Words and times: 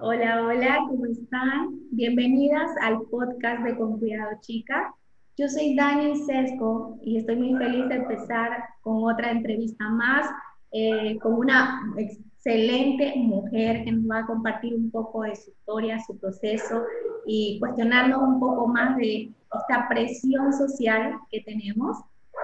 Hola, 0.00 0.46
hola, 0.46 0.78
¿cómo 0.88 1.06
están? 1.06 1.80
Bienvenidas 1.90 2.70
al 2.82 3.02
podcast 3.10 3.64
de 3.64 3.76
Con 3.76 3.98
Cuidado 3.98 4.30
Chica. 4.40 4.94
Yo 5.36 5.48
soy 5.48 5.74
Dani 5.74 6.14
Sesco 6.24 6.98
y 7.02 7.16
estoy 7.18 7.34
muy 7.34 7.58
feliz 7.58 7.88
de 7.88 7.96
empezar 7.96 8.62
con 8.82 9.02
otra 9.02 9.32
entrevista 9.32 9.88
más 9.88 10.24
eh, 10.70 11.18
con 11.20 11.34
una 11.34 11.80
excelente 11.96 13.14
mujer 13.16 13.84
que 13.84 13.90
nos 13.90 14.08
va 14.08 14.18
a 14.20 14.26
compartir 14.26 14.74
un 14.76 14.88
poco 14.92 15.22
de 15.22 15.34
su 15.34 15.50
historia, 15.50 15.98
su 16.06 16.16
proceso 16.16 16.84
y 17.26 17.58
cuestionarnos 17.58 18.22
un 18.22 18.38
poco 18.38 18.68
más 18.68 18.96
de 18.98 19.32
esta 19.52 19.88
presión 19.88 20.52
social 20.52 21.18
que 21.30 21.40
tenemos. 21.40 21.96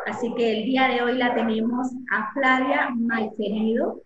Así 0.07 0.35
que 0.35 0.59
el 0.59 0.65
día 0.65 0.89
de 0.89 1.03
hoy 1.03 1.19
la 1.19 1.35
tenemos 1.37 1.87
a 2.11 2.33
Flavia 2.33 2.91
Maicerido. 2.97 4.03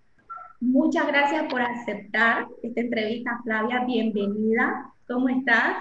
Muchas 0.60 1.06
gracias 1.06 1.44
por 1.48 1.62
aceptar 1.62 2.48
esta 2.64 2.80
entrevista, 2.80 3.38
Flavia. 3.44 3.84
Bienvenida. 3.84 4.92
¿Cómo 5.06 5.28
estás? 5.28 5.76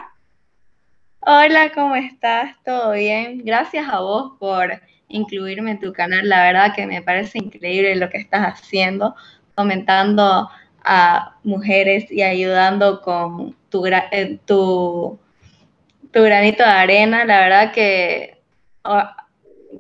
Hola, 1.21 1.71
¿cómo 1.73 1.95
estás? 1.95 2.55
¿Todo 2.63 2.91
bien? 2.91 3.43
Gracias 3.43 3.89
a 3.89 4.01
vos 4.01 4.33
por 4.39 4.79
incluirme 5.07 5.71
en 5.71 5.79
tu 5.79 5.93
canal. 5.93 6.29
La 6.29 6.43
verdad 6.43 6.75
que 6.75 6.85
me 6.85 7.01
parece 7.01 7.39
increíble 7.39 7.95
lo 7.95 8.07
que 8.09 8.19
estás 8.19 8.41
haciendo, 8.53 9.15
comentando 9.55 10.47
a 10.83 11.35
mujeres 11.43 12.11
y 12.11 12.21
ayudando 12.21 13.01
con 13.01 13.55
tu, 13.69 13.83
eh, 13.87 14.39
tu, 14.45 15.17
granito 16.13 16.63
de 16.63 16.69
arena. 16.69 17.25
La 17.25 17.39
verdad 17.39 17.71
que 17.71 18.37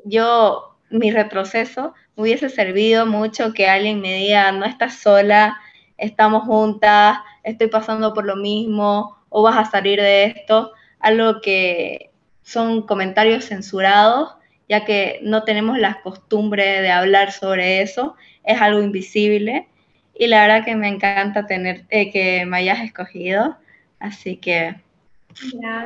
yo, 0.05 0.75
mi 0.89 1.11
retroceso 1.11 1.93
hubiese 2.17 2.49
servido 2.49 3.05
mucho 3.05 3.53
que 3.53 3.69
alguien 3.69 4.01
me 4.01 4.15
diga, 4.15 4.51
no 4.51 4.65
estás 4.65 4.95
sola, 4.95 5.57
estamos 5.97 6.43
juntas, 6.43 7.19
estoy 7.43 7.67
pasando 7.67 8.13
por 8.13 8.25
lo 8.25 8.35
mismo, 8.35 9.15
o 9.29 9.43
vas 9.43 9.57
a 9.57 9.71
salir 9.71 10.01
de 10.01 10.25
esto, 10.25 10.71
algo 10.99 11.41
que 11.41 12.09
son 12.41 12.81
comentarios 12.81 13.45
censurados, 13.45 14.35
ya 14.67 14.83
que 14.83 15.19
no 15.21 15.43
tenemos 15.43 15.77
la 15.77 16.01
costumbre 16.01 16.81
de 16.81 16.89
hablar 16.89 17.31
sobre 17.31 17.81
eso, 17.81 18.15
es 18.43 18.59
algo 18.59 18.81
invisible, 18.81 19.67
y 20.15 20.27
la 20.27 20.41
verdad 20.41 20.65
que 20.65 20.75
me 20.75 20.87
encanta 20.87 21.45
tener 21.45 21.85
eh, 21.89 22.11
que 22.11 22.45
me 22.47 22.57
hayas 22.57 22.79
escogido, 22.79 23.57
así 23.99 24.37
que 24.37 24.75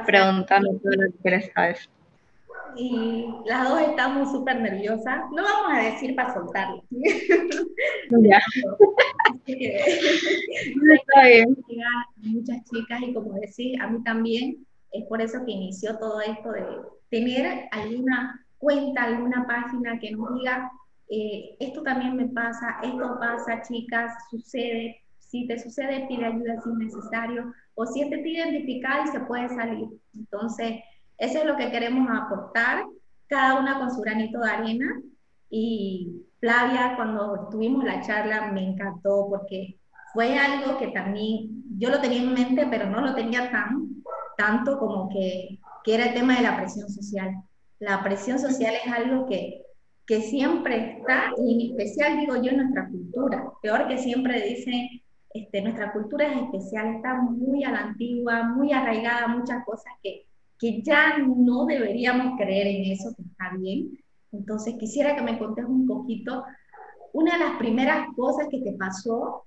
preguntando 0.05 0.71
todo 0.81 0.93
lo 0.93 1.11
que 1.11 1.17
quieres 1.21 1.51
saber 1.53 1.77
y 2.75 3.27
las 3.45 3.69
dos 3.69 3.81
estamos 3.81 4.31
súper 4.31 4.61
nerviosas. 4.61 5.19
No 5.31 5.43
vamos 5.43 5.71
a 5.73 5.81
decir 5.81 6.15
para 6.15 6.33
soltarlo. 6.33 6.83
Ya. 6.91 8.39
Está 9.45 11.27
bien. 11.27 11.57
Muchas 12.17 12.63
chicas 12.69 13.01
y 13.01 13.13
como 13.13 13.33
decís, 13.33 13.79
a 13.81 13.87
mí 13.87 14.03
también, 14.03 14.65
es 14.91 15.05
por 15.05 15.21
eso 15.21 15.43
que 15.45 15.51
inició 15.51 15.97
todo 15.97 16.21
esto 16.21 16.51
de 16.51 16.63
tener 17.09 17.67
alguna 17.71 18.45
cuenta, 18.57 19.03
alguna 19.03 19.45
página 19.47 19.99
que 19.99 20.11
nos 20.11 20.33
diga, 20.35 20.71
eh, 21.09 21.55
esto 21.59 21.83
también 21.83 22.15
me 22.15 22.27
pasa, 22.27 22.77
esto 22.83 23.17
pasa, 23.19 23.61
chicas, 23.63 24.13
sucede. 24.29 24.97
Si 25.17 25.47
te 25.47 25.57
sucede, 25.57 26.05
pide 26.07 26.25
ayuda 26.25 26.61
si 26.61 26.69
es 26.69 26.75
necesario, 26.75 27.53
o 27.75 27.85
siéntete 27.85 28.29
identificada 28.29 29.05
y 29.05 29.07
se 29.07 29.19
puede 29.21 29.47
salir. 29.49 29.87
Entonces, 30.13 30.81
eso 31.21 31.37
es 31.37 31.45
lo 31.45 31.55
que 31.55 31.69
queremos 31.69 32.09
aportar, 32.09 32.83
cada 33.27 33.59
una 33.59 33.77
con 33.77 33.91
su 33.91 34.01
granito 34.01 34.39
de 34.39 34.49
arena. 34.49 34.99
Y 35.51 36.25
Flavia, 36.39 36.95
cuando 36.95 37.47
tuvimos 37.51 37.83
la 37.83 38.01
charla, 38.01 38.51
me 38.51 38.63
encantó 38.67 39.27
porque 39.29 39.77
fue 40.13 40.35
algo 40.35 40.79
que 40.79 40.87
también 40.87 41.63
yo 41.77 41.91
lo 41.91 42.01
tenía 42.01 42.23
en 42.23 42.33
mente, 42.33 42.65
pero 42.71 42.89
no 42.89 43.01
lo 43.01 43.13
tenía 43.13 43.51
tan, 43.51 44.01
tanto 44.35 44.79
como 44.79 45.09
que, 45.09 45.59
que 45.83 45.93
era 45.93 46.05
el 46.05 46.15
tema 46.15 46.37
de 46.37 46.41
la 46.41 46.57
presión 46.57 46.89
social. 46.89 47.35
La 47.77 48.03
presión 48.03 48.39
social 48.39 48.73
es 48.83 48.91
algo 48.91 49.27
que, 49.27 49.61
que 50.07 50.21
siempre 50.21 50.97
está, 50.97 51.33
y 51.37 51.53
en 51.53 51.71
especial 51.71 52.19
digo 52.19 52.35
yo 52.37 52.49
en 52.49 52.57
nuestra 52.57 52.87
cultura. 52.89 53.43
Peor 53.61 53.87
que 53.87 53.99
siempre 53.99 54.41
dicen, 54.41 55.03
este, 55.35 55.61
nuestra 55.61 55.93
cultura 55.93 56.33
es 56.33 56.41
especial, 56.41 56.95
está 56.95 57.13
muy 57.13 57.63
a 57.63 57.71
la 57.71 57.81
antigua, 57.81 58.41
muy 58.41 58.73
arraigada, 58.73 59.27
muchas 59.27 59.63
cosas 59.63 59.93
que, 60.01 60.25
que 60.61 60.83
ya 60.83 61.17
no 61.17 61.65
deberíamos 61.65 62.37
creer 62.37 62.67
en 62.67 62.91
eso, 62.91 63.15
que 63.15 63.23
está 63.23 63.57
bien. 63.57 63.97
Entonces 64.31 64.75
quisiera 64.75 65.15
que 65.15 65.23
me 65.23 65.39
contes 65.39 65.65
un 65.65 65.87
poquito 65.87 66.43
una 67.13 67.33
de 67.33 67.39
las 67.39 67.57
primeras 67.57 68.07
cosas 68.15 68.47
que 68.49 68.61
te 68.61 68.73
pasó 68.73 69.43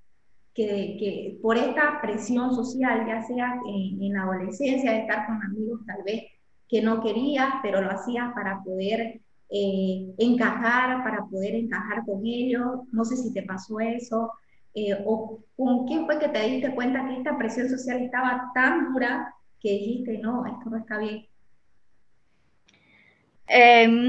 que, 0.52 0.97
que 0.98 1.38
por 1.41 1.56
esta 1.56 2.00
presión 2.02 2.52
social, 2.52 3.06
ya 3.06 3.22
sea 3.22 3.60
en, 3.64 4.12
la 4.12 4.22
adolescencia, 4.22 4.91
de 4.91 5.00
estar 5.00 5.26
con 5.26 5.41
amigos 5.41 5.80
tal 5.86 6.02
vez 6.02 6.25
que 6.69 6.82
no 6.82 7.00
querías, 7.00 7.48
pero 7.62 7.81
lo 7.81 7.91
hacías 7.92 8.32
para 8.34 8.62
poder 8.64 9.20
eh, 9.50 10.14
encajar, 10.19 11.04
para 11.04 11.25
poder 11.26 11.54
encajar 11.54 12.04
con 12.04 12.22
ellos. 12.26 12.81
No 12.91 13.04
sé 13.04 13.16
si 13.16 13.32
te 13.32 13.42
pasó 13.42 13.78
eso. 13.78 14.32
Eh, 14.75 14.96
o 15.06 15.38
con 15.56 15.86
quién 15.86 16.06
fue 16.06 16.19
que 16.19 16.28
te 16.28 16.41
diste 16.48 16.75
cuenta 16.75 17.06
que 17.06 17.19
esta 17.19 17.38
presión 17.38 17.69
social 17.69 18.02
estaba 18.02 18.50
tan 18.52 18.92
dura 18.92 19.32
que 19.64 19.70
dijiste, 19.70 20.19
no, 20.19 20.44
esto 20.47 20.69
no 20.69 20.76
está 20.76 20.98
bien? 20.98 21.26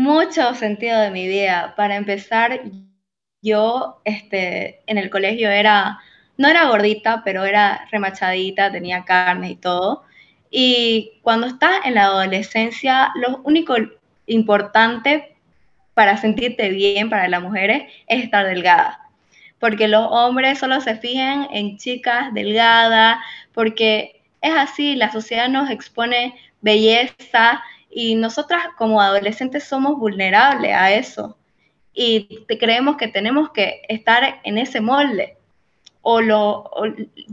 Mucho 0.01 0.53
sentido 0.53 0.99
de 0.99 1.11
mi 1.11 1.29
vida. 1.29 1.73
Para 1.77 1.95
empezar, 1.95 2.61
yo 3.41 4.01
este, 4.03 4.81
en 4.85 4.97
el 4.97 5.09
colegio 5.09 5.49
era, 5.49 5.99
no 6.37 6.49
era 6.49 6.67
gordita, 6.67 7.21
pero 7.23 7.45
era 7.45 7.87
remachadita, 7.89 8.69
tenía 8.69 9.05
carne 9.05 9.51
y 9.51 9.55
todo. 9.55 10.03
Y 10.51 11.19
cuando 11.21 11.47
estás 11.47 11.85
en 11.85 11.95
la 11.95 12.07
adolescencia, 12.07 13.11
lo 13.15 13.41
único 13.43 13.75
importante 14.25 15.37
para 15.93 16.17
sentirte 16.17 16.67
bien 16.69 17.09
para 17.09 17.29
las 17.29 17.41
mujeres 17.41 17.83
es 18.07 18.25
estar 18.25 18.45
delgada. 18.45 18.99
Porque 19.59 19.87
los 19.87 20.05
hombres 20.11 20.59
solo 20.59 20.81
se 20.81 20.97
fijan 20.97 21.47
en 21.51 21.77
chicas 21.77 22.33
delgadas, 22.33 23.19
porque 23.53 24.14
es 24.45 24.53
así, 24.55 24.95
la 24.95 25.11
sociedad 25.11 25.49
nos 25.49 25.69
expone 25.69 26.35
belleza 26.61 27.63
y 27.89 28.15
nosotras 28.15 28.67
como 28.77 29.01
adolescentes 29.01 29.63
somos 29.63 29.97
vulnerables 29.97 30.73
a 30.73 30.91
eso 30.91 31.37
y 31.95 32.45
creemos 32.59 32.97
que 32.97 33.07
tenemos 33.07 33.51
que 33.51 33.81
estar 33.87 34.41
en 34.43 34.57
ese 34.57 34.81
molde. 34.81 35.37
O, 36.01 36.21
lo, 36.21 36.69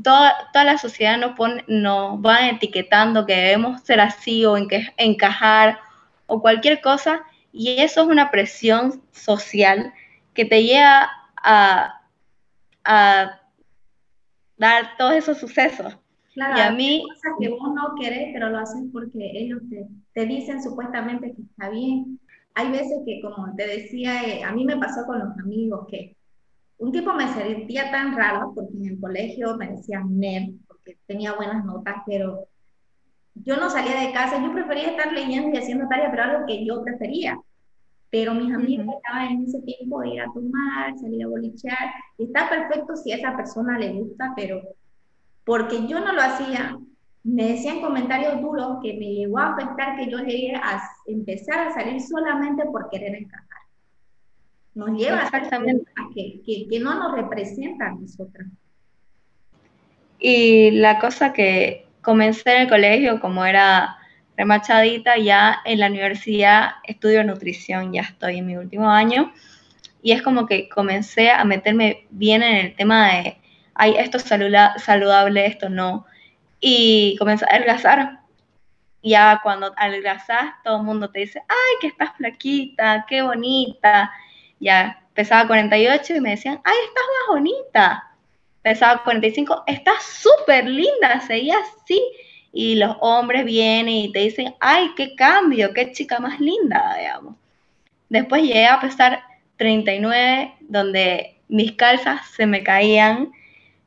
toda, 0.03 0.35
la 0.55 0.79
sociedad 0.79 1.19
nos, 1.19 1.37
pone, 1.37 1.63
nos 1.67 2.19
va 2.21 2.49
etiquetando 2.49 3.27
que 3.27 3.37
debemos 3.37 3.83
ser 3.83 4.01
así 4.01 4.47
o 4.47 4.57
encajar 4.57 5.79
o 6.27 6.41
cualquier 6.41 6.81
cosa, 6.81 7.23
y 7.53 7.83
eso 7.83 8.03
es 8.03 8.07
una 8.07 8.31
presión 8.31 9.03
social 9.13 9.93
que 10.33 10.47
te 10.47 10.63
lleva 10.63 11.11
a, 11.37 12.01
a 12.85 13.41
dar 14.57 14.97
todos 14.97 15.17
esos 15.17 15.39
sucesos. 15.39 15.99
Claro, 16.35 16.57
y 16.57 16.61
a 16.61 16.71
mí... 16.73 17.05
Cosas 17.07 17.33
que 17.39 17.49
vos 17.49 17.75
no 17.75 17.95
querés, 18.01 18.31
pero 18.33 18.49
lo 18.49 18.59
haces 18.59 18.83
porque 18.93 19.31
ellos 19.35 19.61
te, 19.69 19.87
te, 20.15 20.27
dicen 20.27 20.63
supuestamente 20.63 21.35
que 21.35 21.43
está 21.43 21.71
bien. 21.71 22.19
Hay 22.55 22.71
veces 22.71 23.01
que, 23.05 23.21
como 23.21 23.55
te 23.55 23.67
decía, 23.67 24.23
eh, 24.25 24.43
a 24.43 24.53
mí 24.53 24.65
me 24.65 24.77
pasó 24.77 25.05
con 25.07 25.19
los 25.19 25.39
amigos 25.39 25.87
que 25.91 26.17
un 26.79 26.91
tipo 26.91 27.15
me 27.15 27.29
sentía 27.29 27.91
tan 27.91 28.17
raro 28.17 28.53
porque 28.55 28.77
en 28.77 28.87
el 28.87 29.01
colegio 29.01 29.57
me 29.57 29.71
decían 29.71 30.19
nerd, 30.19 30.55
porque 30.67 30.99
tenía 31.07 31.35
buenas 31.35 31.65
notas, 31.65 31.97
pero 32.07 32.49
yo 33.35 33.57
no 33.57 33.71
salía 33.71 34.01
de 34.01 34.13
casa, 34.13 34.43
yo 34.43 34.53
prefería 34.53 34.91
estar 34.91 35.13
leyendo 35.13 35.51
y 35.51 35.59
haciendo 35.59 35.89
tareas, 35.89 36.11
pero 36.11 36.25
algo 36.25 36.47
que 36.47 36.65
yo 36.65 36.83
prefería. 36.83 37.39
Pero 38.11 38.35
mis 38.35 38.53
amigos 38.53 38.87
estaban 38.97 39.33
en 39.33 39.45
ese 39.45 39.63
tiempo 39.63 40.01
de 40.01 40.09
ir 40.09 40.21
a 40.21 40.33
tomar, 40.33 40.99
salir 40.99 41.25
a 41.25 41.29
bolichear, 41.29 41.95
y 42.19 42.25
está 42.25 42.51
perfecto 42.51 42.97
si 42.97 43.13
a 43.13 43.17
esa 43.17 43.37
persona 43.37 43.79
le 43.79 43.93
gusta, 43.93 44.33
pero 44.37 44.61
porque 45.45 45.87
yo 45.87 46.01
no 46.01 46.13
lo 46.13 46.23
hacía, 46.23 46.79
me 47.25 47.49
decían 47.49 47.81
comentarios 47.81 48.41
duros 48.41 48.79
que 48.83 48.95
me 48.95 49.13
llegó 49.13 49.39
a 49.39 49.55
afectar 49.55 49.97
que 49.97 50.11
yo 50.11 50.19
llegué 50.19 50.55
a 50.57 50.83
empezar 51.07 51.69
a 51.69 51.75
salir 51.75 52.01
solamente 52.01 52.65
por 52.67 52.91
querer 52.91 53.15
encajar. 53.15 53.49
Nos 54.75 54.99
lleva 54.99 55.27
a, 55.27 55.31
que, 56.15 56.41
que, 56.47 56.67
que, 56.69 56.81
no 56.81 56.95
nos 56.95 57.13
representa 57.13 57.89
a 57.89 57.95
nosotras. 57.95 58.49
Y 60.19 60.71
la 60.71 60.99
cosa 60.99 61.33
que 61.33 61.87
comencé 62.01 62.55
en 62.55 62.63
el 62.63 62.69
colegio, 62.69 63.21
como 63.21 63.45
era 63.45 63.97
remachadita, 64.37 65.19
ya 65.19 65.59
en 65.65 65.81
la 65.81 65.89
universidad 65.89 66.71
estudio 66.85 67.23
nutrición, 67.23 67.93
ya 67.93 68.03
estoy 68.03 68.39
en 68.39 68.47
mi 68.47 68.57
último 68.57 68.91
año, 68.91 69.33
y 70.03 70.13
es 70.13 70.23
como 70.23 70.47
que 70.47 70.69
comencé 70.69 71.31
a 71.31 71.45
meterme 71.45 72.07
bien 72.11 72.43
en 72.43 72.57
el 72.57 72.75
tema 72.75 73.09
de 73.09 73.37
ay, 73.75 73.95
esto 73.99 74.19
es 74.19 74.25
saludable, 74.25 75.47
esto 75.47 75.69
no. 75.69 76.07
Y 76.61 77.17
comenzó 77.19 77.47
a 77.47 77.57
adelgazar. 77.57 78.21
Ya 79.03 79.41
cuando 79.43 79.73
adelgazas, 79.77 80.53
todo 80.63 80.77
el 80.77 80.85
mundo 80.85 81.11
te 81.11 81.21
dice, 81.21 81.43
ay, 81.49 81.75
que 81.81 81.89
estás 81.89 82.17
flaquita, 82.17 83.05
qué 83.09 83.23
bonita. 83.23 84.13
Ya 84.61 85.03
pesaba 85.15 85.49
48 85.49 86.17
y 86.17 86.21
me 86.21 86.31
decían, 86.31 86.61
ay, 86.65 86.77
estás 86.87 87.05
más 87.05 87.37
bonita. 87.37 88.09
pesaba 88.63 89.03
45, 89.03 89.65
estás 89.67 90.03
súper 90.05 90.67
linda, 90.67 91.21
seguía 91.27 91.57
así. 91.59 92.01
Y 92.53 92.77
los 92.77 92.97
hombres 93.01 93.45
vienen 93.45 93.89
y 93.89 94.13
te 94.13 94.21
dicen, 94.21 94.55
ay, 94.61 94.91
qué 94.97 95.15
cambio, 95.17 95.73
qué 95.75 95.91
chica 95.93 96.21
más 96.21 96.39
linda, 96.39 96.97
digamos. 96.99 97.35
Después 98.09 98.43
llegué 98.43 98.67
a 98.67 98.79
pesar 98.79 99.23
39, 99.57 100.55
donde 100.61 101.41
mis 101.49 101.73
calzas 101.73 102.27
se 102.37 102.47
me 102.47 102.63
caían, 102.63 103.33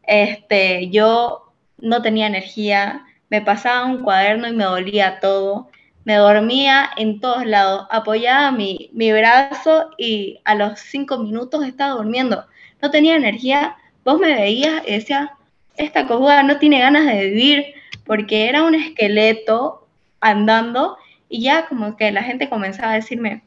este, 0.07 0.89
yo 0.89 1.53
no 1.77 2.01
tenía 2.01 2.27
energía, 2.27 3.05
me 3.29 3.41
pasaba 3.41 3.85
un 3.85 4.03
cuaderno 4.03 4.47
y 4.47 4.53
me 4.53 4.63
dolía 4.63 5.19
todo, 5.19 5.69
me 6.03 6.15
dormía 6.15 6.89
en 6.97 7.19
todos 7.19 7.45
lados, 7.45 7.87
apoyaba 7.89 8.51
mi, 8.51 8.89
mi 8.93 9.11
brazo 9.11 9.89
y 9.97 10.39
a 10.45 10.55
los 10.55 10.79
cinco 10.79 11.17
minutos 11.17 11.65
estaba 11.65 11.95
durmiendo, 11.95 12.45
no 12.81 12.91
tenía 12.91 13.15
energía, 13.15 13.75
vos 14.03 14.19
me 14.19 14.35
veías 14.35 14.83
y 14.87 14.91
decías, 14.91 15.29
esta 15.77 16.07
cojuda 16.07 16.43
no 16.43 16.57
tiene 16.59 16.79
ganas 16.79 17.05
de 17.05 17.29
vivir, 17.29 17.65
porque 18.05 18.47
era 18.47 18.63
un 18.63 18.75
esqueleto 18.75 19.87
andando 20.21 20.97
y 21.27 21.41
ya 21.41 21.65
como 21.67 21.97
que 21.97 22.11
la 22.11 22.23
gente 22.23 22.49
comenzaba 22.49 22.93
a 22.93 22.95
decirme, 22.95 23.43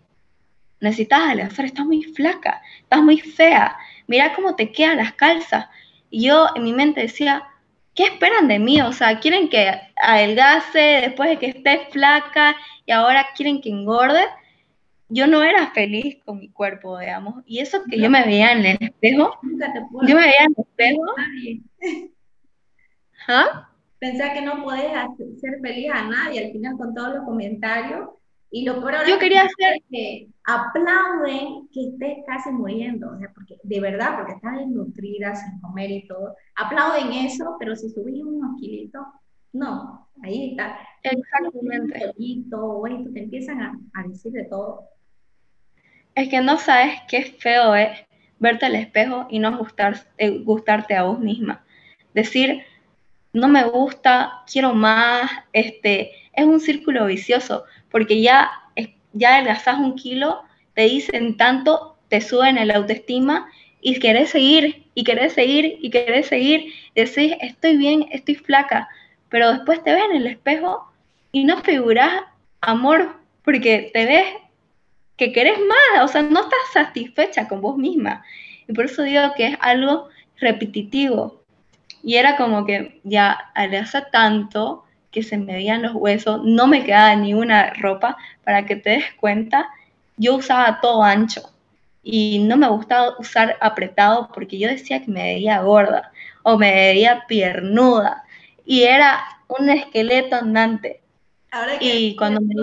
necesitas 0.81 1.21
adelgazar, 1.21 1.65
estás 1.65 1.87
muy 1.87 2.03
flaca, 2.03 2.61
estás 2.81 3.03
muy 3.03 3.19
fea, 3.19 3.77
mira 4.07 4.35
cómo 4.35 4.55
te 4.57 4.73
quedan 4.73 4.99
las 4.99 5.13
calzas. 5.13 5.67
Y 6.11 6.27
yo 6.29 6.47
en 6.55 6.65
mi 6.65 6.73
mente 6.73 7.03
decía, 7.03 7.45
¿qué 7.95 8.05
esperan 8.05 8.49
de 8.49 8.59
mí? 8.59 8.81
O 8.81 8.93
sea, 8.93 9.21
quieren 9.21 9.49
que 9.49 9.73
adelgace 9.97 11.01
después 11.03 11.31
de 11.31 11.39
que 11.39 11.47
esté 11.47 11.89
flaca 11.91 12.57
y 12.87 12.93
ahora 12.93 13.27
quieren 13.37 13.61
que 13.61 13.71
engorde. 13.71 14.23
Yo 15.09 15.27
no 15.27 15.43
era 15.43 15.71
feliz 15.73 16.19
con 16.25 16.39
mi 16.39 16.51
cuerpo, 16.51 16.99
digamos. 16.99 17.43
Y 17.47 17.61
eso 17.61 17.83
que 17.91 17.99
yo 17.99 18.11
me 18.11 18.25
veía 18.25 18.53
en 18.53 18.65
el 18.65 18.79
espejo, 18.81 19.39
yo 19.43 20.15
me 20.15 20.21
veía 20.21 20.45
en 20.45 20.55
el 20.57 20.65
espejo. 20.65 21.03
¿Ah? 23.29 23.71
Pensé 23.99 24.33
que 24.33 24.43
no 24.43 24.63
podés 24.63 24.93
ser 25.41 25.61
feliz 25.61 25.91
a 25.93 26.05
nadie, 26.05 26.47
al 26.47 26.53
final 26.53 26.77
con 26.77 26.95
todos 26.95 27.17
los 27.17 27.25
comentarios 27.25 28.11
y 28.51 28.65
lo 28.65 28.81
peor 28.81 29.07
Yo 29.07 29.19
quería 29.19 29.43
hacer 29.43 29.83
que 29.91 30.29
aplauden 30.45 31.69
que 31.73 31.89
estés 31.89 32.25
casi 32.27 32.51
muriendo, 32.51 33.11
o 33.11 33.19
sea, 33.19 33.31
porque 33.35 33.57
de 33.63 33.81
verdad, 33.81 34.17
porque 34.17 34.33
estás 34.33 34.57
desnutrida, 34.57 35.35
sin 35.35 35.61
comer 35.61 35.91
y 35.91 36.07
todo, 36.07 36.35
aplauden 36.57 37.13
eso, 37.13 37.57
pero 37.59 37.77
si 37.77 37.91
subís 37.91 38.25
unos 38.25 38.59
kilitos, 38.59 39.03
no, 39.53 40.09
ahí 40.23 40.51
está. 40.51 40.79
Exactamente. 41.03 42.07
O 42.53 42.87
esto, 42.87 43.13
te 43.13 43.21
empiezan 43.21 43.61
a, 43.61 43.79
a, 43.95 44.09
decir 44.09 44.33
de 44.33 44.45
todo. 44.45 44.89
Es 46.15 46.29
que 46.29 46.41
no 46.41 46.59
sabes 46.59 46.95
qué 47.09 47.23
feo 47.23 47.75
es 47.75 47.91
verte 48.39 48.67
al 48.67 48.77
espejo 48.77 49.27
y 49.31 49.39
no 49.39 49.57
gustar, 49.59 50.07
eh, 50.17 50.39
gustarte 50.39 50.95
a 50.95 51.03
vos 51.03 51.19
misma. 51.19 51.65
Decir, 52.15 52.63
no 53.33 53.49
me 53.49 53.65
gusta, 53.65 54.43
quiero 54.51 54.75
más, 54.75 55.31
este, 55.53 56.13
es 56.33 56.45
un 56.45 56.61
círculo 56.61 57.07
vicioso 57.07 57.65
porque 57.91 58.21
ya, 58.21 58.51
ya 59.13 59.35
adelgazás 59.35 59.79
un 59.79 59.95
kilo, 59.97 60.43
te 60.75 60.83
dicen 60.83 61.37
tanto, 61.37 61.97
te 62.09 62.21
suben 62.21 62.59
el 62.59 62.71
autoestima 62.71 63.49
y 63.81 63.99
querés 63.99 64.31
seguir, 64.31 64.87
y 64.95 65.05
querés 65.05 65.33
seguir, 65.33 65.79
y 65.81 65.91
querés 65.91 66.27
seguir, 66.27 66.73
decís, 66.95 67.35
estoy 67.41 67.77
bien, 67.77 68.07
estoy 68.11 68.35
flaca, 68.35 68.89
pero 69.29 69.53
después 69.53 69.83
te 69.83 69.93
ves 69.93 70.05
en 70.11 70.17
el 70.17 70.27
espejo 70.27 70.91
y 71.33 71.45
no 71.45 71.59
figurás 71.63 72.23
amor, 72.61 73.17
porque 73.45 73.91
te 73.93 74.05
ves 74.07 74.27
que 75.17 75.33
querés 75.33 75.59
más, 75.59 76.05
o 76.05 76.09
sea, 76.09 76.23
no 76.23 76.41
estás 76.41 76.59
satisfecha 76.73 77.49
con 77.49 77.61
vos 77.61 77.77
misma. 77.77 78.25
Y 78.67 78.73
por 78.73 78.87
eso 78.87 79.03
digo 79.03 79.23
que 79.37 79.49
es 79.49 79.57
algo 79.61 80.09
repetitivo. 80.39 81.43
Y 82.03 82.17
era 82.17 82.37
como 82.37 82.65
que 82.65 83.01
ya 83.03 83.51
adelgaza 83.55 84.11
tanto 84.11 84.85
que 85.11 85.23
se 85.23 85.39
me 85.39 85.55
veían 85.55 85.83
los 85.83 85.95
huesos, 85.95 86.43
no 86.45 86.67
me 86.67 86.85
quedaba 86.85 87.15
ni 87.17 87.35
una 87.35 87.73
ropa, 87.75 88.17
para 88.45 88.67
que 88.67 88.77
te 88.77 88.91
des 88.91 89.13
cuenta, 89.15 89.69
yo 90.17 90.37
usaba 90.37 90.81
todo 90.81 91.03
ancho 91.03 91.43
y 92.03 92.39
no 92.41 92.57
me 92.57 92.69
gustaba 92.69 93.19
usar 93.19 93.57
apretado 93.61 94.31
porque 94.33 94.59
yo 94.59 94.69
decía 94.69 95.05
que 95.05 95.11
me 95.11 95.23
veía 95.23 95.61
gorda 95.61 96.13
o 96.43 96.57
me 96.59 96.73
veía 96.73 97.25
piernuda 97.27 98.25
y 98.65 98.83
era 98.83 99.21
un 99.49 99.71
esqueleto 99.71 100.37
andante. 100.37 101.01
Ahora 101.51 101.79
que 101.79 101.85
y 101.85 102.17
cuando 102.17 102.41
me 102.41 102.55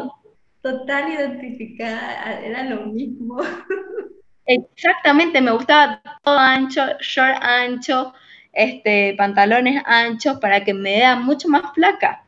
total 0.62 1.12
identificada, 1.12 2.42
era 2.44 2.64
lo 2.64 2.88
mismo. 2.88 3.38
Exactamente, 4.48 5.42
me 5.42 5.52
gustaba 5.52 6.02
todo 6.24 6.38
ancho, 6.38 6.82
short 7.00 7.38
ancho, 7.42 8.14
este, 8.52 9.14
pantalones 9.16 9.82
anchos 9.86 10.40
para 10.40 10.64
que 10.64 10.74
me 10.74 10.92
vea 10.92 11.16
mucho 11.16 11.48
más 11.50 11.72
flaca. 11.74 12.25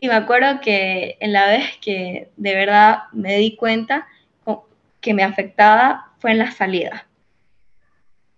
Y 0.00 0.08
me 0.08 0.14
acuerdo 0.14 0.60
que 0.60 1.18
en 1.20 1.34
la 1.34 1.46
vez 1.46 1.76
que 1.80 2.30
de 2.36 2.54
verdad 2.54 3.02
me 3.12 3.36
di 3.36 3.54
cuenta 3.54 4.08
que 5.00 5.14
me 5.14 5.22
afectaba 5.22 6.12
fue 6.18 6.32
en 6.32 6.38
la 6.38 6.50
salida. 6.50 7.06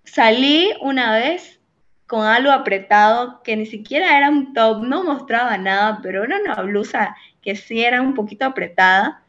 Salí 0.05 0.71
una 0.81 1.13
vez 1.13 1.61
con 2.07 2.27
algo 2.27 2.51
apretado 2.51 3.43
que 3.43 3.57
ni 3.57 3.67
siquiera 3.67 4.17
era 4.17 4.29
un 4.29 4.53
top, 4.53 4.83
no 4.83 5.05
mostraba 5.05 5.57
nada, 5.57 6.01
pero 6.03 6.25
era 6.25 6.39
una 6.39 6.55
blusa 6.63 7.17
que 7.41 7.57
sí 7.57 7.83
era 7.83 8.03
un 8.03 8.15
poquito 8.15 8.45
apretada. 8.45 9.23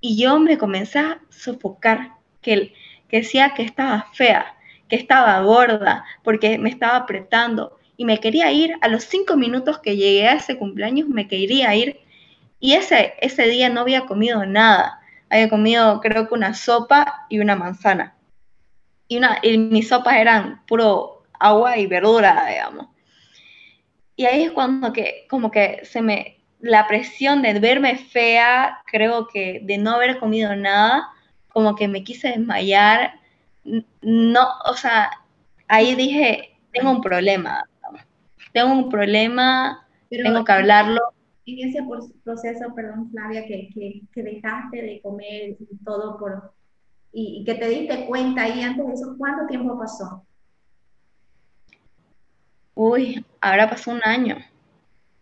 Y 0.00 0.22
yo 0.22 0.38
me 0.38 0.58
comencé 0.58 0.98
a 0.98 1.20
sofocar, 1.30 2.12
que, 2.40 2.74
que 3.08 3.18
decía 3.18 3.54
que 3.54 3.62
estaba 3.62 4.06
fea, 4.12 4.54
que 4.88 4.96
estaba 4.96 5.40
gorda, 5.40 6.04
porque 6.22 6.58
me 6.58 6.68
estaba 6.68 6.96
apretando 6.96 7.78
y 7.96 8.04
me 8.04 8.18
quería 8.18 8.50
ir, 8.52 8.74
a 8.80 8.88
los 8.88 9.04
cinco 9.04 9.36
minutos 9.36 9.78
que 9.78 9.96
llegué 9.96 10.28
a 10.28 10.34
ese 10.34 10.58
cumpleaños 10.58 11.08
me 11.08 11.28
quería 11.28 11.74
ir 11.74 12.00
y 12.60 12.72
ese, 12.74 13.14
ese 13.20 13.46
día 13.46 13.68
no 13.68 13.80
había 13.80 14.06
comido 14.06 14.44
nada, 14.46 15.00
había 15.28 15.48
comido 15.48 16.00
creo 16.00 16.28
que 16.28 16.34
una 16.34 16.54
sopa 16.54 17.26
y 17.28 17.38
una 17.38 17.56
manzana. 17.56 18.14
Y, 19.06 19.18
una, 19.18 19.38
y 19.42 19.58
mis 19.58 19.88
sopas 19.88 20.16
eran 20.16 20.64
puro 20.66 21.24
agua 21.38 21.76
y 21.76 21.86
verdura, 21.86 22.46
digamos. 22.48 22.88
Y 24.16 24.24
ahí 24.26 24.44
es 24.44 24.52
cuando 24.52 24.92
que, 24.92 25.26
como 25.28 25.50
que 25.50 25.80
se 25.84 26.00
me, 26.00 26.38
la 26.60 26.86
presión 26.86 27.42
de 27.42 27.58
verme 27.58 27.96
fea, 27.96 28.82
creo 28.86 29.28
que 29.28 29.60
de 29.62 29.76
no 29.76 29.90
haber 29.92 30.18
comido 30.18 30.56
nada, 30.56 31.10
como 31.48 31.76
que 31.76 31.88
me 31.88 32.02
quise 32.02 32.28
desmayar. 32.28 33.20
No, 34.00 34.48
o 34.64 34.74
sea, 34.74 35.10
ahí 35.68 35.94
dije, 35.94 36.56
tengo 36.72 36.90
un 36.90 37.02
problema, 37.02 37.68
tengo 38.54 38.72
un 38.72 38.88
problema, 38.88 39.86
tengo 40.08 40.44
que 40.44 40.52
hablarlo. 40.52 41.00
En 41.44 41.68
ese 41.68 41.80
proceso, 42.22 42.74
perdón 42.74 43.10
Flavia, 43.10 43.44
que, 43.44 43.68
que, 44.14 44.22
dejaste 44.22 44.80
de 44.80 45.00
comer 45.02 45.56
y 45.58 45.84
todo 45.84 46.16
por, 46.16 46.54
y, 47.12 47.44
que 47.44 47.54
te 47.56 47.68
diste 47.68 48.06
cuenta 48.06 48.42
ahí 48.42 48.62
antes 48.62 48.86
de 48.86 48.94
eso, 48.94 49.16
¿cuánto 49.18 49.46
tiempo 49.46 49.76
pasó? 49.78 50.24
Uy, 52.74 53.26
ahora 53.40 53.68
pasó 53.68 53.90
un 53.90 54.00
año. 54.04 54.38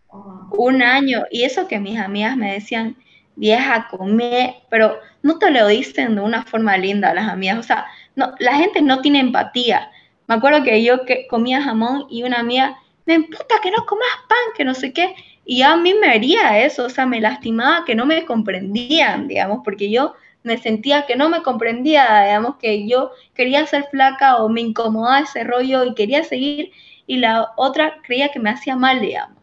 Oh. 0.07 0.47
Un 0.57 0.81
año. 0.81 1.23
Y 1.29 1.43
eso 1.43 1.67
que 1.67 1.79
mis 1.79 1.99
amigas 1.99 2.37
me 2.37 2.53
decían, 2.53 2.95
vieja, 3.35 3.87
comer, 3.89 4.53
pero 4.69 4.97
no 5.23 5.39
te 5.39 5.49
lo 5.49 5.67
dicen 5.67 6.15
de 6.15 6.21
una 6.21 6.43
forma 6.43 6.77
linda 6.77 7.13
las 7.13 7.27
amigas. 7.27 7.57
O 7.57 7.63
sea, 7.63 7.85
no, 8.15 8.33
la 8.39 8.55
gente 8.55 8.81
no 8.81 9.01
tiene 9.01 9.19
empatía. 9.19 9.91
Me 10.27 10.35
acuerdo 10.35 10.63
que 10.63 10.83
yo 10.83 11.05
que 11.05 11.27
comía 11.27 11.61
jamón 11.61 12.05
y 12.09 12.23
una 12.23 12.39
amiga, 12.39 12.77
me 13.05 13.15
emputa 13.15 13.59
que 13.61 13.71
no 13.71 13.85
comas 13.85 14.07
pan, 14.27 14.53
que 14.55 14.63
no 14.63 14.73
sé 14.73 14.93
qué. 14.93 15.15
Y 15.45 15.61
a 15.61 15.75
mí 15.75 15.93
me 15.93 16.07
haría 16.07 16.63
eso, 16.63 16.85
o 16.85 16.89
sea, 16.89 17.05
me 17.05 17.19
lastimaba 17.19 17.85
que 17.85 17.95
no 17.95 18.05
me 18.05 18.25
comprendían, 18.25 19.27
digamos, 19.27 19.59
porque 19.63 19.89
yo 19.89 20.13
me 20.43 20.57
sentía 20.57 21.05
que 21.05 21.15
no 21.15 21.29
me 21.29 21.41
comprendía, 21.41 22.23
digamos, 22.23 22.57
que 22.57 22.87
yo 22.87 23.11
quería 23.33 23.65
ser 23.65 23.85
flaca 23.91 24.37
o 24.37 24.49
me 24.49 24.61
incomodaba 24.61 25.21
ese 25.21 25.43
rollo 25.43 25.83
y 25.85 25.95
quería 25.95 26.23
seguir 26.23 26.71
y 27.07 27.17
la 27.17 27.51
otra 27.57 27.97
creía 28.03 28.29
que 28.29 28.39
me 28.39 28.49
hacía 28.49 28.75
mal, 28.75 29.01
digamos. 29.01 29.37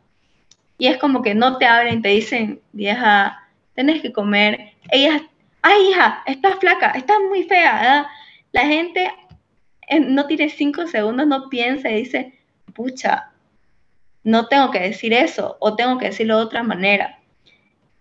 Y 0.79 0.87
es 0.87 0.97
como 0.97 1.23
que 1.23 1.35
no 1.35 1.59
te 1.59 1.67
abren, 1.67 2.01
te 2.03 2.09
dicen, 2.09 2.61
vieja, 2.73 3.47
tenés 3.75 4.01
que 4.01 4.13
comer. 4.13 4.73
Ella, 4.91 5.23
ay, 5.63 5.91
hija, 5.91 6.23
estás 6.27 6.59
flaca, 6.59 6.93
estás 6.93 7.19
muy 7.29 7.45
fea. 7.45 8.09
La 8.53 8.63
gente 8.63 9.13
no 10.01 10.27
tiene 10.27 10.49
cinco 10.49 10.87
segundos, 10.87 11.27
no 11.27 11.49
piensa 11.51 11.91
y 11.91 11.97
dice, 11.97 12.39
pucha, 12.75 13.30
no 14.25 14.49
tengo 14.49 14.71
que 14.71 14.81
decir 14.81 15.13
eso 15.13 15.57
o 15.61 15.77
tengo 15.77 15.99
que 15.99 16.07
decirlo 16.07 16.39
de 16.39 16.45
otra 16.45 16.63
manera. 16.63 17.19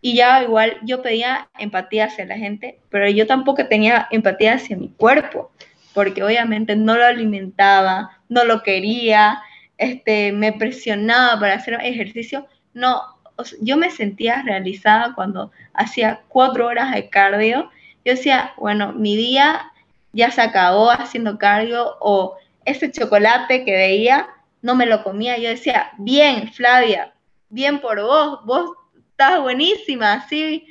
Y 0.02 0.16
ya 0.16 0.44
igual 0.44 0.78
yo 0.84 1.02
pedía 1.02 1.50
empatía 1.58 2.06
hacia 2.06 2.26
la 2.26 2.38
gente, 2.38 2.80
pero 2.90 3.10
yo 3.10 3.28
tampoco 3.28 3.66
tenía 3.68 4.08
empatía 4.12 4.54
hacia 4.54 4.78
mi 4.78 4.90
cuerpo, 4.90 5.52
porque 5.94 6.24
obviamente 6.24 6.76
no 6.76 6.96
lo 6.96 7.06
alimentaba, 7.06 8.18
no 8.30 8.46
lo 8.46 8.64
quería, 8.64 9.42
este, 9.78 10.32
me 10.32 10.54
presionaba 10.54 11.40
para 11.40 11.56
hacer 11.56 11.74
ejercicio. 11.82 12.48
No, 12.74 13.02
yo 13.62 13.78
me 13.78 13.92
sentía 13.92 14.42
realizada 14.44 15.14
cuando 15.16 15.52
hacía 15.74 16.22
cuatro 16.30 16.68
horas 16.68 16.94
de 16.94 17.10
cardio. 17.10 17.70
Yo 18.06 18.14
decía, 18.14 18.54
bueno, 18.58 18.94
mi 18.94 19.18
día 19.18 19.72
ya 20.14 20.32
se 20.32 20.42
acabó 20.42 20.92
haciendo 20.92 21.38
cardio 21.38 21.98
o 22.00 22.38
ese 22.66 22.92
chocolate 22.92 23.66
que 23.66 23.72
veía 23.72 24.30
no 24.62 24.76
me 24.76 24.86
lo 24.86 25.04
comía. 25.04 25.38
Yo 25.38 25.50
decía, 25.50 25.92
bien, 25.98 26.52
Flavia, 26.52 27.14
bien 27.50 27.80
por 27.80 28.02
vos, 28.02 28.46
vos 28.46 28.72
estás 29.10 29.42
buenísima, 29.42 30.14
así. 30.14 30.68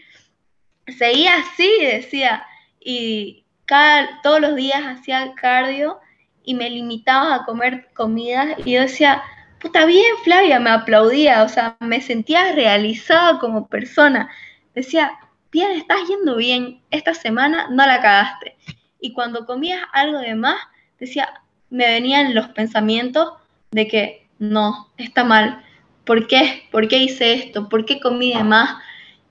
Seguía 0.86 1.32
así, 1.36 1.70
decía. 1.80 2.46
Y 2.80 3.44
cada, 3.64 4.20
todos 4.22 4.40
los 4.40 4.56
días 4.56 4.82
hacía 4.84 5.34
cardio 5.34 5.98
y 6.42 6.54
me 6.54 6.70
limitaba 6.70 7.34
a 7.34 7.44
comer 7.44 7.88
comidas 7.92 8.56
y 8.64 8.72
yo 8.72 8.80
decía, 8.80 9.22
puta 9.60 9.84
bien, 9.84 10.16
Flavia, 10.24 10.58
me 10.58 10.70
aplaudía, 10.70 11.42
o 11.42 11.48
sea, 11.48 11.76
me 11.80 12.00
sentía 12.00 12.52
realizada 12.52 13.38
como 13.38 13.68
persona. 13.68 14.30
Decía, 14.74 15.12
bien, 15.50 15.72
estás 15.72 15.98
yendo 16.08 16.36
bien, 16.36 16.80
esta 16.90 17.12
semana 17.12 17.68
no 17.70 17.86
la 17.86 18.00
cagaste. 18.00 18.56
Y 19.00 19.12
cuando 19.12 19.46
comías 19.46 19.82
algo 19.92 20.18
de 20.18 20.34
más, 20.34 20.56
decía, 20.98 21.42
me 21.70 21.86
venían 21.86 22.34
los 22.34 22.48
pensamientos 22.48 23.32
de 23.70 23.86
que 23.88 24.26
no, 24.38 24.88
está 24.96 25.24
mal. 25.24 25.64
¿Por 26.04 26.26
qué? 26.26 26.64
¿Por 26.70 26.88
qué 26.88 26.98
hice 26.98 27.34
esto? 27.34 27.68
¿Por 27.68 27.84
qué 27.84 28.00
comí 28.00 28.34
de 28.34 28.44
más? 28.44 28.78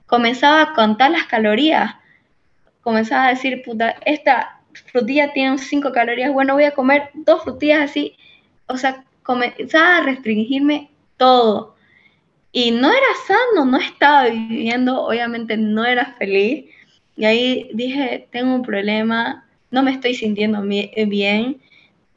Comenzaba 0.06 0.62
a 0.62 0.72
contar 0.74 1.10
las 1.10 1.24
calorías. 1.24 1.96
Comenzaba 2.82 3.26
a 3.26 3.30
decir, 3.30 3.62
puta, 3.64 3.96
esta 4.04 4.60
frutilla 4.92 5.32
tiene 5.32 5.58
5 5.58 5.92
calorías, 5.92 6.32
bueno, 6.32 6.54
voy 6.54 6.64
a 6.64 6.74
comer 6.74 7.10
dos 7.14 7.42
frutillas 7.42 7.90
así. 7.90 8.16
O 8.66 8.76
sea, 8.76 9.04
comenzaba 9.22 9.98
a 9.98 10.02
restringirme 10.02 10.90
todo. 11.16 11.74
Y 12.52 12.70
no 12.70 12.90
era 12.90 13.06
sano, 13.26 13.66
no 13.66 13.76
estaba 13.78 14.28
viviendo, 14.28 15.02
obviamente 15.02 15.56
no 15.56 15.84
era 15.84 16.14
feliz. 16.18 16.66
Y 17.16 17.24
ahí 17.24 17.70
dije, 17.74 18.28
tengo 18.30 18.54
un 18.54 18.62
problema, 18.62 19.46
no 19.70 19.82
me 19.82 19.90
estoy 19.90 20.14
sintiendo 20.14 20.62
bien. 20.62 21.60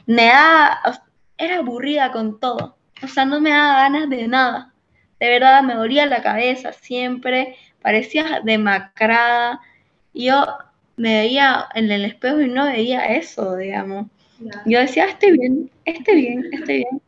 Me 0.06 0.26
da, 0.26 0.80
era 1.42 1.58
aburrida 1.58 2.12
con 2.12 2.40
todo. 2.40 2.78
O 3.04 3.08
sea, 3.08 3.26
no 3.26 3.42
me 3.42 3.50
daba 3.50 3.82
ganas 3.82 4.10
de 4.10 4.28
nada. 4.28 4.74
De 5.20 5.28
verdad, 5.28 5.64
me 5.64 5.74
dolía 5.74 6.06
la 6.06 6.22
cabeza 6.22 6.72
siempre, 6.72 7.56
parecía 7.82 8.42
demacrada. 8.44 9.60
Yo 10.14 10.46
me 10.98 11.16
veía 11.16 11.66
en 11.74 11.92
el 11.92 12.06
espejo 12.06 12.42
y 12.42 12.48
no 12.48 12.66
veía 12.66 13.06
eso, 13.06 13.56
digamos. 13.56 14.08
Yo 14.66 14.80
decía, 14.80 15.06
estoy 15.06 15.38
bien, 15.38 15.70
estoy 15.86 16.22
bien, 16.22 16.50
estoy 16.52 16.78
bien. 16.78 17.02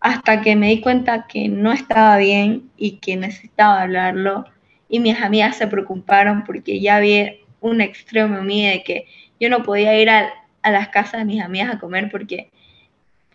Hasta 0.00 0.40
que 0.40 0.56
me 0.56 0.68
di 0.68 0.80
cuenta 0.80 1.26
que 1.26 1.48
no 1.48 1.72
estaba 1.72 2.16
bien 2.18 2.70
y 2.76 2.98
que 2.98 3.16
necesitaba 3.16 3.82
hablarlo. 3.82 4.44
Y 4.88 5.00
mis 5.00 5.20
amigas 5.20 5.56
se 5.56 5.66
preocuparon 5.66 6.44
porque 6.44 6.80
ya 6.80 6.96
había 6.96 7.34
un 7.60 7.80
extremo 7.80 8.38
en 8.38 8.46
mí 8.46 8.66
de 8.66 8.82
que 8.82 9.06
yo 9.40 9.50
no 9.50 9.62
podía 9.62 10.00
ir 10.00 10.10
a, 10.10 10.30
a 10.62 10.70
las 10.70 10.88
casas 10.88 11.20
de 11.20 11.24
mis 11.24 11.42
amigas 11.42 11.74
a 11.74 11.78
comer 11.78 12.10
porque 12.10 12.50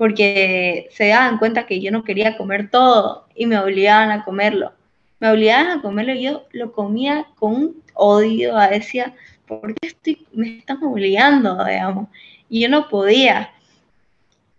porque 0.01 0.89
se 0.93 1.09
daban 1.09 1.37
cuenta 1.37 1.67
que 1.67 1.79
yo 1.79 1.91
no 1.91 2.03
quería 2.03 2.35
comer 2.35 2.71
todo 2.71 3.27
y 3.35 3.45
me 3.45 3.59
obligaban 3.59 4.09
a 4.09 4.23
comerlo. 4.23 4.73
Me 5.19 5.29
obligaban 5.29 5.67
a 5.67 5.81
comerlo 5.83 6.15
y 6.15 6.23
yo 6.23 6.47
lo 6.53 6.71
comía 6.71 7.27
con 7.35 7.53
un 7.53 7.83
odio, 7.93 8.57
decía, 8.57 9.13
¿por 9.45 9.75
qué 9.75 9.89
estoy, 9.89 10.25
me 10.33 10.57
están 10.57 10.83
obligando, 10.83 11.63
digamos? 11.63 12.07
Y 12.49 12.61
yo 12.61 12.69
no 12.69 12.89
podía. 12.89 13.51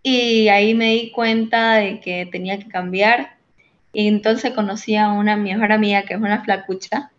Y 0.01 0.47
ahí 0.47 0.73
me 0.75 0.93
di 0.93 1.11
cuenta 1.11 1.73
de 1.73 1.99
que 1.99 2.25
tenía 2.31 2.57
que 2.57 2.69
cambiar. 2.69 3.35
Y 3.91 4.07
entonces 4.07 4.53
conocí 4.53 4.95
a 4.95 5.11
una 5.11 5.35
mejor 5.35 5.73
amiga 5.73 6.03
que 6.03 6.13
es 6.13 6.21
una 6.21 6.41
flacucha, 6.41 7.11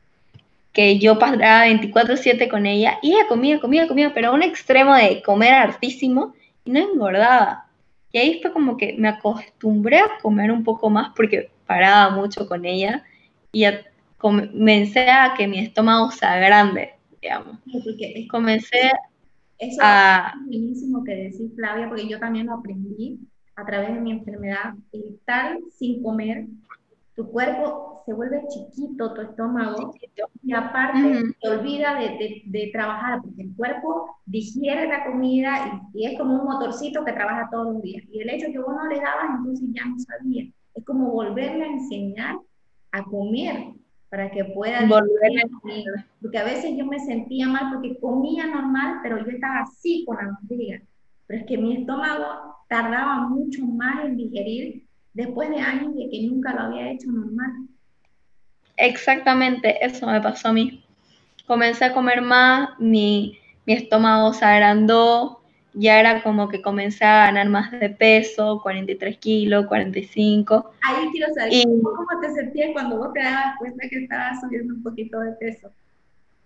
que 0.73 0.99
yo 0.99 1.19
pasaba 1.19 1.67
24/7 1.67 2.49
con 2.49 2.65
ella 2.65 2.99
y 3.03 3.13
ella 3.13 3.27
comía, 3.29 3.61
comía, 3.61 3.87
comía, 3.87 4.15
pero 4.15 4.29
a 4.29 4.33
un 4.33 4.43
extremo 4.43 4.95
de 4.95 5.21
comer 5.21 5.53
hartísimo 5.53 6.35
y 6.65 6.71
no 6.71 6.81
engordaba. 6.81 7.64
Y 8.15 8.19
ahí 8.19 8.39
fue 8.41 8.53
como 8.53 8.77
que 8.77 8.95
me 8.97 9.09
acostumbré 9.09 9.99
a 9.99 10.19
comer 10.23 10.53
un 10.53 10.63
poco 10.63 10.89
más 10.89 11.13
porque 11.17 11.51
paraba 11.67 12.15
mucho 12.15 12.47
con 12.47 12.65
ella 12.65 13.03
y 13.51 13.65
comencé 14.19 15.11
a 15.11 15.35
que 15.37 15.49
mi 15.49 15.59
estómago 15.59 16.13
sea 16.13 16.37
grande, 16.37 16.91
digamos. 17.21 17.59
comencé 18.31 18.93
eso 19.59 19.81
a... 19.83 20.33
Es 20.33 20.47
buenísimo 20.47 21.03
que 21.03 21.13
decís, 21.13 21.57
Flavia, 21.57 21.89
porque 21.89 22.07
yo 22.07 22.21
también 22.21 22.47
lo 22.47 22.55
aprendí 22.55 23.19
a 23.57 23.67
través 23.67 23.93
de 23.93 24.01
mi 24.01 24.13
enfermedad. 24.13 24.75
Estar 24.93 25.59
sin 25.77 26.01
comer, 26.01 26.47
tu 27.15 27.31
cuerpo 27.31 28.03
se 28.05 28.13
vuelve 28.13 28.43
chiquito 28.49 29.15
tu 29.15 29.23
estómago 29.23 29.95
y 30.43 30.53
aparte 30.53 31.23
te 31.41 31.49
olvida 31.49 31.95
de, 31.99 32.43
de, 32.45 32.71
trabajar 32.73 33.21
porque 33.23 33.43
el 33.43 33.55
cuerpo 33.57 34.17
digiere 34.27 34.89
la 34.89 35.07
comida 35.07 35.81
y, 35.95 36.05
es 36.07 36.19
como 36.19 36.35
un 36.35 36.45
motorcito 36.45 37.05
que 37.05 37.13
trabaja 37.13 37.49
todos 37.51 37.75
los 37.75 37.83
días. 37.83 38.05
Y 38.13 38.21
el 38.21 38.31
hecho 38.31 38.53
que 38.53 38.59
vos 38.59 38.75
no 38.75 38.87
le 38.89 38.97
dabas, 38.97 39.39
entonces 39.39 39.69
ya 39.73 39.87
no 39.87 39.99
sabía. 39.99 40.45
Es 40.75 40.85
como 40.85 41.11
volverle 41.13 41.65
a 41.65 41.73
enseñar 41.73 42.37
a 42.93 43.05
comer 43.05 43.73
para 44.11 44.31
que 44.31 44.45
pueda 44.45 44.81
volver 44.83 45.45
a 45.45 45.61
comer. 45.61 45.85
Porque 46.21 46.39
a 46.39 46.45
veces 46.45 46.77
yo 46.77 46.85
me 46.85 46.99
sentía 46.99 47.49
mal 47.49 47.73
porque 47.73 47.99
comía 48.01 48.47
normal, 48.47 48.99
pero 49.03 49.19
yo 49.25 49.31
estaba 49.31 49.61
así 49.61 50.05
con 50.07 50.17
la 50.17 50.39
barriga. 50.43 50.83
Pero 51.27 51.41
es 51.41 51.47
que 51.47 51.57
mi 51.57 51.79
estómago 51.79 52.27
tardaba 52.69 53.29
mucho 53.29 53.65
más 53.65 54.05
en 54.05 54.17
digerir 54.17 54.84
después 55.15 55.49
de 55.49 55.61
años 55.61 55.95
de 55.95 56.09
que 56.11 56.27
nunca 56.27 56.53
lo 56.53 56.61
había 56.63 56.91
hecho 56.91 57.11
normal. 57.11 57.69
Exactamente, 58.77 59.85
eso 59.85 60.07
me 60.07 60.21
pasó 60.21 60.49
a 60.49 60.53
mí. 60.53 60.85
Comencé 61.47 61.87
a 61.87 61.93
comer 61.93 62.21
más, 62.21 62.71
mi, 62.79 63.39
estómago 63.67 64.33
se 64.33 64.45
agrandó, 64.45 65.41
ya 65.73 65.99
era 65.99 66.23
como 66.23 66.49
que 66.49 66.61
comencé 66.61 67.05
a 67.05 67.27
ganar 67.27 67.49
más 67.49 67.71
de 67.71 67.91
peso, 67.91 68.61
43 68.63 69.19
kilos, 69.19 69.67
45. 69.67 70.73
Ahí 70.83 71.09
quiero 71.13 71.33
saber, 71.35 71.53
¿cómo 71.83 72.21
te 72.21 72.31
sentías 72.31 72.71
cuando 72.73 72.99
vos 72.99 73.13
te 73.13 73.23
dabas 73.23 73.57
cuenta 73.59 73.89
que 73.89 74.05
estabas 74.05 74.41
subiendo 74.41 74.75
un 74.75 74.83
poquito 74.83 75.21
de 75.21 75.33
peso? 75.33 75.71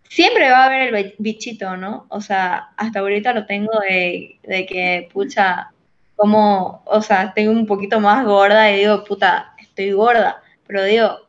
Siempre 0.08 0.50
va 0.50 0.64
a 0.64 0.66
haber 0.66 0.94
el 0.94 1.14
bichito, 1.18 1.76
¿no? 1.76 2.06
O 2.08 2.20
sea, 2.20 2.70
hasta 2.76 3.00
ahorita 3.00 3.34
lo 3.34 3.46
tengo 3.46 3.72
de, 3.80 4.38
de 4.42 4.66
que, 4.66 5.08
pucha, 5.12 5.70
como, 6.18 6.82
o 6.84 7.00
sea, 7.00 7.22
estoy 7.26 7.46
un 7.46 7.64
poquito 7.64 8.00
más 8.00 8.26
gorda 8.26 8.72
y 8.72 8.80
digo, 8.80 9.04
puta, 9.04 9.54
estoy 9.56 9.92
gorda, 9.92 10.42
pero 10.66 10.82
digo, 10.82 11.20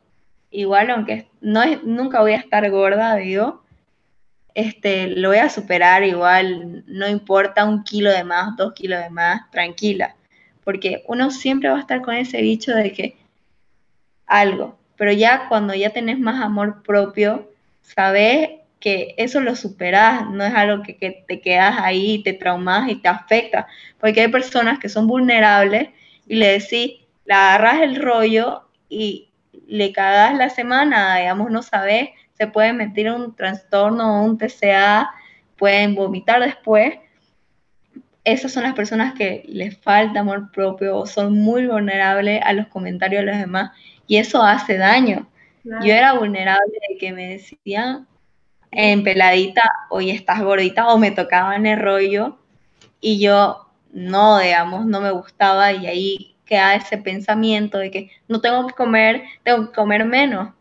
igual 0.50 0.90
aunque 0.90 1.28
no 1.40 1.62
es, 1.62 1.84
nunca 1.84 2.20
voy 2.20 2.32
a 2.32 2.38
estar 2.38 2.68
gorda, 2.72 3.14
digo, 3.14 3.62
este, 4.54 5.06
lo 5.06 5.28
voy 5.28 5.38
a 5.38 5.48
superar 5.48 6.02
igual, 6.02 6.82
no 6.88 7.08
importa 7.08 7.64
un 7.64 7.84
kilo 7.84 8.10
de 8.10 8.24
más, 8.24 8.56
dos 8.56 8.72
kilos 8.72 9.00
de 9.00 9.10
más, 9.10 9.48
tranquila, 9.52 10.16
porque 10.64 11.04
uno 11.06 11.30
siempre 11.30 11.70
va 11.70 11.76
a 11.76 11.80
estar 11.82 12.02
con 12.02 12.16
ese 12.16 12.42
bicho 12.42 12.74
de 12.74 12.92
que 12.92 13.16
algo, 14.26 14.76
pero 14.96 15.12
ya 15.12 15.46
cuando 15.48 15.72
ya 15.72 15.90
tenés 15.90 16.18
más 16.18 16.42
amor 16.42 16.82
propio, 16.82 17.48
sabes 17.82 18.59
que 18.80 19.14
eso 19.18 19.40
lo 19.40 19.54
superás, 19.54 20.28
no 20.30 20.42
es 20.42 20.54
algo 20.54 20.82
que, 20.82 20.96
que 20.96 21.24
te 21.28 21.40
quedas 21.40 21.76
ahí, 21.78 22.22
te 22.22 22.32
traumas 22.32 22.90
y 22.90 22.96
te 22.96 23.08
afecta, 23.08 23.66
porque 23.98 24.22
hay 24.22 24.28
personas 24.28 24.78
que 24.78 24.88
son 24.88 25.06
vulnerables 25.06 25.90
y 26.26 26.36
le 26.36 26.58
decís, 26.58 27.00
le 27.26 27.34
agarras 27.34 27.82
el 27.82 27.96
rollo 27.96 28.68
y 28.88 29.28
le 29.68 29.92
cagas 29.92 30.36
la 30.36 30.50
semana, 30.50 31.16
digamos, 31.18 31.50
no 31.50 31.62
sabes, 31.62 32.10
se 32.32 32.46
puede 32.46 32.72
meter 32.72 33.10
un 33.12 33.36
trastorno 33.36 34.20
o 34.20 34.24
un 34.24 34.38
TCA, 34.38 35.10
pueden 35.56 35.94
vomitar 35.94 36.40
después. 36.40 36.94
Esas 38.24 38.52
son 38.52 38.62
las 38.62 38.74
personas 38.74 39.14
que 39.14 39.44
les 39.46 39.76
falta 39.78 40.20
amor 40.20 40.50
propio 40.50 40.96
o 40.96 41.06
son 41.06 41.34
muy 41.34 41.66
vulnerables 41.66 42.40
a 42.44 42.52
los 42.52 42.66
comentarios 42.68 43.20
de 43.20 43.30
los 43.30 43.38
demás 43.38 43.72
y 44.06 44.16
eso 44.16 44.42
hace 44.42 44.76
daño. 44.78 45.28
Yo 45.62 45.92
era 45.92 46.14
vulnerable 46.14 46.72
de 46.88 46.96
que 46.96 47.12
me 47.12 47.28
decían 47.28 48.08
en 48.70 49.02
peladita, 49.02 49.62
oye, 49.90 50.12
estás 50.12 50.42
gordita 50.42 50.88
o 50.88 50.98
me 50.98 51.10
tocaban 51.10 51.66
el 51.66 51.80
rollo 51.80 52.38
y 53.00 53.20
yo 53.20 53.66
no, 53.92 54.38
digamos, 54.38 54.86
no 54.86 55.00
me 55.00 55.10
gustaba 55.10 55.72
y 55.72 55.86
ahí 55.86 56.36
queda 56.44 56.74
ese 56.74 56.98
pensamiento 56.98 57.78
de 57.78 57.90
que 57.90 58.10
no 58.28 58.40
tengo 58.40 58.66
que 58.66 58.74
comer, 58.74 59.22
tengo 59.42 59.66
que 59.66 59.72
comer 59.72 60.04
menos. 60.04 60.52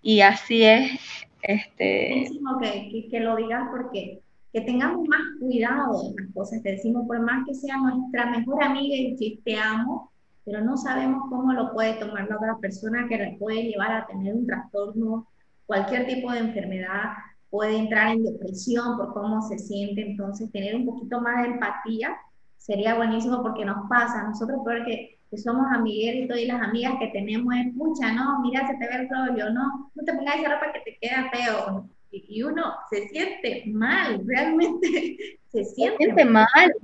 Y 0.00 0.20
así 0.20 0.64
es. 0.64 1.00
Este... 1.42 2.26
Que, 2.60 3.08
que, 3.08 3.20
lo 3.20 3.36
digas 3.36 3.68
porque 3.70 4.20
que 4.52 4.60
tengamos 4.60 5.08
más 5.08 5.20
cuidado 5.40 6.08
en 6.08 6.16
las 6.16 6.34
cosas 6.34 6.60
que 6.62 6.72
decimos, 6.72 7.06
por 7.06 7.20
más 7.20 7.46
que 7.46 7.54
sea 7.54 7.76
nuestra 7.78 8.26
mejor 8.30 8.62
amiga 8.62 8.94
y 8.96 9.16
que 9.16 9.40
te 9.42 9.56
amo, 9.56 10.12
pero 10.44 10.60
no 10.60 10.76
sabemos 10.76 11.22
cómo 11.30 11.52
lo 11.52 11.72
puede 11.72 11.94
tomar 11.94 12.28
la 12.28 12.36
otra 12.36 12.58
persona 12.60 13.06
que 13.08 13.16
le 13.16 13.36
puede 13.38 13.62
llevar 13.62 13.92
a 13.92 14.06
tener 14.06 14.34
un 14.34 14.46
trastorno, 14.46 15.26
cualquier 15.66 16.06
tipo 16.06 16.30
de 16.32 16.40
enfermedad, 16.40 17.12
puede 17.52 17.76
entrar 17.76 18.12
en 18.12 18.24
depresión 18.24 18.96
por 18.96 19.12
cómo 19.12 19.42
se 19.42 19.58
siente, 19.58 20.00
entonces 20.00 20.50
tener 20.52 20.74
un 20.74 20.86
poquito 20.86 21.20
más 21.20 21.42
de 21.42 21.50
empatía 21.50 22.16
sería 22.56 22.94
buenísimo 22.94 23.42
porque 23.42 23.66
nos 23.66 23.86
pasa, 23.90 24.22
nosotros 24.22 24.60
porque 24.64 25.18
que 25.30 25.36
somos 25.36 25.66
amigueritos 25.70 26.38
y 26.38 26.46
las 26.46 26.62
amigas 26.62 26.94
que 26.98 27.08
tenemos 27.08 27.54
es, 27.54 27.74
pucha, 27.76 28.10
no, 28.12 28.40
mira, 28.40 28.66
se 28.66 28.74
te 28.76 28.88
ve 28.88 29.02
el 29.02 29.08
rollo, 29.10 29.50
no, 29.52 29.90
no 29.94 30.04
te 30.04 30.14
pongas 30.14 30.36
esa 30.36 30.54
ropa 30.54 30.72
que 30.72 30.80
te 30.80 30.98
queda 30.98 31.30
feo. 31.30 31.88
Y, 32.10 32.42
uno 32.42 32.74
se 32.90 33.08
siente 33.08 33.64
mal, 33.66 34.22
realmente 34.26 35.38
se 35.50 35.64
siente, 35.64 36.24
mal. 36.24 36.74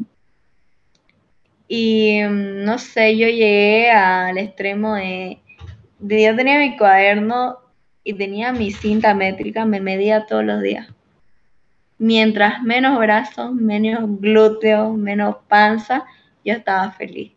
Y 1.66 2.22
mm, 2.22 2.64
no 2.64 2.78
sé, 2.78 3.16
yo 3.16 3.26
llegué 3.26 3.90
al 3.90 4.37
extremo 4.37 4.96
de, 4.96 5.38
de 5.98 6.25
yo 6.25 6.37
tenía 6.37 6.58
mi 6.58 6.76
cuaderno 6.76 7.58
y 8.05 8.14
tenía 8.14 8.52
mi 8.52 8.71
cinta 8.71 9.14
métrica, 9.14 9.64
me 9.64 9.81
medía 9.81 10.26
todos 10.26 10.45
los 10.45 10.62
días. 10.62 10.88
Mientras 11.99 12.62
menos 12.62 12.99
brazos, 12.99 13.52
menos 13.52 14.21
glúteos, 14.21 14.97
menos 14.97 15.37
panza, 15.49 16.05
yo 16.45 16.55
estaba 16.55 16.90
feliz. 16.93 17.33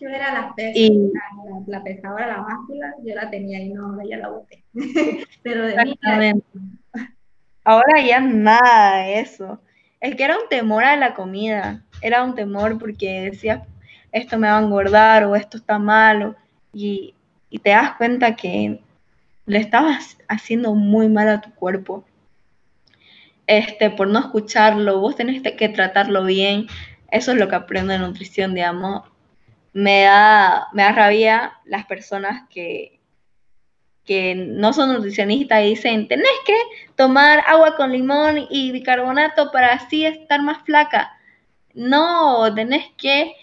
Yo 0.00 0.08
era 0.08 0.32
la, 0.32 0.54
y, 0.74 1.10
la, 1.12 1.78
la, 1.78 1.84
pesadora, 1.84 2.26
la 2.26 2.38
báscula, 2.38 2.94
yo 3.04 3.14
la 3.14 3.30
tenía 3.30 3.60
y 3.60 3.68
no, 3.68 3.98
ya 4.08 4.16
la 4.16 4.30
boté. 4.30 4.64
Pero 5.42 5.66
de 5.66 5.76
mí. 5.84 5.98
Ahora 7.64 8.00
ya 8.00 8.20
nada 8.20 9.02
de 9.02 9.20
eso. 9.20 9.60
Es 10.00 10.16
que 10.16 10.24
era 10.24 10.38
un 10.38 10.48
temor 10.48 10.84
a 10.84 10.96
la 10.96 11.14
comida. 11.14 11.84
Era 12.00 12.24
un 12.24 12.34
temor 12.34 12.78
porque 12.78 13.30
decías, 13.30 13.60
esto 14.10 14.38
me 14.38 14.48
va 14.48 14.58
a 14.58 14.62
engordar 14.62 15.24
o 15.24 15.36
esto 15.36 15.58
está 15.58 15.78
malo. 15.78 16.34
Y, 16.72 17.14
y 17.50 17.58
te 17.58 17.70
das 17.70 17.96
cuenta 17.96 18.34
que 18.34 18.80
le 19.50 19.58
estabas 19.58 20.16
haciendo 20.28 20.74
muy 20.74 21.08
mal 21.08 21.28
a 21.28 21.40
tu 21.40 21.52
cuerpo. 21.52 22.04
Este, 23.48 23.90
por 23.90 24.06
no 24.06 24.20
escucharlo, 24.20 25.00
vos 25.00 25.16
tenés 25.16 25.42
que 25.42 25.68
tratarlo 25.68 26.24
bien. 26.24 26.68
Eso 27.10 27.32
es 27.32 27.38
lo 27.38 27.48
que 27.48 27.56
aprendo 27.56 27.92
de 27.92 27.98
nutrición, 27.98 28.54
digamos. 28.54 29.02
Me 29.72 30.02
da, 30.02 30.68
me 30.72 30.84
da 30.84 30.92
rabia 30.92 31.54
las 31.64 31.84
personas 31.86 32.48
que, 32.48 33.00
que 34.04 34.36
no 34.36 34.72
son 34.72 34.92
nutricionistas 34.92 35.64
y 35.64 35.70
dicen, 35.70 36.06
tenés 36.06 36.30
que 36.46 36.56
tomar 36.94 37.42
agua 37.44 37.74
con 37.74 37.90
limón 37.90 38.46
y 38.50 38.70
bicarbonato 38.70 39.50
para 39.50 39.72
así 39.72 40.04
estar 40.06 40.40
más 40.42 40.58
flaca. 40.62 41.10
No, 41.74 42.54
tenés 42.54 42.86
que 42.96 43.34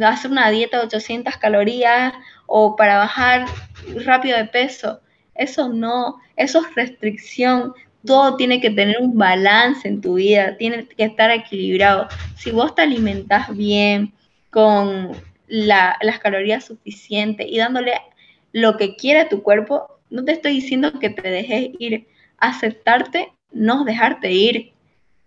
hacer 0.00 0.30
una 0.30 0.48
dieta 0.50 0.78
de 0.78 0.84
800 0.84 1.36
calorías 1.38 2.14
o 2.46 2.76
para 2.76 2.98
bajar 2.98 3.46
rápido 4.04 4.36
de 4.36 4.44
peso. 4.44 5.00
Eso 5.38 5.68
no, 5.68 6.16
eso 6.36 6.60
es 6.60 6.74
restricción. 6.74 7.72
Todo 8.04 8.36
tiene 8.36 8.60
que 8.60 8.70
tener 8.70 8.96
un 9.00 9.16
balance 9.16 9.88
en 9.88 10.00
tu 10.00 10.14
vida, 10.14 10.56
tiene 10.56 10.86
que 10.86 11.04
estar 11.04 11.30
equilibrado. 11.30 12.08
Si 12.36 12.50
vos 12.50 12.74
te 12.74 12.82
alimentas 12.82 13.54
bien, 13.56 14.12
con 14.50 15.12
las 15.48 16.18
calorías 16.20 16.64
suficientes 16.64 17.46
y 17.46 17.58
dándole 17.58 17.92
lo 18.52 18.78
que 18.78 18.96
quiere 18.96 19.26
tu 19.26 19.42
cuerpo, 19.42 19.98
no 20.08 20.24
te 20.24 20.32
estoy 20.32 20.54
diciendo 20.54 20.98
que 20.98 21.10
te 21.10 21.28
dejes 21.28 21.70
ir. 21.78 22.06
Aceptarte 22.38 23.32
no 23.52 23.80
es 23.80 23.86
dejarte 23.86 24.32
ir. 24.32 24.72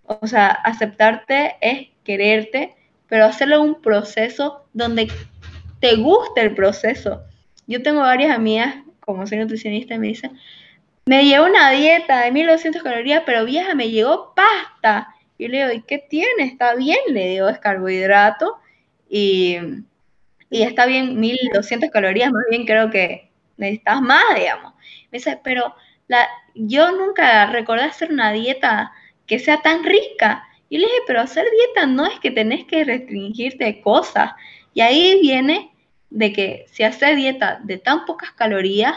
O 0.04 0.26
sea, 0.26 0.48
aceptarte 0.48 1.58
es 1.62 1.90
quererte, 2.04 2.76
pero 3.08 3.26
hacerlo 3.26 3.62
un 3.62 3.82
proceso 3.82 4.66
donde 4.74 5.12
te 5.80 5.96
guste 5.98 6.42
el 6.42 6.56
proceso. 6.56 7.22
Yo 7.68 7.84
tengo 7.84 8.00
varias 8.00 8.36
amigas 8.36 8.78
como 9.10 9.26
soy 9.26 9.40
nutricionista, 9.40 9.98
me 9.98 10.08
dice, 10.08 10.30
me 11.08 11.26
llegó 11.26 11.46
una 11.46 11.72
dieta 11.72 12.22
de 12.22 12.32
1200 12.32 12.84
calorías, 12.84 13.24
pero 13.26 13.44
vieja, 13.44 13.74
me 13.74 13.90
llegó 13.90 14.36
pasta. 14.36 15.16
Y 15.40 15.48
le 15.48 15.58
digo, 15.58 15.72
¿y 15.72 15.82
qué 15.82 15.98
tiene? 15.98 16.44
Está 16.44 16.76
bien, 16.76 17.00
le 17.08 17.30
digo, 17.30 17.50
es 17.50 17.58
carbohidrato 17.58 18.60
y, 19.10 19.58
y 20.52 20.62
está 20.62 20.86
bien 20.86 21.20
1200 21.20 21.90
calorías, 21.90 22.32
más 22.32 22.44
bien 22.52 22.68
creo 22.68 22.92
que 22.92 23.32
necesitas 23.58 24.00
más, 24.00 24.22
digamos. 24.36 24.74
Me 25.12 25.18
dice, 25.18 25.40
pero 25.44 25.74
la, 26.08 26.28
yo 26.54 26.92
nunca 26.92 27.48
recordé 27.48 27.86
hacer 27.86 28.12
una 28.12 28.32
dieta 28.32 28.92
que 29.26 29.40
sea 29.40 29.64
tan 29.64 29.84
rica. 29.84 30.44
Y 30.70 30.78
le 30.78 30.86
dije, 30.86 31.00
pero 31.08 31.22
hacer 31.22 31.48
dieta 31.50 31.88
no 31.88 32.06
es 32.06 32.20
que 32.20 32.30
tenés 32.30 32.66
que 32.66 32.84
restringirte 32.84 33.82
cosas. 33.82 34.34
Y 34.76 34.82
ahí 34.82 35.20
viene 35.20 35.72
de 36.10 36.34
que 36.34 36.66
si 36.72 36.84
haces 36.84 37.16
dieta 37.16 37.60
de 37.64 37.78
tan 37.78 38.06
pocas 38.06 38.32
calorías, 38.32 38.96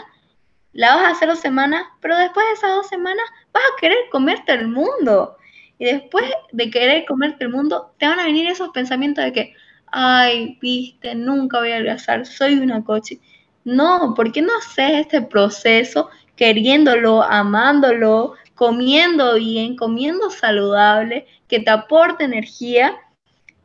la 0.73 0.95
vas 0.95 1.05
a 1.05 1.09
hacer 1.09 1.29
dos 1.29 1.39
semanas, 1.39 1.83
pero 2.01 2.17
después 2.17 2.45
de 2.47 2.53
esas 2.53 2.71
dos 2.71 2.87
semanas 2.87 3.25
vas 3.53 3.63
a 3.63 3.79
querer 3.79 3.97
comerte 4.11 4.53
el 4.53 4.67
mundo. 4.67 5.37
Y 5.77 5.85
después 5.85 6.25
de 6.51 6.69
querer 6.69 7.05
comerte 7.05 7.45
el 7.45 7.51
mundo, 7.51 7.93
te 7.97 8.07
van 8.07 8.19
a 8.19 8.25
venir 8.25 8.47
esos 8.47 8.69
pensamientos 8.69 9.23
de 9.23 9.33
que, 9.33 9.53
ay, 9.87 10.57
viste, 10.61 11.13
nunca 11.15 11.59
voy 11.59 11.71
a 11.71 11.75
adelgazar, 11.75 12.25
soy 12.25 12.55
una 12.55 12.83
coche. 12.83 13.19
No, 13.63 14.13
¿por 14.15 14.31
qué 14.31 14.41
no 14.41 14.55
haces 14.57 15.01
este 15.01 15.21
proceso 15.21 16.09
queriéndolo, 16.35 17.21
amándolo, 17.21 18.33
comiendo 18.55 19.35
bien, 19.35 19.75
comiendo 19.75 20.29
saludable, 20.29 21.27
que 21.47 21.59
te 21.59 21.69
aporte 21.69 22.23
energía 22.23 22.97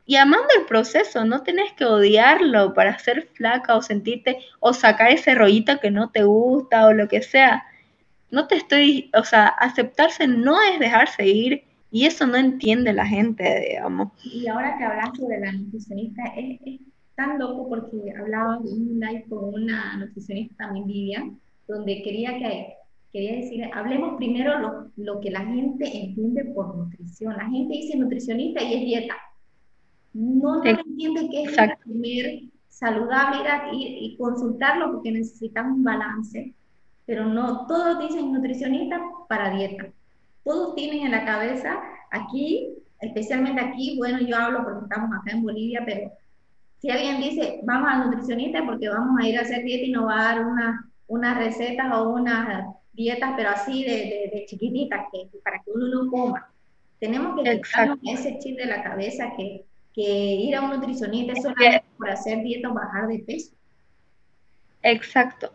y 0.08 0.16
amando 0.16 0.48
el 0.58 0.64
proceso, 0.64 1.26
no 1.26 1.42
tenés 1.42 1.74
que 1.74 1.84
odiarlo 1.84 2.72
para 2.72 2.98
ser 2.98 3.28
flaca 3.34 3.76
o 3.76 3.82
sentirte 3.82 4.38
o 4.58 4.72
sacar 4.72 5.12
ese 5.12 5.34
rollito 5.34 5.78
que 5.80 5.90
no 5.90 6.08
te 6.08 6.22
gusta 6.22 6.86
o 6.86 6.94
lo 6.94 7.08
que 7.08 7.20
sea. 7.20 7.66
No 8.30 8.46
te 8.46 8.54
estoy, 8.54 9.10
o 9.14 9.22
sea, 9.22 9.48
aceptarse 9.48 10.26
no 10.26 10.62
es 10.62 10.80
dejarse 10.80 11.28
ir 11.28 11.64
y 11.90 12.06
eso 12.06 12.26
no 12.26 12.38
entiende 12.38 12.94
la 12.94 13.04
gente, 13.04 13.44
digamos. 13.68 14.10
Y 14.24 14.48
ahora 14.48 14.78
que 14.78 14.84
hablas 14.84 15.10
sobre 15.14 15.40
la 15.40 15.52
nutricionista, 15.52 16.22
es, 16.38 16.80
tan 17.14 17.38
loco 17.38 17.68
porque 17.68 18.10
hablaba 18.18 18.60
en 18.64 18.92
un 18.92 19.00
live 19.00 19.26
con 19.28 19.52
una 19.62 19.98
nutricionista 19.98 20.54
también, 20.64 20.86
Vivian, 20.86 21.38
donde 21.66 22.02
quería 22.02 22.38
que 22.38 22.76
quería 23.12 23.36
decir, 23.36 23.62
hablemos 23.74 24.16
primero 24.16 24.58
lo, 24.58 24.90
lo 24.96 25.20
que 25.20 25.30
la 25.30 25.44
gente 25.44 25.84
entiende 25.84 26.46
por 26.54 26.74
nutrición. 26.74 27.36
La 27.36 27.50
gente 27.50 27.74
dice 27.74 27.98
nutricionista 27.98 28.62
y 28.62 28.74
es 28.74 28.80
dieta 28.80 29.14
no, 30.18 30.64
entiende 30.64 31.28
qué 31.30 31.44
es 31.44 31.56
comer 31.84 32.40
saludable 32.68 33.38
y, 33.72 34.16
consultarlo 34.16 34.92
porque 34.92 35.12
necesitamos 35.12 35.78
un 35.78 35.84
balance, 35.84 36.54
pero 37.06 37.24
no 37.24 37.66
todos 37.66 38.00
dicen 38.00 38.32
nutricionista 38.32 39.00
para 39.28 39.50
dieta. 39.50 39.86
Todos 40.44 40.74
tienen 40.74 41.06
en 41.06 41.12
la 41.12 41.24
cabeza 41.24 41.78
aquí, 42.10 42.68
especialmente 43.00 43.60
aquí, 43.60 43.96
bueno, 43.96 44.18
yo 44.20 44.36
hablo 44.36 44.64
porque 44.64 44.84
estamos 44.84 45.10
acá 45.16 45.30
en 45.30 45.42
Bolivia, 45.44 45.82
pero 45.86 46.10
si 46.78 46.90
alguien 46.90 47.20
dice 47.20 47.60
vamos 47.62 47.88
al 47.88 48.10
nutricionista 48.10 48.64
porque 48.66 48.88
vamos 48.88 49.20
a 49.20 49.28
ir 49.28 49.38
a 49.38 49.42
hacer 49.42 49.62
dieta 49.62 49.84
y 49.84 49.92
nos 49.92 50.08
va 50.08 50.20
a 50.20 50.34
dar 50.34 50.46
una, 50.46 50.90
unas 51.06 51.38
recetas 51.38 51.92
o 51.94 52.10
unas 52.10 52.66
dietas, 52.92 53.34
pero 53.36 53.50
así 53.50 53.84
de, 53.84 54.30
de, 54.32 54.44
chiquititas, 54.46 55.06
que, 55.12 55.28
para 55.44 55.58
que 55.60 55.70
uno 55.70 55.86
no 55.86 56.10
coma. 56.10 56.50
Tenemos 56.98 57.40
que 57.40 57.60
quitarnos 57.60 57.98
ese 58.02 58.38
chip 58.40 58.58
de 58.58 58.66
la 58.66 58.82
cabeza 58.82 59.32
que 59.36 59.64
que 59.98 60.34
ir 60.34 60.54
a 60.54 60.60
un 60.60 60.70
nutricionista 60.70 61.32
es 61.32 61.42
solamente 61.42 61.84
por 61.96 62.08
hacer 62.08 62.44
dieta 62.44 62.70
o 62.70 62.74
bajar 62.74 63.08
de 63.08 63.18
peso. 63.18 63.50
Exacto. 64.84 65.52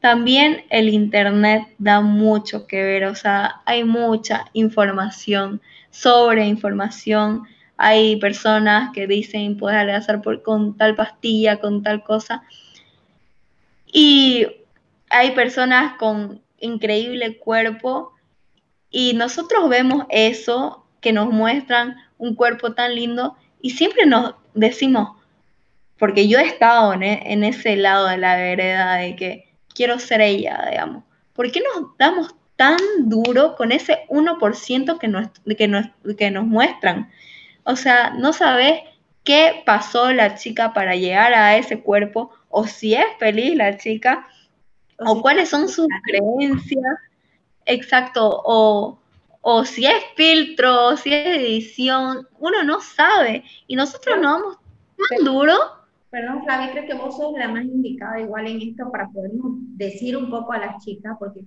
También 0.00 0.64
el 0.70 0.88
Internet 0.88 1.68
da 1.78 2.00
mucho 2.00 2.66
que 2.66 2.82
ver, 2.82 3.04
o 3.04 3.14
sea, 3.14 3.62
hay 3.64 3.84
mucha 3.84 4.46
información, 4.54 5.60
sobre 5.90 6.46
información. 6.46 7.44
Hay 7.76 8.16
personas 8.16 8.90
que 8.92 9.06
dicen 9.06 9.56
puedes 9.56 9.78
adelgazar 9.78 10.20
por, 10.20 10.42
con 10.42 10.76
tal 10.76 10.96
pastilla, 10.96 11.60
con 11.60 11.84
tal 11.84 12.02
cosa. 12.02 12.42
Y 13.86 14.48
hay 15.10 15.30
personas 15.30 15.96
con 15.96 16.42
increíble 16.58 17.38
cuerpo 17.38 18.14
y 18.90 19.14
nosotros 19.14 19.68
vemos 19.68 20.06
eso 20.08 20.86
que 21.00 21.12
nos 21.12 21.28
muestran 21.32 21.96
un 22.18 22.34
cuerpo 22.34 22.74
tan 22.74 22.96
lindo 22.96 23.36
y 23.60 23.70
siempre 23.70 24.06
nos 24.06 24.34
decimos, 24.54 25.16
porque 25.98 26.28
yo 26.28 26.38
he 26.38 26.46
estado 26.46 26.92
en, 26.92 27.44
ese 27.44 27.76
lado 27.76 28.06
de 28.06 28.18
la 28.18 28.36
vereda 28.36 28.96
de 28.96 29.16
que 29.16 29.48
quiero 29.74 29.98
ser 29.98 30.20
ella, 30.20 30.68
digamos, 30.70 31.04
¿por 31.32 31.50
qué 31.50 31.60
nos 31.60 31.96
damos 31.98 32.34
tan 32.56 32.78
duro 33.00 33.56
con 33.56 33.72
ese 33.72 34.06
1% 34.08 34.98
que 34.98 35.08
nos, 35.08 35.28
que, 35.56 35.68
nos, 35.68 35.86
que 36.16 36.30
nos 36.30 36.44
muestran? 36.44 37.10
O 37.64 37.76
sea, 37.76 38.10
no 38.10 38.32
sabes 38.32 38.80
qué 39.24 39.62
pasó 39.66 40.12
la 40.12 40.36
chica 40.36 40.72
para 40.72 40.94
llegar 40.94 41.34
a 41.34 41.56
ese 41.56 41.80
cuerpo, 41.80 42.30
o 42.48 42.66
si 42.66 42.94
es 42.94 43.06
feliz 43.18 43.56
la 43.56 43.76
chica, 43.76 44.26
o, 44.98 45.20
cuáles 45.20 45.48
son 45.48 45.68
sus 45.68 45.88
creencias, 46.04 46.96
exacto, 47.66 48.42
o, 48.44 48.98
o 49.48 49.64
si 49.64 49.86
es 49.86 50.02
filtro, 50.16 50.88
o 50.88 50.96
si 50.96 51.14
es 51.14 51.38
edición, 51.38 52.26
uno 52.40 52.64
no 52.64 52.80
sabe. 52.80 53.44
Y 53.68 53.76
nosotros 53.76 54.18
no 54.20 54.32
vamos 54.32 54.58
tan 55.08 55.24
duro. 55.24 55.52
Perdón, 56.10 56.42
Flavia, 56.42 56.72
creo 56.72 56.86
que 56.86 56.94
vos 56.94 57.16
sos 57.16 57.32
la 57.38 57.46
más 57.46 57.64
indicada 57.64 58.20
igual 58.20 58.48
en 58.48 58.60
esto 58.60 58.90
para 58.90 59.08
podernos 59.08 59.52
decir 59.76 60.16
un 60.16 60.30
poco 60.30 60.52
a 60.52 60.58
las 60.58 60.84
chicas, 60.84 61.14
porque 61.20 61.44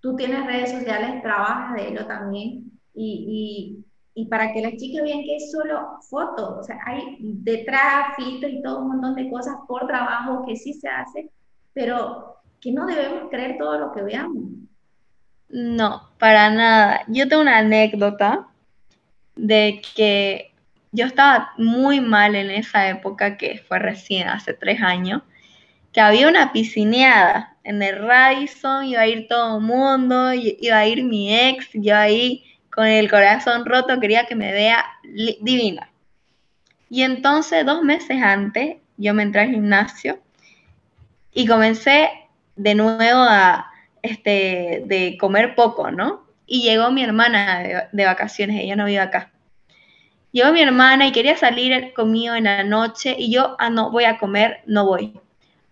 tú 0.00 0.16
tienes 0.16 0.46
redes 0.46 0.70
sociales, 0.70 1.20
trabajas 1.20 1.74
de 1.74 1.88
ello 1.88 2.06
también, 2.06 2.72
y, 2.94 3.84
y, 4.14 4.22
y 4.22 4.26
para 4.28 4.50
que 4.54 4.62
las 4.62 4.76
chicas 4.76 5.02
vean 5.02 5.20
que 5.20 5.36
es 5.36 5.52
solo 5.52 5.98
fotos, 6.08 6.60
o 6.60 6.62
sea, 6.62 6.78
hay 6.86 7.18
detrás 7.20 8.16
filtros 8.16 8.52
y 8.52 8.62
todo 8.62 8.80
un 8.80 8.88
montón 8.88 9.16
de 9.16 9.30
cosas 9.30 9.56
por 9.68 9.86
trabajo 9.86 10.46
que 10.46 10.56
sí 10.56 10.72
se 10.72 10.88
hace, 10.88 11.28
pero 11.74 12.36
que 12.58 12.72
no 12.72 12.86
debemos 12.86 13.28
creer 13.28 13.58
todo 13.58 13.78
lo 13.78 13.92
que 13.92 14.02
veamos. 14.02 14.44
No, 15.54 16.10
para 16.18 16.50
nada. 16.50 17.04
Yo 17.06 17.28
tengo 17.28 17.42
una 17.42 17.58
anécdota 17.58 18.48
de 19.36 19.80
que 19.94 20.52
yo 20.90 21.06
estaba 21.06 21.52
muy 21.58 22.00
mal 22.00 22.34
en 22.34 22.50
esa 22.50 22.88
época, 22.88 23.36
que 23.36 23.58
fue 23.58 23.78
recién, 23.78 24.26
hace 24.26 24.52
tres 24.52 24.82
años, 24.82 25.22
que 25.92 26.00
había 26.00 26.28
una 26.28 26.52
piscineada 26.52 27.56
en 27.62 27.84
el 27.84 28.04
Radisson, 28.04 28.84
iba 28.86 29.02
a 29.02 29.06
ir 29.06 29.28
todo 29.28 29.58
el 29.58 29.64
mundo, 29.64 30.32
iba 30.34 30.76
a 30.76 30.86
ir 30.88 31.04
mi 31.04 31.32
ex, 31.32 31.68
yo 31.74 31.96
ahí 31.96 32.44
con 32.68 32.88
el 32.88 33.08
corazón 33.08 33.64
roto 33.64 34.00
quería 34.00 34.26
que 34.26 34.34
me 34.34 34.50
vea 34.50 34.84
divina. 35.40 35.88
Y 36.90 37.02
entonces, 37.02 37.64
dos 37.64 37.82
meses 37.82 38.20
antes, 38.20 38.78
yo 38.96 39.14
me 39.14 39.22
entré 39.22 39.42
al 39.42 39.50
gimnasio 39.50 40.18
y 41.32 41.46
comencé 41.46 42.10
de 42.56 42.74
nuevo 42.74 43.20
a, 43.20 43.70
este, 44.04 44.82
de 44.84 45.16
comer 45.18 45.54
poco, 45.54 45.90
¿no? 45.90 46.26
Y 46.46 46.62
llegó 46.62 46.90
mi 46.90 47.02
hermana 47.02 47.60
de, 47.60 47.82
de 47.90 48.04
vacaciones, 48.04 48.60
ella 48.60 48.76
no 48.76 48.84
vive 48.84 49.00
acá. 49.00 49.32
Llegó 50.30 50.52
mi 50.52 50.60
hermana 50.60 51.06
y 51.06 51.12
quería 51.12 51.36
salir 51.38 51.94
conmigo 51.94 52.34
en 52.34 52.44
la 52.44 52.64
noche 52.64 53.16
y 53.18 53.32
yo, 53.32 53.56
ah, 53.58 53.70
no, 53.70 53.90
voy 53.90 54.04
a 54.04 54.18
comer, 54.18 54.60
no 54.66 54.84
voy. 54.84 55.18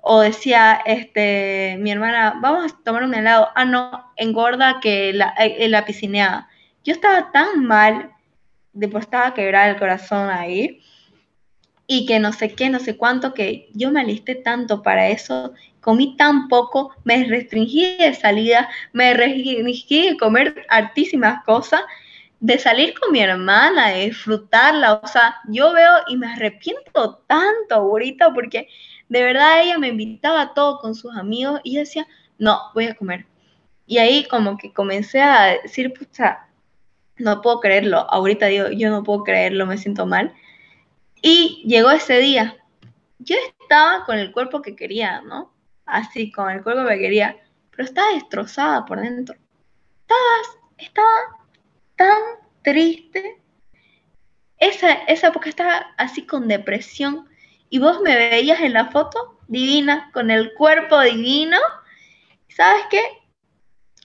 O 0.01 0.21
decía, 0.21 0.81
este, 0.87 1.77
mi 1.79 1.91
hermana, 1.91 2.39
vamos 2.41 2.73
a 2.73 2.83
tomar 2.83 3.05
un 3.05 3.15
helado, 3.15 3.49
ah, 3.55 3.67
no, 3.67 4.13
engorda 4.17 4.81
que 4.81 5.13
la, 5.13 5.35
eh, 5.39 5.69
la 5.69 5.85
piscineada. 5.85 6.49
Yo 6.85 6.95
estaba 6.95 7.31
tan 7.33 7.67
mal, 7.67 8.13
después 8.73 9.05
estaba 9.05 9.35
quebrada 9.35 9.69
el 9.69 9.79
corazón 9.79 10.31
ahí, 10.31 10.81
y 11.87 12.07
que 12.07 12.19
no 12.19 12.33
sé 12.33 12.55
qué, 12.55 12.71
no 12.71 12.79
sé 12.79 12.97
cuánto, 12.97 13.35
que 13.35 13.69
yo 13.75 13.91
me 13.91 14.01
alisté 14.01 14.37
tanto 14.37 14.83
para 14.83 15.09
eso, 15.09 15.53
comí 15.83 16.17
tan 16.17 16.49
poco, 16.49 16.95
me 17.05 17.25
restringí 17.25 17.99
de 17.99 18.15
salida, 18.15 18.71
me 18.93 19.13
restringí 19.13 20.09
de 20.09 20.17
comer 20.17 20.65
hartísimas 20.71 21.45
cosas 21.45 21.83
de 22.43 22.59
salir 22.59 22.99
con 22.99 23.13
mi 23.13 23.21
hermana, 23.21 23.91
de 23.91 24.07
disfrutarla, 24.07 24.95
o 24.95 25.07
sea, 25.07 25.37
yo 25.47 25.73
veo 25.73 25.93
y 26.09 26.17
me 26.17 26.27
arrepiento 26.27 27.23
tanto 27.29 27.77
ahorita 27.77 28.35
porque 28.35 28.67
de 29.09 29.23
verdad 29.23 29.63
ella 29.63 29.79
me 29.79 29.89
invitaba 29.89 30.41
a 30.41 30.55
todo 30.55 30.81
con 30.81 30.97
sus 30.97 31.17
amigos 31.17 31.61
y 31.63 31.75
yo 31.75 31.81
decía, 31.81 32.07
no, 32.39 32.59
voy 32.75 32.87
a 32.87 32.97
comer. 32.97 33.27
Y 33.87 33.99
ahí 33.99 34.27
como 34.29 34.57
que 34.57 34.73
comencé 34.73 35.21
a 35.21 35.59
decir, 35.63 35.93
pucha, 35.93 36.49
no 37.17 37.43
puedo 37.43 37.61
creerlo, 37.61 38.11
ahorita 38.11 38.47
digo, 38.47 38.71
yo 38.71 38.91
no 38.91 39.05
puedo 39.05 39.23
creerlo, 39.23 39.65
me 39.67 39.79
siento 39.79 40.07
mal. 40.07 40.33
Y 41.21 41.63
llegó 41.65 41.93
ese 41.93 42.19
día, 42.19 42.57
yo 43.21 43.37
estaba 43.61 44.05
con 44.05 44.19
el 44.19 44.33
cuerpo 44.33 44.63
que 44.63 44.75
quería, 44.75 45.21
¿no? 45.21 45.53
Así, 45.87 46.31
con 46.31 46.51
el 46.51 46.63
cuerpo 46.63 46.89
que 46.89 46.99
quería, 46.99 47.37
pero 47.71 47.85
estaba 47.85 48.13
destrozada 48.15 48.85
por 48.85 49.01
dentro. 49.01 49.37
Estaba, 50.01 50.61
estaba 50.79 51.47
tan 51.97 52.23
triste. 52.63 53.41
Esa, 54.59 54.93
esa 54.93 55.29
época 55.29 55.49
estaba 55.49 55.95
así 55.99 56.25
con 56.25 56.49
depresión 56.49 57.29
y 57.69 57.79
vos 57.79 58.01
me 58.01 58.15
veías 58.15 58.61
en 58.61 58.75
la 58.75 58.91
foto 58.91 59.41
divina, 59.49 60.11
con 60.13 60.31
el 60.31 60.55
cuerpo 60.55 61.01
divino. 61.01 61.59
¿Sabes 62.49 62.85
qué? 62.91 63.01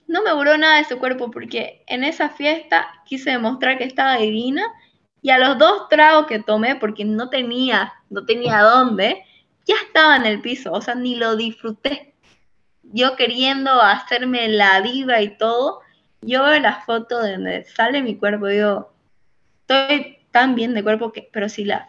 No 0.06 0.22
me 0.22 0.30
duró 0.30 0.56
nada 0.56 0.78
de 0.78 0.84
su 0.84 0.98
cuerpo 0.98 1.30
porque 1.30 1.84
en 1.86 2.02
esa 2.02 2.30
fiesta 2.30 2.88
quise 3.04 3.30
demostrar 3.30 3.78
que 3.78 3.84
estaba 3.84 4.16
divina 4.16 4.64
y 5.20 5.30
a 5.30 5.38
los 5.38 5.58
dos 5.58 5.88
tragos 5.88 6.26
que 6.26 6.38
tomé, 6.38 6.76
porque 6.76 7.04
no 7.04 7.28
tenía, 7.28 7.92
no 8.08 8.24
tenía 8.24 8.60
dónde, 8.60 9.24
ya 9.68 9.76
estaba 9.86 10.16
en 10.16 10.26
el 10.26 10.40
piso, 10.40 10.72
o 10.72 10.80
sea, 10.80 10.94
ni 10.94 11.14
lo 11.14 11.36
disfruté. 11.36 12.14
Yo 12.82 13.16
queriendo 13.16 13.82
hacerme 13.82 14.48
la 14.48 14.80
diva 14.80 15.20
y 15.20 15.36
todo, 15.36 15.82
yo 16.22 16.42
veo 16.44 16.58
la 16.58 16.80
foto 16.80 17.20
de 17.20 17.32
donde 17.32 17.64
sale 17.64 18.02
mi 18.02 18.16
cuerpo 18.16 18.46
digo, 18.46 18.92
estoy 19.60 20.18
tan 20.32 20.54
bien 20.54 20.72
de 20.74 20.82
cuerpo 20.82 21.12
que, 21.12 21.28
pero 21.30 21.48
si 21.50 21.64
la, 21.64 21.86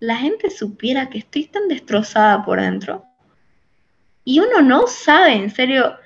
la 0.00 0.16
gente 0.16 0.50
supiera 0.50 1.08
que 1.08 1.18
estoy 1.18 1.46
tan 1.46 1.66
destrozada 1.68 2.44
por 2.44 2.60
dentro. 2.60 3.04
Y 4.24 4.40
uno 4.40 4.60
no 4.60 4.86
sabe, 4.86 5.32
en 5.32 5.50
serio, 5.50 5.96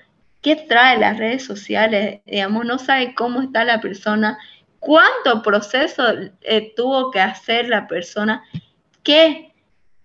qué 0.40 0.54
trae 0.54 0.98
las 0.98 1.18
redes 1.18 1.44
sociales, 1.44 2.20
digamos, 2.26 2.64
no 2.64 2.78
sabe 2.78 3.14
cómo 3.14 3.42
está 3.42 3.64
la 3.64 3.80
persona, 3.80 4.38
cuánto 4.78 5.42
proceso 5.42 6.04
eh, 6.42 6.72
tuvo 6.76 7.10
que 7.10 7.20
hacer 7.20 7.68
la 7.68 7.88
persona, 7.88 8.42
qué, 9.02 9.47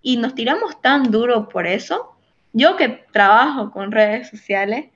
y 0.04 0.18
nos 0.18 0.34
tiramos 0.34 0.80
tan 0.80 1.10
duro 1.10 1.48
por 1.48 1.66
eso. 1.66 2.14
Yo 2.52 2.76
que 2.76 2.88
trabajo 3.10 3.72
con 3.72 3.90
redes 3.90 4.28
sociales, 4.28 4.90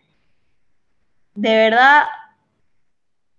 de 1.35 1.57
verdad 1.57 2.05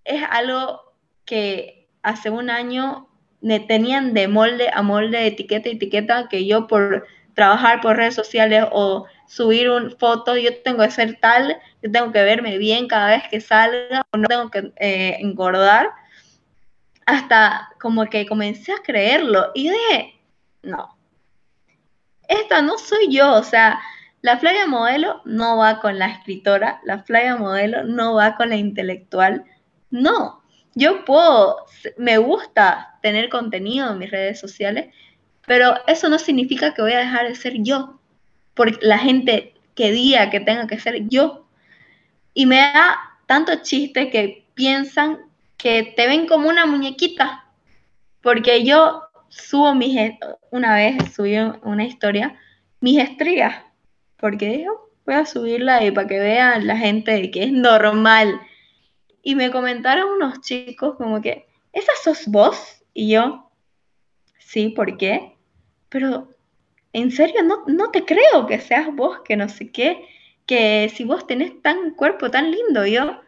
es 0.04 0.22
algo 0.30 0.82
que 1.26 1.88
hace 2.02 2.32
un 2.32 2.50
año 2.50 3.08
me 3.40 3.60
tenían 3.60 4.14
de 4.14 4.28
molde 4.28 4.70
a 4.74 4.82
molde, 4.82 5.28
etiqueta 5.28 5.70
a 5.70 5.74
etiqueta, 5.74 6.28
que 6.28 6.46
yo 6.46 6.68
por 6.68 7.06
trabajar 7.36 7.82
por 7.82 7.96
redes 7.96 8.16
sociales 8.16 8.66
o 8.72 9.06
subir 9.28 9.70
un 9.70 9.92
foto, 9.92 10.36
yo 10.36 10.62
tengo 10.64 10.84
que 10.84 10.92
ser 10.92 11.20
tal, 11.22 11.58
yo 11.84 11.92
tengo 11.92 12.12
que 12.12 12.24
verme 12.24 12.58
bien 12.58 12.88
cada 12.88 13.10
vez 13.10 13.24
que 13.30 13.40
salga, 13.40 14.02
o 14.12 14.18
no 14.18 14.28
tengo 14.28 14.50
que 14.50 14.74
eh, 14.78 15.18
engordar, 15.20 15.92
hasta 17.06 17.70
como 17.80 18.06
que 18.08 18.26
comencé 18.26 18.74
a 18.74 18.82
creerlo 18.84 19.52
y 19.54 19.70
dije, 19.70 20.20
no, 20.64 20.99
esta 22.30 22.62
no 22.62 22.78
soy 22.78 23.12
yo, 23.12 23.34
o 23.34 23.44
sea, 23.44 23.80
la 24.22 24.38
Flavia 24.38 24.68
modelo 24.68 25.22
no 25.26 25.58
va 25.58 25.82
con 25.82 26.00
la 26.00 26.08
escritora, 26.08 26.80
la 26.84 27.04
Flavia 27.04 27.36
modelo 27.36 27.84
no 27.84 28.14
va 28.16 28.36
con 28.36 28.50
la 28.50 28.56
intelectual, 28.56 29.44
no, 29.90 30.42
yo 30.76 31.04
puedo, 31.04 31.66
me 31.98 32.18
gusta 32.18 32.98
tener 33.02 33.30
contenido 33.30 33.92
en 33.92 33.98
mis 33.98 34.12
redes 34.12 34.40
sociales, 34.40 34.94
pero 35.46 35.76
eso 35.88 36.10
no 36.10 36.20
significa 36.20 36.74
que 36.74 36.82
voy 36.82 36.94
a 36.94 37.00
dejar 37.00 37.28
de 37.28 37.36
ser 37.36 37.56
yo, 37.58 38.00
por 38.54 38.82
la 38.84 39.00
gente 39.00 39.56
que 39.74 39.92
diga 39.92 40.30
que 40.30 40.42
tenga 40.42 40.68
que 40.68 40.80
ser 40.80 41.08
yo. 41.08 41.48
Y 42.34 42.46
me 42.46 42.58
da 42.58 42.98
tanto 43.26 43.64
chiste 43.64 44.10
que 44.10 44.46
piensan 44.54 45.20
que 45.58 45.94
te 45.96 46.08
ven 46.08 46.28
como 46.28 46.50
una 46.50 46.66
muñequita, 46.66 47.46
porque 48.22 48.64
yo 48.64 49.09
subo 49.30 49.74
mis, 49.76 49.98
una 50.52 50.76
vez 50.76 51.14
subí 51.14 51.38
una 51.64 51.86
historia, 51.86 52.38
mis 52.82 53.00
estrías, 53.00 53.56
porque 54.18 54.50
digo, 54.50 54.92
voy 55.06 55.16
a 55.16 55.26
subirla 55.26 55.84
y 55.84 55.92
para 55.92 56.08
que 56.08 56.20
vean 56.20 56.68
la 56.68 56.78
gente 56.78 57.32
que 57.32 57.44
es 57.44 57.52
normal 57.52 58.40
y 59.22 59.36
me 59.36 59.52
comentaron 59.52 60.10
unos 60.10 60.42
chicos 60.42 60.96
como 60.96 61.22
que, 61.22 61.48
¿esa 61.74 61.92
sos 62.04 62.28
vos? 62.28 62.84
Y 62.94 63.12
yo, 63.12 63.50
sí, 64.38 64.70
¿por 64.70 64.98
qué? 64.98 65.36
Pero, 65.90 66.30
en 66.94 67.12
serio, 67.12 67.44
no, 67.44 67.64
no 67.68 67.92
te 67.92 68.06
creo 68.06 68.48
que 68.48 68.60
seas 68.60 68.94
vos, 68.94 69.20
que 69.24 69.36
no 69.36 69.50
sé 69.50 69.72
qué, 69.72 70.06
que 70.46 70.92
si 70.94 71.04
vos 71.04 71.28
tenés 71.28 71.62
tan 71.62 71.92
cuerpo 71.96 72.32
tan 72.32 72.52
lindo, 72.52 72.86
yo, 72.86 73.22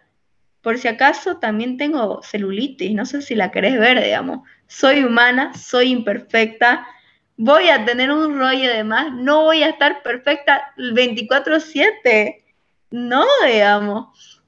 por 0.61 0.77
si 0.77 0.87
acaso, 0.87 1.37
también 1.37 1.77
tengo 1.77 2.21
celulitis, 2.23 2.93
no 2.93 3.05
sé 3.05 3.21
si 3.21 3.35
la 3.35 3.51
querés 3.51 3.79
ver, 3.79 4.03
digamos. 4.03 4.47
Soy 4.71 5.03
humana, 5.03 5.53
soy 5.53 5.91
imperfecta, 5.91 6.87
voy 7.35 7.67
a 7.67 7.83
tener 7.83 8.09
un 8.09 8.39
rollo 8.39 8.69
de 8.69 8.85
más, 8.85 9.11
no 9.11 9.43
voy 9.43 9.63
a 9.63 9.67
estar 9.67 10.01
perfecta 10.01 10.73
24/7. 10.77 12.41
No, 12.89 13.25
digamos. 13.45 14.41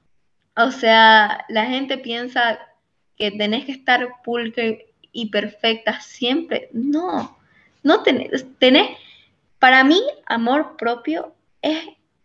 O 0.56 0.70
sea, 0.70 1.44
la 1.50 1.66
gente 1.66 1.98
piensa 1.98 2.58
que 3.18 3.32
tenés 3.32 3.66
que 3.66 3.72
estar 3.72 4.22
pulque 4.24 4.94
y 5.12 5.26
perfecta 5.26 6.00
siempre. 6.00 6.70
No, 6.72 7.36
no 7.82 8.02
tenés, 8.02 8.46
tenés, 8.58 8.96
para 9.58 9.84
mí, 9.84 10.02
amor 10.24 10.78
propio 10.78 11.34
es 11.60 11.84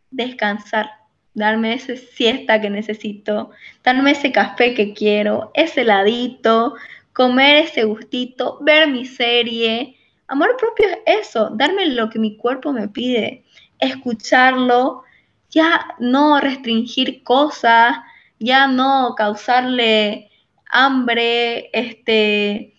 descansar, 0.09 0.89
darme 1.33 1.73
ese 1.73 1.97
siesta 1.97 2.62
que 2.62 2.69
necesito, 2.69 3.51
darme 3.83 4.12
ese 4.12 4.31
café 4.31 4.73
que 4.73 4.93
quiero, 4.93 5.51
ese 5.53 5.81
heladito, 5.81 6.75
comer 7.19 7.65
ese 7.65 7.84
gustito, 7.84 8.60
ver 8.62 8.88
mi 8.88 9.03
serie. 9.03 9.97
Amor 10.29 10.55
propio 10.58 10.88
es 10.88 11.27
eso, 11.27 11.49
darme 11.49 11.88
lo 11.88 12.10
que 12.10 12.17
mi 12.17 12.38
cuerpo 12.38 12.71
me 12.71 12.88
pide, 12.88 13.43
escucharlo, 13.77 15.03
ya 15.49 15.86
no 15.99 16.39
restringir 16.39 17.21
cosas, 17.23 17.97
ya 18.39 18.67
no 18.67 19.15
causarle 19.17 20.29
hambre, 20.71 21.69
este, 21.73 22.75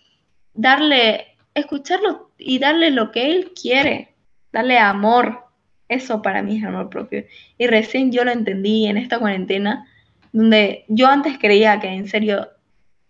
darle, 0.55 1.37
escucharlo 1.53 2.31
y 2.39 2.57
darle 2.57 2.89
lo 2.89 3.11
que 3.11 3.27
él 3.29 3.53
quiere, 3.53 4.15
darle 4.51 4.79
amor. 4.79 5.45
Eso 5.87 6.23
para 6.23 6.41
mí 6.41 6.57
es 6.57 6.63
amor 6.63 6.89
propio. 6.89 7.25
Y 7.59 7.67
recién 7.67 8.11
yo 8.11 8.25
lo 8.25 8.31
entendí 8.31 8.87
en 8.87 8.97
esta 8.97 9.19
cuarentena, 9.19 9.85
donde 10.31 10.85
yo 10.87 11.05
antes 11.09 11.37
creía 11.37 11.79
que 11.79 11.89
en 11.89 12.07
serio 12.07 12.49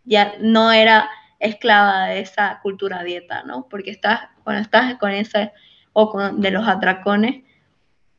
ya 0.03 0.33
no 0.41 0.73
era 0.73 1.09
esclava 1.41 2.05
de 2.07 2.21
esa 2.21 2.59
cultura 2.61 3.03
dieta, 3.03 3.43
¿no? 3.43 3.67
Porque 3.69 3.91
estás, 3.91 4.21
cuando 4.43 4.61
estás 4.61 4.95
con 4.95 5.11
ese, 5.11 5.51
o 5.93 6.09
con, 6.09 6.39
de 6.41 6.51
los 6.51 6.67
atracones, 6.67 7.43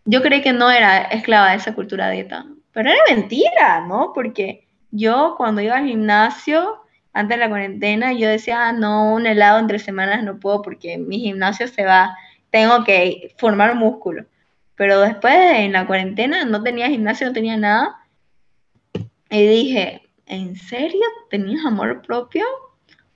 yo 0.04 0.22
creí 0.22 0.42
que 0.42 0.52
no 0.52 0.70
era 0.70 1.02
esclava 1.02 1.50
de 1.50 1.56
esa 1.56 1.74
cultura 1.74 2.10
dieta, 2.10 2.46
pero 2.72 2.90
era 2.90 3.00
mentira, 3.08 3.86
¿no? 3.86 4.12
Porque 4.14 4.66
yo 4.90 5.34
cuando 5.36 5.60
iba 5.60 5.76
al 5.76 5.86
gimnasio 5.86 6.82
antes 7.12 7.36
de 7.36 7.44
la 7.44 7.48
cuarentena, 7.48 8.12
yo 8.12 8.28
decía, 8.28 8.68
ah, 8.68 8.72
no, 8.72 9.12
un 9.12 9.26
helado 9.26 9.58
entre 9.58 9.78
semanas 9.78 10.24
no 10.24 10.40
puedo 10.40 10.62
porque 10.62 10.98
mi 10.98 11.20
gimnasio 11.20 11.68
se 11.68 11.84
va, 11.84 12.16
tengo 12.50 12.84
que 12.84 13.34
formar 13.38 13.74
músculo. 13.74 14.24
Pero 14.76 15.00
después 15.00 15.34
en 15.34 15.72
la 15.72 15.86
cuarentena 15.86 16.44
no 16.44 16.62
tenía 16.62 16.88
gimnasio, 16.88 17.26
no 17.26 17.32
tenía 17.34 17.56
nada. 17.56 17.98
Y 19.30 19.46
dije, 19.46 20.08
¿en 20.26 20.56
serio 20.56 21.02
tenías 21.30 21.64
amor 21.66 22.02
propio? 22.02 22.44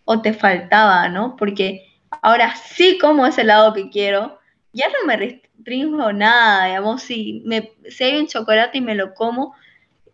¿O 0.07 0.23
te 0.23 0.33
faltaba, 0.33 1.11
no? 1.11 1.37
Porque 1.37 1.87
ahora 2.23 2.57
sí 2.57 2.97
como 2.99 3.27
ese 3.27 3.43
helado 3.43 3.75
que 3.75 3.91
quiero, 3.91 4.41
ya 4.73 4.89
no 4.89 5.07
me 5.07 5.19
restringo 5.19 6.13
nada, 6.15 6.69
digamos, 6.69 7.03
si, 7.03 7.43
me, 7.45 7.73
si 7.91 8.05
hay 8.05 8.17
un 8.17 8.27
chocolate 8.27 8.79
y 8.79 8.81
me 8.81 8.95
lo 8.95 9.13
como, 9.13 9.55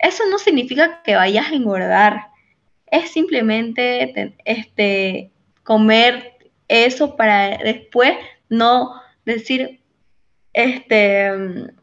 eso 0.00 0.24
no 0.28 0.38
significa 0.38 1.02
que 1.04 1.14
vayas 1.14 1.46
a 1.46 1.54
engordar 1.54 2.32
es 2.92 3.10
simplemente 3.10 4.36
este, 4.44 5.32
comer 5.64 6.34
eso 6.68 7.16
para 7.16 7.56
después 7.56 8.12
no 8.50 9.00
decir, 9.24 9.80
este, 10.52 11.30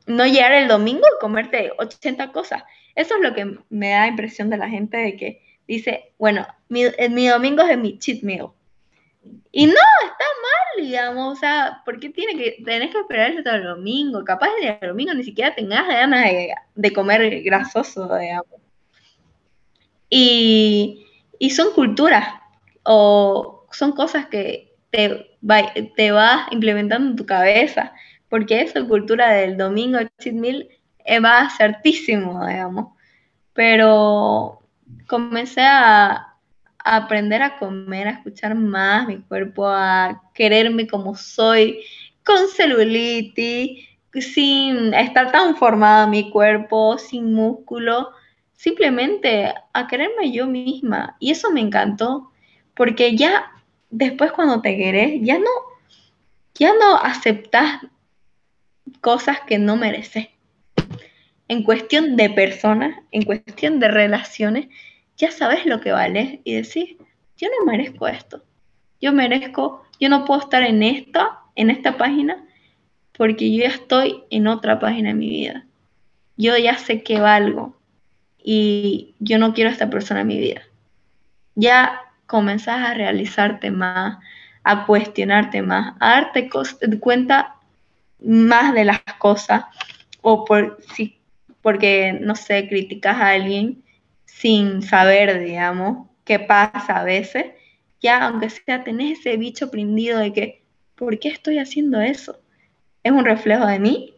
no 0.06 0.26
llegar 0.28 0.52
el 0.54 0.68
domingo 0.68 1.02
y 1.02 1.20
comerte 1.20 1.72
80 1.80 2.32
cosas. 2.32 2.64
Eso 2.94 3.16
es 3.16 3.22
lo 3.22 3.34
que 3.34 3.58
me 3.70 3.90
da 3.90 4.06
impresión 4.06 4.52
de 4.52 4.58
la 4.58 4.70
gente 4.70 4.98
de 4.98 5.18
que 5.18 5.42
dice, 5.68 6.14
bueno, 6.20 6.46
mi, 6.70 6.84
mi 7.10 7.28
domingo 7.28 7.64
es 7.64 7.78
mi 7.78 8.00
cheat 8.00 8.24
meal. 8.24 8.50
Y 9.52 9.66
no, 9.66 9.74
está 9.74 10.26
mal, 10.42 10.86
digamos, 10.86 11.38
o 11.38 11.40
sea, 11.40 11.82
¿por 11.84 12.00
qué 12.00 12.10
tiene 12.10 12.38
que, 12.38 12.64
tenés 12.64 12.92
que 12.92 13.00
esperar 13.00 13.32
hasta 13.32 13.56
el 13.56 13.64
domingo? 13.64 14.24
Capaz 14.24 14.50
el 14.62 14.88
domingo 14.88 15.14
ni 15.14 15.24
siquiera 15.24 15.56
tengas 15.56 15.88
ganas 15.88 16.24
de, 16.26 16.54
de 16.76 16.94
comer 16.94 17.42
grasoso, 17.42 18.16
digamos. 18.16 18.60
Y, 20.10 21.06
son 21.52 21.74
culturas 21.74 22.28
o 22.84 23.66
son 23.72 23.94
cosas 23.94 24.28
que 24.28 24.76
te, 24.92 25.38
te 25.96 26.12
vas 26.12 26.52
implementando 26.52 27.10
en 27.10 27.16
tu 27.16 27.26
cabeza, 27.26 27.94
porque 28.30 28.62
esa 28.62 28.84
cultura 28.86 29.32
del 29.32 29.58
domingo 29.58 30.00
cheat 30.20 30.36
meal 30.36 30.70
va 31.24 31.50
certísimo, 31.50 32.46
digamos. 32.46 32.94
Pero 33.54 34.62
comencé 35.08 35.62
a, 35.62 36.29
aprender 36.84 37.42
a 37.42 37.58
comer, 37.58 38.08
a 38.08 38.12
escuchar 38.12 38.56
más 38.56 39.08
mi 39.08 39.18
cuerpo, 39.18 39.68
a 39.68 40.22
quererme 40.34 40.88
como 40.88 41.16
soy, 41.16 41.80
con 42.24 42.48
celulitis, 42.48 43.86
sin 44.14 44.94
estar 44.94 45.32
tan 45.32 45.56
formada 45.56 46.08
mi 46.08 46.32
cuerpo, 46.32 46.98
sin 46.98 47.34
músculo 47.34 48.10
simplemente 48.60 49.54
a 49.72 49.88
quererme 49.88 50.34
yo 50.34 50.46
misma. 50.46 51.16
Y 51.20 51.32
eso 51.32 51.50
me 51.50 51.62
encantó, 51.62 52.30
porque 52.74 53.16
ya 53.16 53.46
después 53.90 54.34
cuando 54.34 54.62
te 54.62 54.76
querés, 54.76 55.22
ya 55.22 55.40
no, 55.40 55.50
ya 56.56 56.74
no 56.74 56.98
aceptas 56.98 57.80
cosas 59.00 59.40
que 59.48 59.60
no 59.60 59.78
mereces. 59.78 60.28
En 61.48 61.64
cuestión 61.64 62.18
de 62.18 62.30
personas, 62.32 62.98
en 63.12 63.24
cuestión 63.24 63.80
de 63.80 63.88
relaciones, 63.88 64.68
ya 65.20 65.32
sabes 65.32 65.68
lo 65.68 65.80
que 65.82 65.92
vale 65.92 66.42
y 66.44 66.56
decís, 66.56 66.96
yo 67.38 67.48
no 67.50 67.72
merezco 67.72 68.08
esto. 68.08 68.44
Yo 69.00 69.14
merezco, 69.14 69.86
yo 70.00 70.10
no 70.10 70.26
puedo 70.26 70.42
estar 70.42 70.64
en 70.64 70.82
esta, 70.82 71.42
en 71.56 71.70
esta 71.70 71.98
página, 71.98 72.44
porque 73.16 73.54
yo 73.54 73.64
ya 73.64 73.70
estoy 73.70 74.24
en 74.32 74.48
otra 74.48 74.80
página 74.80 75.10
de 75.10 75.16
mi 75.16 75.30
vida. 75.30 75.66
Yo 76.38 76.58
ya 76.58 76.78
sé 76.78 77.04
que 77.04 77.20
valgo, 77.20 77.80
y 78.44 79.16
yo 79.20 79.38
no 79.38 79.54
quiero 79.54 79.70
a 79.70 79.74
esta 79.74 79.90
persona 79.90 80.22
en 80.22 80.28
mi 80.28 80.40
vida. 80.40 80.62
Ya 81.56 82.02
comenzás 82.26 82.80
a 82.80 82.94
realizarte 82.94 83.72
más, 83.72 84.18
a 84.64 84.86
cuestionarte 84.86 85.62
más, 85.62 85.96
a 86.00 86.22
darte 86.22 86.50
cuenta 87.00 87.56
más 88.20 88.74
de 88.74 88.86
las 88.86 89.02
cosas 89.18 89.66
o 90.22 90.46
por 90.46 90.80
si 90.94 91.18
porque 91.62 92.18
no 92.22 92.36
sé, 92.36 92.68
criticas 92.70 93.18
a 93.18 93.30
alguien 93.30 93.84
sin 94.40 94.82
saber, 94.82 95.38
digamos, 95.38 96.08
qué 96.24 96.40
pasa 96.40 96.96
a 96.96 97.04
veces, 97.04 97.48
ya 98.00 98.26
aunque 98.26 98.50
sea 98.50 98.86
tenés 98.86 99.20
ese 99.20 99.36
bicho 99.36 99.70
prendido 99.70 100.18
de 100.18 100.32
que 100.32 100.64
¿por 100.96 101.20
qué 101.20 101.28
estoy 101.28 101.58
haciendo 101.58 102.00
eso? 102.00 102.40
¿Es 103.04 103.12
un 103.12 103.26
reflejo 103.26 103.66
de 103.66 103.80
mí? 103.80 104.14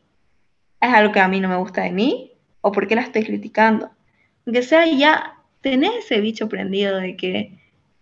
¿Es 0.80 0.94
algo 0.94 1.12
que 1.12 1.22
a 1.22 1.28
mí 1.28 1.40
no 1.40 1.50
me 1.50 1.56
gusta 1.56 1.82
de 1.82 1.92
mí? 1.92 2.34
¿O 2.62 2.72
por 2.72 2.88
qué 2.88 2.94
la 2.94 3.02
estoy 3.02 3.24
criticando? 3.24 3.90
aunque 4.46 4.62
sea 4.62 4.86
ya 4.86 5.38
tenés 5.62 6.06
ese 6.06 6.22
bicho 6.22 6.48
prendido 6.48 6.98
de 6.98 7.18
que, 7.18 7.58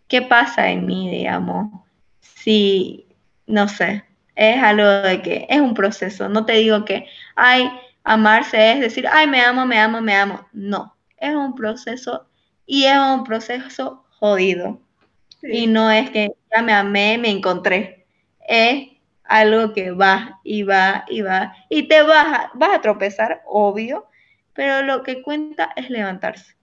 ¿qué 0.09 0.21
pasa 0.21 0.71
en 0.71 0.85
mí, 0.85 1.09
digamos? 1.09 1.71
Si, 2.19 3.05
no 3.47 3.69
sé, 3.69 4.03
es 4.35 4.61
algo 4.61 4.83
de 4.83 5.21
que 5.21 5.47
es 5.49 5.61
un 5.61 5.73
proceso, 5.73 6.27
no 6.27 6.45
te 6.45 6.53
digo 6.53 6.83
que, 6.83 7.07
ay, 7.37 7.71
amarse 8.03 8.73
es 8.73 8.81
decir, 8.81 9.07
ay, 9.09 9.25
me 9.27 9.39
amo, 9.39 9.65
me 9.65 9.79
amo, 9.79 10.01
me 10.01 10.15
amo, 10.15 10.45
no, 10.51 10.98
es 11.19 11.35
un 11.35 11.55
proceso 11.55 12.27
y 12.65 12.85
es 12.85 12.97
un 12.97 13.23
proceso 13.23 14.05
jodido. 14.19 14.81
Y 15.41 15.67
no 15.67 15.89
es 15.91 16.09
que 16.11 16.31
ya 16.53 16.61
me 16.61 16.73
amé, 16.73 17.17
me 17.17 17.29
encontré. 17.29 18.05
Es 18.47 18.89
algo 19.23 19.73
que 19.73 19.91
va 19.91 20.39
y 20.43 20.63
va 20.63 21.05
y 21.09 21.21
va. 21.21 21.53
Y 21.69 21.87
te 21.87 22.03
vas 22.03 22.49
vas 22.53 22.75
a 22.75 22.81
tropezar, 22.81 23.41
obvio, 23.45 24.07
pero 24.53 24.83
lo 24.83 25.03
que 25.03 25.21
cuenta 25.21 25.71
es 25.75 25.89
levantarse. 25.89 26.55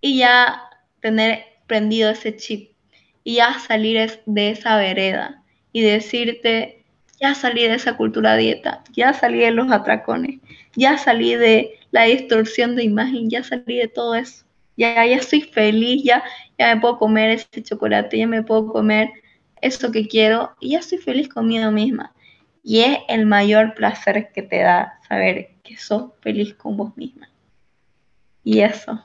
Y 0.00 0.18
ya 0.18 0.68
tener 1.00 1.44
prendido 1.66 2.10
ese 2.10 2.36
chip 2.36 2.72
y 3.24 3.36
ya 3.36 3.58
salir 3.58 4.20
de 4.26 4.50
esa 4.50 4.76
vereda 4.76 5.42
y 5.72 5.82
decirte, 5.82 6.84
ya 7.20 7.34
salí 7.34 7.62
de 7.62 7.74
esa 7.74 7.96
cultura 7.96 8.36
dieta, 8.36 8.82
ya 8.92 9.12
salí 9.12 9.38
de 9.38 9.52
los 9.52 9.70
atracones, 9.70 10.40
ya 10.74 10.98
salí 10.98 11.34
de 11.36 11.78
la 11.92 12.04
distorsión 12.04 12.74
de 12.74 12.82
imagen, 12.84 13.30
ya 13.30 13.44
salí 13.44 13.76
de 13.76 13.86
todo 13.86 14.16
eso. 14.16 14.44
Ya, 14.76 15.06
ya 15.06 15.16
estoy 15.16 15.42
feliz, 15.42 16.02
ya, 16.02 16.24
ya 16.58 16.74
me 16.74 16.80
puedo 16.80 16.98
comer 16.98 17.30
ese 17.30 17.62
chocolate, 17.62 18.18
ya 18.18 18.26
me 18.26 18.42
puedo 18.42 18.66
comer 18.66 19.10
eso 19.60 19.92
que 19.92 20.08
quiero 20.08 20.56
y 20.58 20.70
ya 20.70 20.80
estoy 20.80 20.98
feliz 20.98 21.28
conmigo 21.28 21.70
misma. 21.70 22.12
Y 22.64 22.80
es 22.80 22.98
el 23.08 23.26
mayor 23.26 23.74
placer 23.74 24.32
que 24.32 24.42
te 24.42 24.60
da 24.62 24.98
saber 25.06 25.50
que 25.62 25.76
sos 25.76 26.12
feliz 26.20 26.54
con 26.54 26.76
vos 26.76 26.96
misma. 26.96 27.28
Y 28.42 28.60
eso. 28.60 29.04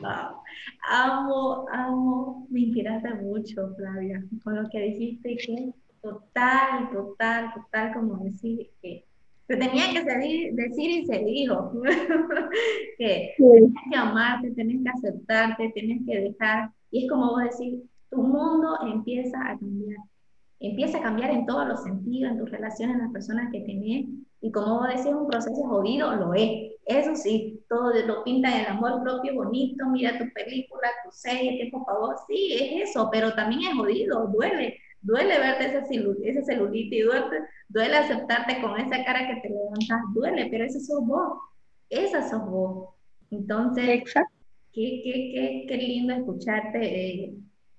Wow. 0.00 0.42
Amo, 0.88 1.66
amo, 1.72 2.46
me 2.50 2.60
inspiraste 2.60 3.14
mucho, 3.14 3.74
Flavia, 3.76 4.24
con 4.42 4.60
lo 4.60 4.68
que 4.70 4.80
dijiste 4.80 5.36
que 5.36 5.72
total, 6.02 6.90
total, 6.90 7.52
total, 7.54 7.92
como 7.92 8.24
decir 8.24 8.70
que 8.82 9.04
te 9.50 9.56
tenía 9.56 9.92
que 9.92 10.52
decir 10.52 10.90
y 10.90 11.06
se 11.06 11.18
dijo, 11.24 11.72
que 12.98 13.34
tienes 13.36 13.72
que 13.90 13.96
amarte, 13.96 14.52
tienes 14.52 14.80
que 14.84 14.90
aceptarte, 14.90 15.72
tienes 15.74 16.02
que 16.06 16.20
dejar, 16.20 16.70
y 16.92 17.02
es 17.02 17.10
como 17.10 17.32
vos 17.32 17.42
decís, 17.42 17.80
tu 18.10 18.22
mundo 18.22 18.78
empieza 18.86 19.40
a 19.40 19.58
cambiar, 19.58 19.98
empieza 20.60 20.98
a 20.98 21.02
cambiar 21.02 21.30
en 21.32 21.46
todos 21.46 21.66
los 21.66 21.82
sentidos, 21.82 22.30
en 22.30 22.38
tus 22.38 22.48
relaciones, 22.48 22.94
en 22.94 23.02
las 23.02 23.12
personas 23.12 23.50
que 23.50 23.62
tenés, 23.62 24.06
y 24.40 24.52
como 24.52 24.78
vos 24.78 24.88
decís, 24.88 25.06
un 25.06 25.26
proceso 25.26 25.62
jodido, 25.64 26.14
lo 26.14 26.32
es. 26.32 26.70
Eso 26.86 27.16
sí, 27.16 27.60
todo 27.68 27.92
lo 28.06 28.22
pinta 28.22 28.54
en 28.54 28.60
el 28.60 28.66
amor 28.66 29.02
propio 29.02 29.34
bonito, 29.34 29.84
mira 29.86 30.16
tu 30.16 30.32
película, 30.32 30.88
tu 31.04 31.10
serie, 31.10 31.58
qué 31.58 31.70
por 31.72 31.84
favor, 31.84 32.14
sí, 32.28 32.52
es 32.52 32.90
eso, 32.90 33.08
pero 33.10 33.34
también 33.34 33.62
es 33.62 33.76
jodido, 33.76 34.28
duele, 34.28 34.76
duele 35.02 35.38
verte 35.38 35.66
ese, 35.66 35.78
ese 36.24 36.42
celulitis, 36.44 37.04
duele, 37.04 37.38
duele 37.68 37.96
aceptarte 37.96 38.60
con 38.60 38.78
esa 38.78 39.04
cara 39.04 39.26
que 39.26 39.40
te 39.40 39.48
levantas, 39.48 40.00
duele, 40.14 40.48
pero 40.50 40.64
ese 40.64 40.80
sos 40.80 41.06
vos, 41.06 41.38
esa 41.88 42.28
sos 42.28 42.44
vos. 42.50 42.88
Entonces, 43.30 43.88
Exacto. 43.88 44.34
Qué, 44.72 45.00
qué, 45.02 45.12
qué, 45.34 45.66
qué 45.68 45.76
lindo 45.76 46.14
escucharte, 46.14 46.78
eh, 46.80 47.34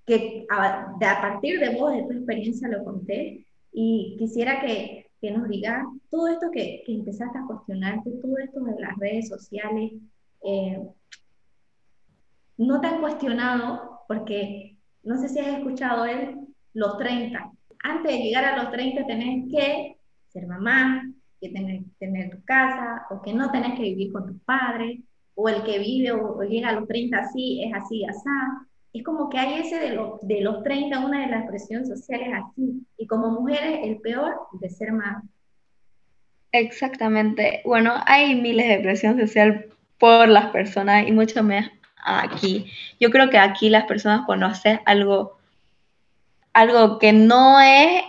que 0.06 0.46
a, 0.50 0.92
a 1.00 1.22
partir 1.22 1.60
de 1.60 1.70
vos, 1.78 1.94
de 1.94 2.04
tu 2.04 2.12
experiencia, 2.12 2.68
lo 2.68 2.84
conté, 2.84 3.46
y 3.72 4.18
quisiera 4.20 4.60
que 4.60 5.02
que 5.22 5.32
nos 5.32 5.48
diga 5.48 5.86
todo 6.10 6.28
esto 6.28 6.50
que, 6.52 6.82
que, 6.86 6.94
empezaste 6.94 7.38
a 7.38 7.46
cuestionarte, 7.46 8.10
todo 8.22 8.38
esto 8.40 8.60
de 8.62 8.82
las 8.82 8.98
redes 8.98 9.30
sociales, 9.30 9.92
eh, 10.44 10.82
no 12.58 12.82
te 12.82 12.88
han 12.88 13.02
cuestionado, 13.02 14.02
porque 14.08 14.78
no 15.04 15.18
sé 15.18 15.30
si 15.30 15.40
has 15.40 15.60
escuchado 15.60 16.06
él, 16.06 16.40
los 16.74 16.98
30. 16.98 17.52
Antes 17.84 18.12
de 18.12 18.20
llegar 18.20 18.46
a 18.46 18.64
los 18.64 18.72
30 18.72 19.06
tenés 19.06 19.52
que 19.52 19.98
ser 20.30 20.48
mamá, 20.48 21.04
que 21.40 21.50
tener, 21.50 21.82
tener 22.00 22.30
tu 22.32 22.44
casa, 22.44 23.06
o 23.10 23.22
que 23.22 23.34
no 23.34 23.52
tenés 23.52 23.76
que 23.76 23.84
vivir 23.84 24.12
con 24.12 24.28
tus 24.28 24.42
padres, 24.44 25.00
o 25.36 25.50
el 25.50 25.64
que 25.64 25.80
vive 25.80 26.12
o, 26.12 26.42
llega 26.44 26.70
a 26.70 26.74
los 26.74 26.88
30 26.88 27.18
así, 27.18 27.64
es 27.64 27.74
así, 27.74 28.06
así 28.06 28.30
es 28.94 29.04
como 29.04 29.30
que 29.30 29.38
hay 29.38 29.62
ese 29.62 29.80
de, 29.80 29.92
los 29.92 30.20
de 30.22 30.42
los 30.42 30.64
30, 30.64 31.00
una 31.06 31.22
de 31.22 31.32
las 31.32 31.48
presiones 31.48 31.88
sociales 31.88 32.30
así, 32.34 32.86
y 32.98 33.08
como 33.08 33.32
mujeres 33.32 33.80
el 33.84 34.00
peor 34.02 34.36
de 34.60 34.70
ser 34.70 34.92
más. 34.92 35.24
Exactamente. 36.52 37.62
Bueno, 37.64 37.94
hay 38.06 38.36
miles 38.36 38.68
de 38.68 38.80
presión 38.80 39.18
social 39.18 39.68
por 39.98 40.28
las 40.28 40.48
personas 40.48 41.08
y 41.08 41.14
mucho 41.14 41.42
aquí. 42.04 42.66
Yo 43.00 43.10
creo 43.12 43.30
que 43.30 43.38
aquí 43.38 43.70
las 43.70 43.86
personas 43.86 44.26
cuando 44.26 44.48
algo, 44.86 45.38
algo 46.54 47.00
que 47.00 47.14
no 47.14 47.60
es 47.60 48.04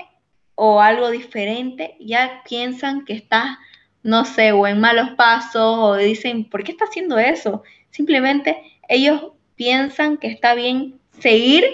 o 0.54 0.80
algo 0.80 1.10
diferente, 1.10 1.96
ya 2.00 2.42
piensan 2.48 3.04
que 3.04 3.14
estás, 3.14 3.56
no 4.02 4.24
sé, 4.24 4.52
o 4.52 4.66
en 4.66 4.80
malos 4.80 5.10
pasos, 5.16 5.78
o 5.78 5.96
dicen, 5.96 6.48
¿por 6.48 6.62
qué 6.62 6.72
está 6.72 6.84
haciendo 6.84 7.18
eso? 7.18 7.62
Simplemente 7.90 8.56
ellos 8.88 9.32
piensan 9.54 10.18
que 10.18 10.28
está 10.28 10.54
bien 10.54 11.00
seguir 11.18 11.64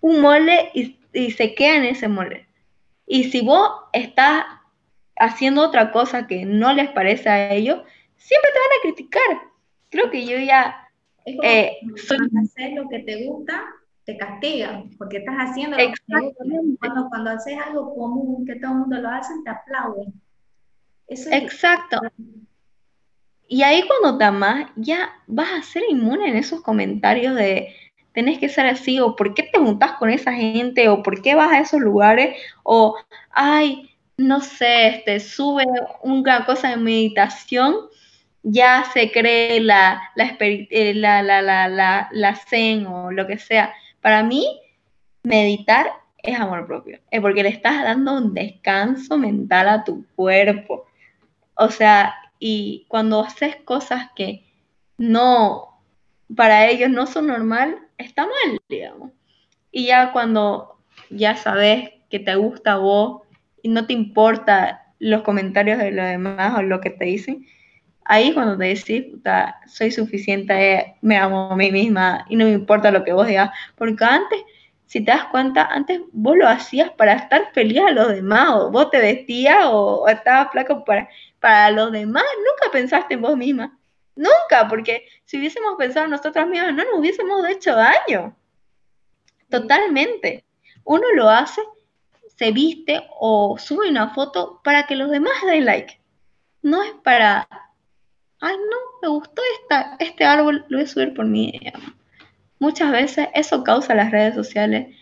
un 0.00 0.20
molde 0.20 0.70
y, 0.74 0.98
y 1.12 1.30
se 1.32 1.54
queda 1.54 1.76
en 1.76 1.84
ese 1.84 2.08
molde. 2.08 2.46
Y 3.06 3.24
si 3.24 3.40
vos 3.40 3.70
estás 3.92 4.44
haciendo 5.16 5.62
otra 5.62 5.92
cosa 5.92 6.26
que 6.26 6.44
no 6.44 6.72
les 6.72 6.88
parece 6.90 7.28
a 7.28 7.52
ellos, 7.52 7.80
siempre 8.16 8.50
te 8.52 8.58
van 8.58 8.78
a 8.78 8.82
criticar. 8.82 9.50
Creo 9.90 10.10
que 10.10 10.24
yo 10.24 10.38
ya... 10.38 10.88
Eh, 11.26 11.76
hacer 12.02 12.72
lo 12.72 12.88
que 12.88 13.00
te 13.00 13.26
gusta, 13.26 13.62
te 14.10 14.16
castigan, 14.16 14.90
porque 14.98 15.18
estás 15.18 15.36
haciendo 15.36 15.76
lo 15.76 15.84
que 15.84 16.76
Cuando, 16.78 17.08
cuando 17.08 17.30
haces 17.30 17.56
algo 17.64 17.94
común, 17.94 18.44
que 18.44 18.56
todo 18.56 18.72
el 18.72 18.78
mundo 18.78 19.00
lo 19.00 19.08
hace, 19.08 19.32
te 19.44 19.50
aplauden. 19.50 20.12
Exacto. 21.08 22.00
Y 23.48 23.62
ahí 23.62 23.82
cuando 23.86 24.18
te 24.18 24.24
amas, 24.24 24.70
ya 24.76 25.10
vas 25.26 25.52
a 25.52 25.62
ser 25.62 25.82
inmune 25.88 26.28
en 26.28 26.36
esos 26.36 26.60
comentarios 26.62 27.34
de 27.34 27.74
tenés 28.12 28.38
que 28.38 28.48
ser 28.48 28.66
así, 28.66 28.98
o 28.98 29.14
por 29.14 29.34
qué 29.34 29.44
te 29.44 29.58
juntas 29.58 29.92
con 29.92 30.10
esa 30.10 30.32
gente, 30.32 30.88
o 30.88 31.02
por 31.02 31.22
qué 31.22 31.34
vas 31.36 31.52
a 31.52 31.60
esos 31.60 31.80
lugares, 31.80 32.36
o 32.64 32.96
ay, 33.30 33.90
no 34.16 34.40
sé, 34.40 34.88
este, 34.88 35.20
sube 35.20 35.64
una 36.02 36.44
cosa 36.44 36.70
de 36.70 36.76
meditación 36.76 37.90
ya 38.42 38.84
se 38.92 39.10
cree 39.10 39.60
la, 39.60 40.00
la, 40.14 40.36
eh, 40.40 40.94
la, 40.94 41.22
la, 41.22 42.08
la, 42.10 42.36
zen 42.36 42.86
o 42.86 43.10
lo 43.10 43.26
que 43.26 43.38
sea. 43.38 43.72
Para 44.00 44.22
mí, 44.22 44.60
meditar 45.22 45.86
es 46.22 46.38
amor 46.38 46.66
propio, 46.66 46.98
es 47.10 47.20
porque 47.20 47.42
le 47.42 47.48
estás 47.48 47.82
dando 47.82 48.16
un 48.16 48.34
descanso 48.34 49.18
mental 49.18 49.68
a 49.68 49.84
tu 49.84 50.06
cuerpo. 50.14 50.86
O 51.54 51.70
sea, 51.70 52.14
y 52.38 52.86
cuando 52.88 53.20
haces 53.20 53.56
cosas 53.56 54.10
que 54.14 54.44
no, 54.98 55.80
para 56.34 56.68
ellos 56.68 56.90
no 56.90 57.06
son 57.06 57.26
normal, 57.26 57.78
está 57.98 58.24
mal, 58.24 58.58
digamos. 58.68 59.12
Y 59.72 59.86
ya 59.86 60.12
cuando 60.12 60.78
ya 61.10 61.36
sabes 61.36 61.90
que 62.08 62.18
te 62.18 62.34
gusta 62.34 62.72
a 62.72 62.78
vos 62.78 63.22
y 63.62 63.68
no 63.68 63.86
te 63.86 63.92
importa 63.92 64.94
los 64.98 65.22
comentarios 65.22 65.78
de 65.78 65.92
los 65.92 66.06
demás 66.06 66.58
o 66.58 66.62
lo 66.62 66.80
que 66.80 66.90
te 66.90 67.04
dicen, 67.04 67.46
ahí 68.10 68.34
cuando 68.34 68.58
te 68.58 68.64
decís, 68.64 69.04
puta, 69.08 69.60
soy 69.68 69.92
suficiente, 69.92 70.96
me 71.00 71.16
amo 71.16 71.52
a 71.52 71.54
mí 71.54 71.70
misma 71.70 72.26
y 72.28 72.34
no 72.34 72.44
me 72.44 72.50
importa 72.50 72.90
lo 72.90 73.04
que 73.04 73.12
vos 73.12 73.24
digas, 73.24 73.50
porque 73.76 74.04
antes, 74.04 74.42
si 74.86 75.04
te 75.04 75.12
das 75.12 75.26
cuenta, 75.26 75.66
antes 75.66 76.00
vos 76.10 76.36
lo 76.36 76.48
hacías 76.48 76.90
para 76.90 77.12
estar 77.12 77.52
feliz 77.52 77.80
a 77.80 77.92
los 77.92 78.08
demás, 78.08 78.50
o 78.50 78.70
vos 78.72 78.90
te 78.90 78.98
vestías 78.98 79.64
o, 79.66 80.08
estabas 80.08 80.50
flaco 80.50 80.84
para, 80.84 81.08
para 81.38 81.70
los 81.70 81.92
demás, 81.92 82.24
nunca 82.38 82.72
pensaste 82.72 83.14
en 83.14 83.22
vos 83.22 83.36
misma, 83.36 83.78
nunca, 84.16 84.66
porque 84.68 85.06
si 85.24 85.38
hubiésemos 85.38 85.76
pensado 85.78 86.06
en 86.06 86.10
nosotras 86.10 86.48
mismas, 86.48 86.74
no 86.74 86.82
nos 86.82 86.98
hubiésemos 86.98 87.48
hecho 87.48 87.76
daño, 87.76 88.36
totalmente. 89.48 90.44
Uno 90.82 91.04
lo 91.14 91.28
hace, 91.28 91.62
se 92.36 92.50
viste 92.50 93.06
o 93.20 93.56
sube 93.56 93.88
una 93.88 94.12
foto 94.14 94.60
para 94.64 94.88
que 94.88 94.96
los 94.96 95.10
demás 95.10 95.34
den 95.46 95.64
like. 95.64 96.00
No 96.62 96.82
es 96.82 96.92
para 97.04 97.48
ay, 98.40 98.56
no, 98.56 98.76
me 99.02 99.08
gustó 99.08 99.42
esta, 99.62 99.96
este 99.98 100.24
árbol, 100.24 100.64
lo 100.68 100.78
voy 100.78 100.84
a 100.84 100.88
subir 100.88 101.14
por 101.14 101.26
mí. 101.26 101.52
Muchas 102.58 102.90
veces 102.90 103.28
eso 103.34 103.64
causa 103.64 103.94
las 103.94 104.10
redes 104.10 104.34
sociales. 104.34 104.94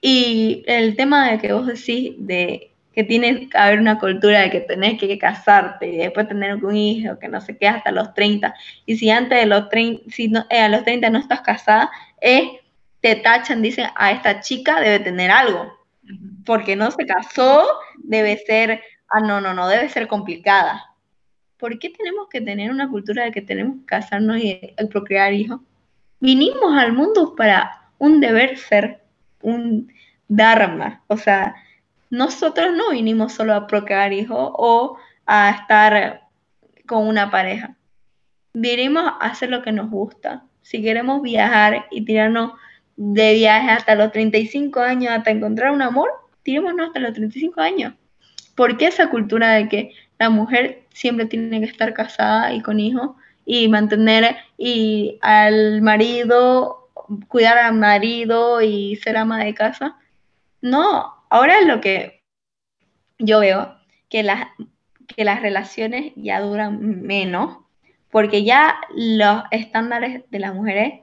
Y 0.00 0.64
el 0.66 0.96
tema 0.96 1.30
de 1.30 1.38
que 1.38 1.52
vos 1.52 1.66
decís 1.66 2.14
de 2.18 2.74
que 2.94 3.04
tiene 3.04 3.48
que 3.48 3.58
haber 3.58 3.80
una 3.80 3.98
cultura 3.98 4.40
de 4.40 4.50
que 4.50 4.60
tenés 4.60 5.00
que 5.00 5.18
casarte 5.18 5.88
y 5.88 5.96
después 5.96 6.28
tener 6.28 6.64
un 6.64 6.76
hijo, 6.76 7.18
que 7.18 7.28
no 7.28 7.40
sé 7.40 7.56
qué, 7.58 7.66
hasta 7.66 7.90
los 7.90 8.14
30. 8.14 8.54
Y 8.86 8.96
si 8.96 9.10
antes 9.10 9.40
de 9.40 9.46
los 9.46 9.68
30, 9.68 10.04
si 10.10 10.28
no, 10.28 10.46
eh, 10.48 10.60
a 10.60 10.68
los 10.68 10.84
30 10.84 11.10
no 11.10 11.18
estás 11.18 11.40
casada, 11.40 11.90
es, 12.20 12.44
te 13.00 13.16
tachan, 13.16 13.62
dicen, 13.62 13.86
a 13.96 14.12
esta 14.12 14.40
chica 14.40 14.80
debe 14.80 15.00
tener 15.00 15.30
algo. 15.30 15.72
Porque 16.46 16.76
no 16.76 16.90
se 16.90 17.04
casó, 17.06 17.66
debe 17.98 18.36
ser, 18.38 18.82
ah, 19.08 19.20
no, 19.20 19.40
no, 19.40 19.54
no, 19.54 19.68
debe 19.68 19.88
ser 19.88 20.06
complicada. 20.06 20.93
¿Por 21.64 21.78
qué 21.78 21.88
tenemos 21.88 22.28
que 22.28 22.42
tener 22.42 22.70
una 22.70 22.90
cultura 22.90 23.24
de 23.24 23.32
que 23.32 23.40
tenemos 23.40 23.78
que 23.78 23.86
casarnos 23.86 24.36
y, 24.36 24.60
procrear 24.90 25.32
hijos? 25.32 25.62
Vinimos 26.20 26.76
al 26.76 26.92
mundo 26.92 27.34
para 27.34 27.88
un 27.96 28.20
deber 28.20 28.58
ser, 28.58 29.00
un 29.40 29.90
dharma. 30.28 31.02
O 31.06 31.16
sea, 31.16 31.54
nosotros 32.10 32.76
no 32.76 32.90
vinimos 32.90 33.32
solo 33.32 33.54
a 33.54 33.66
procrear 33.66 34.12
hijos 34.12 34.50
o 34.52 34.98
a 35.24 35.52
estar 35.52 36.28
con 36.86 37.08
una 37.08 37.30
pareja. 37.30 37.74
Vinimos 38.52 39.02
a 39.02 39.28
hacer 39.28 39.48
lo 39.48 39.62
que 39.62 39.72
nos 39.72 39.88
gusta. 39.88 40.44
Si 40.60 40.82
queremos 40.82 41.22
viajar 41.22 41.86
y 41.90 42.04
tirarnos 42.04 42.52
de 42.96 43.32
viaje 43.32 43.70
hasta 43.70 43.94
los 43.94 44.12
35 44.12 44.80
años, 44.80 45.14
hasta 45.14 45.30
encontrar 45.30 45.72
un 45.72 45.80
amor, 45.80 46.10
tirémonos 46.42 46.88
hasta 46.88 47.00
los 47.00 47.14
35 47.14 47.58
años. 47.62 47.94
¿Por 48.54 48.76
qué 48.76 48.88
esa 48.88 49.08
cultura 49.08 49.52
de 49.52 49.70
que 49.70 49.94
la 50.18 50.28
mujer 50.28 50.83
siempre 50.94 51.26
tiene 51.26 51.60
que 51.60 51.66
estar 51.66 51.92
casada 51.92 52.54
y 52.54 52.62
con 52.62 52.80
hijos 52.80 53.10
y 53.44 53.68
mantener 53.68 54.36
y 54.56 55.18
al 55.20 55.82
marido, 55.82 56.88
cuidar 57.28 57.58
al 57.58 57.74
marido 57.74 58.62
y 58.62 58.96
ser 58.96 59.18
ama 59.18 59.44
de 59.44 59.54
casa. 59.54 59.98
No, 60.62 61.12
ahora 61.28 61.60
lo 61.60 61.80
que 61.80 62.22
yo 63.18 63.40
veo, 63.40 63.76
que 64.08 64.22
las, 64.22 64.46
que 65.14 65.24
las 65.24 65.42
relaciones 65.42 66.12
ya 66.16 66.40
duran 66.40 67.02
menos, 67.02 67.58
porque 68.10 68.44
ya 68.44 68.76
los 68.94 69.42
estándares 69.50 70.22
de 70.30 70.38
las 70.38 70.54
mujeres 70.54 71.00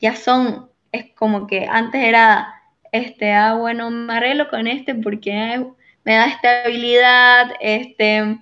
ya 0.00 0.16
son, 0.16 0.70
es 0.90 1.12
como 1.14 1.46
que 1.46 1.66
antes 1.70 2.02
era, 2.02 2.54
este, 2.90 3.32
ah, 3.32 3.54
bueno, 3.54 3.90
me 3.90 4.14
arreglo 4.14 4.48
con 4.48 4.66
este 4.66 4.94
porque 4.94 5.64
me 6.04 6.14
da 6.14 6.26
estabilidad, 6.26 7.52
este, 7.60 8.38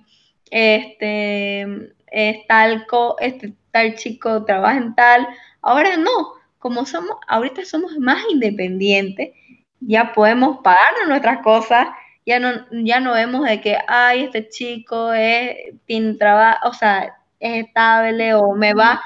este, 0.51 1.61
es 2.07 2.47
tal, 2.47 2.85
este, 3.19 3.53
tal 3.71 3.95
chico 3.95 4.45
trabaja 4.45 4.77
en 4.77 4.95
tal. 4.95 5.27
Ahora 5.61 5.97
no, 5.97 6.33
como 6.59 6.85
somos, 6.85 7.17
ahorita 7.27 7.65
somos 7.65 7.97
más 7.97 8.23
independientes, 8.29 9.31
ya 9.79 10.13
podemos 10.13 10.59
pagar 10.63 11.07
nuestras 11.07 11.41
cosas, 11.41 11.87
ya 12.25 12.39
no, 12.39 12.51
ya 12.71 12.99
no 12.99 13.13
vemos 13.13 13.45
de 13.45 13.61
que, 13.61 13.77
ay, 13.87 14.25
este 14.25 14.49
chico 14.49 15.13
es, 15.13 15.55
tiene 15.85 16.15
trabajo, 16.15 16.69
o 16.69 16.73
sea, 16.73 17.15
es 17.39 17.65
estable 17.65 18.33
o 18.33 18.53
me 18.55 18.73
va 18.73 18.93
a 18.93 19.01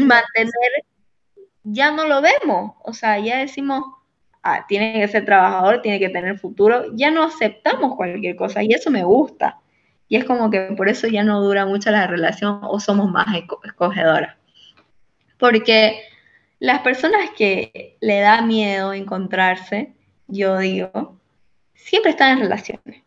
mantener, 0.00 0.84
ya 1.64 1.90
no 1.92 2.06
lo 2.06 2.20
vemos, 2.22 2.72
o 2.84 2.92
sea, 2.92 3.18
ya 3.18 3.38
decimos, 3.38 3.84
Ah, 4.48 4.64
tiene 4.68 4.92
que 4.92 5.08
ser 5.08 5.24
trabajador, 5.24 5.82
tiene 5.82 5.98
que 5.98 6.08
tener 6.08 6.38
futuro, 6.38 6.84
ya 6.94 7.10
no 7.10 7.24
aceptamos 7.24 7.96
cualquier 7.96 8.36
cosa 8.36 8.62
y 8.62 8.72
eso 8.72 8.92
me 8.92 9.02
gusta. 9.02 9.58
Y 10.08 10.16
es 10.16 10.24
como 10.24 10.50
que 10.50 10.60
por 10.76 10.88
eso 10.88 11.06
ya 11.08 11.24
no 11.24 11.40
dura 11.40 11.66
mucho 11.66 11.90
la 11.90 12.06
relación 12.06 12.60
o 12.62 12.78
somos 12.80 13.10
más 13.10 13.26
escogedoras. 13.64 14.36
Porque 15.38 16.00
las 16.58 16.80
personas 16.80 17.30
que 17.36 17.96
le 18.00 18.20
da 18.20 18.42
miedo 18.42 18.92
encontrarse, 18.92 19.94
yo 20.28 20.58
digo, 20.58 21.18
siempre 21.74 22.12
están 22.12 22.32
en 22.32 22.44
relaciones. 22.44 23.02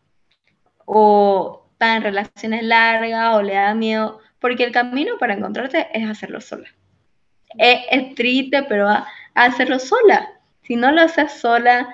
O 0.84 1.66
están 1.72 1.98
en 1.98 2.02
relaciones 2.02 2.62
largas 2.62 3.36
o 3.36 3.42
le 3.42 3.54
da 3.54 3.74
miedo, 3.74 4.18
porque 4.38 4.64
el 4.64 4.72
camino 4.72 5.18
para 5.18 5.34
encontrarte 5.34 5.88
es 5.92 6.08
hacerlo 6.08 6.40
sola. 6.40 6.68
Es, 7.58 8.14
triste, 8.14 8.62
pero 8.64 8.88
hacerlo 9.34 9.78
sola 9.78 10.28
si 10.70 10.76
no 10.76 10.92
lo 10.92 11.00
haces 11.00 11.32
sola, 11.32 11.88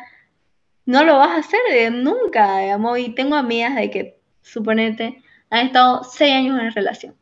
no 0.84 1.02
lo 1.02 1.16
vas 1.16 1.30
a 1.30 1.36
hacer 1.36 1.60
de 1.70 1.90
nunca, 1.90 2.58
digamos. 2.58 2.98
Y 2.98 3.08
tengo 3.14 3.34
amigas 3.34 3.74
de 3.74 3.90
que, 3.90 4.15
suponete, 4.46 5.22
han 5.50 5.66
estado 5.66 6.04
seis 6.04 6.34
años 6.34 6.58
en 6.60 6.72
relación. 6.72 7.14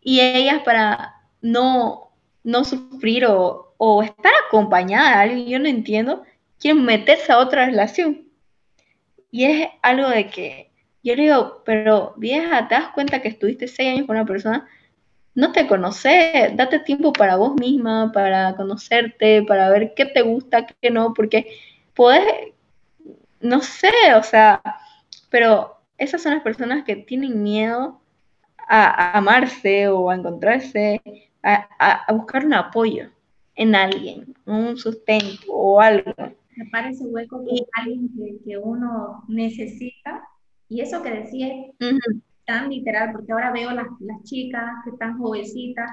Y 0.00 0.20
ellas 0.20 0.62
para 0.64 1.14
no, 1.40 2.10
no 2.44 2.64
sufrir 2.64 3.26
o, 3.26 3.74
o 3.76 4.02
estar 4.02 4.32
acompañada 4.46 5.10
de 5.10 5.30
alguien, 5.30 5.48
yo 5.48 5.58
no 5.58 5.68
entiendo, 5.68 6.22
quieren 6.58 6.84
meterse 6.84 7.32
a 7.32 7.38
otra 7.38 7.66
relación. 7.66 8.28
Y 9.30 9.44
es 9.44 9.68
algo 9.82 10.08
de 10.08 10.28
que 10.28 10.70
yo 11.02 11.14
le 11.14 11.22
digo, 11.22 11.62
pero 11.64 12.14
vieja, 12.16 12.68
¿te 12.68 12.74
das 12.74 12.88
cuenta 12.88 13.20
que 13.22 13.28
estuviste 13.28 13.68
seis 13.68 13.90
años 13.94 14.06
con 14.06 14.16
una 14.16 14.26
persona? 14.26 14.68
no 15.36 15.52
te 15.52 15.66
conoces, 15.66 16.56
date 16.56 16.78
tiempo 16.80 17.12
para 17.12 17.36
vos 17.36 17.54
misma, 17.60 18.10
para 18.12 18.56
conocerte, 18.56 19.42
para 19.42 19.68
ver 19.68 19.92
qué 19.94 20.06
te 20.06 20.22
gusta, 20.22 20.66
qué 20.66 20.90
no, 20.90 21.12
porque 21.12 21.46
podés, 21.94 22.24
no 23.40 23.60
sé, 23.60 23.90
o 24.16 24.22
sea, 24.22 24.62
pero 25.28 25.75
esas 25.98 26.22
son 26.22 26.34
las 26.34 26.42
personas 26.42 26.84
que 26.84 26.96
tienen 26.96 27.42
miedo 27.42 28.00
a, 28.68 29.16
amarse 29.16 29.88
o 29.88 30.10
a 30.10 30.16
encontrarse, 30.16 31.00
a, 31.42 32.12
buscar 32.12 32.44
un 32.44 32.54
apoyo 32.54 33.10
en 33.54 33.74
alguien, 33.74 34.34
un 34.44 34.76
sustento 34.76 35.46
o 35.48 35.80
algo. 35.80 36.12
Me 36.56 36.66
parece 36.70 37.04
hueco 37.04 37.44
con 37.44 37.56
alguien 37.72 38.10
que, 38.44 38.58
uno 38.58 39.24
necesita. 39.28 40.22
Y 40.68 40.80
eso 40.80 41.02
que 41.02 41.10
decía 41.10 41.48
es 41.78 41.96
tan 42.44 42.70
literal, 42.70 43.12
porque 43.12 43.32
ahora 43.32 43.52
veo 43.52 43.70
las, 43.70 43.86
las 44.00 44.22
chicas 44.24 44.64
que 44.84 44.90
están 44.90 45.18
jovencitas, 45.18 45.90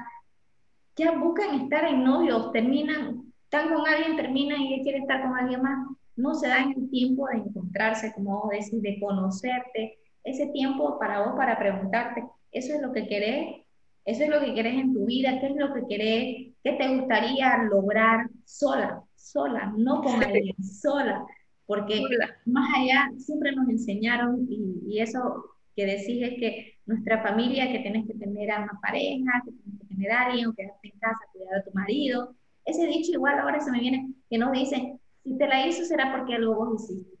que 0.96 1.10
buscan 1.10 1.60
estar 1.60 1.84
en 1.84 2.04
novios, 2.04 2.52
terminan, 2.52 3.32
están 3.44 3.72
con 3.72 3.86
alguien, 3.86 4.16
terminan 4.16 4.60
y 4.60 4.82
quieren 4.82 5.02
estar 5.02 5.22
con 5.22 5.36
alguien 5.36 5.62
más. 5.62 5.88
No 6.16 6.34
se 6.34 6.48
dan 6.48 6.72
el 6.76 6.90
tiempo 6.90 7.26
de 7.28 7.38
encontrarse, 7.38 8.12
como 8.14 8.42
vos 8.42 8.50
decís, 8.50 8.80
de 8.82 8.98
conocerte, 9.00 9.98
ese 10.24 10.46
tiempo 10.48 10.98
para 10.98 11.20
vos 11.20 11.34
para 11.36 11.58
preguntarte, 11.58 12.24
¿eso 12.50 12.74
es 12.74 12.80
lo 12.80 12.92
que 12.92 13.06
querés? 13.06 13.64
¿Eso 14.04 14.24
es 14.24 14.28
lo 14.28 14.40
que 14.40 14.54
querés 14.54 14.74
en 14.74 14.92
tu 14.92 15.06
vida? 15.06 15.38
¿Qué 15.40 15.46
es 15.46 15.56
lo 15.56 15.72
que 15.72 15.82
querés? 15.88 16.54
¿Qué 16.62 16.72
te 16.72 16.96
gustaría 16.96 17.62
lograr 17.64 18.28
sola? 18.44 19.02
Sola, 19.14 19.72
no 19.76 20.02
con 20.02 20.22
alguien, 20.22 20.56
sola. 20.62 21.24
Porque 21.66 22.02
más 22.44 22.68
allá 22.76 23.10
siempre 23.18 23.52
nos 23.52 23.68
enseñaron, 23.68 24.46
y, 24.48 24.98
eso 25.00 25.44
que 25.74 25.86
decís 25.86 26.22
es 26.22 26.38
que 26.38 26.74
nuestra 26.86 27.22
familia, 27.22 27.72
que 27.72 27.80
tenés 27.80 28.06
que 28.06 28.14
tener 28.14 28.50
a 28.50 28.62
una 28.62 28.78
pareja, 28.82 29.42
que 29.44 29.52
tienes 29.52 29.80
que 29.80 29.86
tener 29.94 30.12
a 30.12 30.22
alguien, 30.26 30.48
o 30.48 30.54
quedarte 30.54 30.88
en 30.88 30.98
casa, 30.98 31.18
cuidar 31.32 31.56
a 31.56 31.64
tu 31.64 31.70
marido. 31.72 32.34
Ese 32.64 32.86
dicho 32.86 33.12
igual 33.12 33.38
ahora 33.38 33.60
se 33.60 33.70
me 33.70 33.80
viene, 33.80 34.12
que 34.28 34.38
nos 34.38 34.52
dicen, 34.52 35.00
si 35.24 35.36
te 35.36 35.48
la 35.48 35.66
hizo 35.66 35.84
será 35.84 36.12
porque 36.12 36.34
algo 36.34 36.54
vos 36.54 36.82
hiciste 36.82 37.14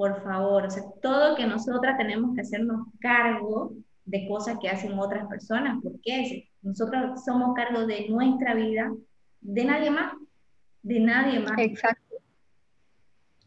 por 0.00 0.22
favor, 0.22 0.64
o 0.64 0.70
sea, 0.70 0.82
todo 1.02 1.36
que 1.36 1.44
nosotras 1.44 1.98
tenemos 1.98 2.34
que 2.34 2.40
hacernos 2.40 2.86
cargo 3.00 3.74
de 4.06 4.26
cosas 4.26 4.56
que 4.58 4.70
hacen 4.70 4.98
otras 4.98 5.28
personas, 5.28 5.78
porque 5.82 6.48
nosotros 6.62 7.22
somos 7.22 7.54
cargo 7.54 7.86
de 7.86 8.08
nuestra 8.08 8.54
vida, 8.54 8.90
de 9.42 9.62
nadie 9.62 9.90
más, 9.90 10.14
de 10.82 11.00
nadie 11.00 11.40
más. 11.40 11.52
Exacto. 11.58 12.16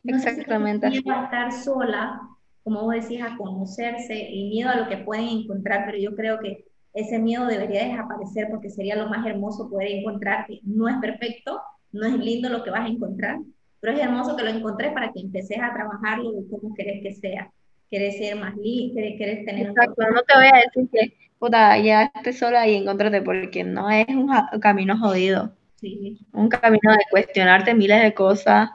Exactamente. 0.04 0.91
miedo 0.91 1.12
a 1.12 1.24
estar 1.24 1.52
sola, 1.52 2.22
como 2.64 2.84
vos 2.84 2.94
decías, 2.94 3.32
a 3.32 3.36
conocerse 3.36 4.16
y 4.16 4.50
miedo 4.50 4.70
a 4.70 4.76
lo 4.76 4.88
que 4.88 4.98
pueden 4.98 5.30
encontrar, 5.30 5.86
pero 5.88 5.98
yo 5.98 6.16
creo 6.16 6.39
que 6.39 6.66
ese 6.94 7.18
miedo 7.18 7.48
debería 7.48 7.88
desaparecer 7.88 8.50
porque 8.52 8.70
sería 8.70 8.96
lo 8.96 9.10
más 9.10 9.26
hermoso 9.26 9.72
poder 9.72 9.88
encontrarte. 9.88 10.60
No 10.62 10.88
es 10.88 10.98
perfecto, 10.98 11.60
no 11.91 12.06
es 12.06 12.14
lindo 12.14 12.50
lo 12.50 12.64
que 12.64 12.70
vas 12.70 12.82
a 12.82 12.89
encontrar, 12.89 13.39
pero 13.84 13.98
es 13.98 14.02
hermoso 14.02 14.38
que 14.38 14.44
lo 14.44 14.50
encontré 14.50 14.92
para 14.92 15.12
que 15.12 15.20
empeces 15.20 15.58
a 15.62 15.74
trabajarlo 15.74 16.32
de 16.32 16.48
cómo 16.50 16.74
querés 16.74 17.04
que 17.04 17.14
sea. 17.16 17.52
Querés 17.92 18.18
ser 18.18 18.38
más 18.38 18.56
libre, 18.56 19.18
querés 19.18 19.46
tener... 19.46 19.68
Exacto, 19.68 20.02
no 20.10 20.22
te 20.22 20.36
voy 20.36 20.46
a 20.46 20.64
decir 20.64 20.90
que, 20.90 21.18
puta, 21.38 21.78
ya 21.80 22.10
estés 22.16 22.40
sola 22.40 22.66
y 22.66 22.76
encontrate, 22.76 23.22
porque 23.22 23.66
no 23.66 23.90
es 23.90 24.08
un, 24.08 24.32
camino 24.62 24.98
jodido. 24.98 25.52
Sí. 25.82 26.18
Un 26.32 26.48
camino 26.48 26.94
de 26.94 27.04
cuestionarte 27.12 27.74
miles 27.74 28.02
de 28.02 28.14
cosas, 28.14 28.70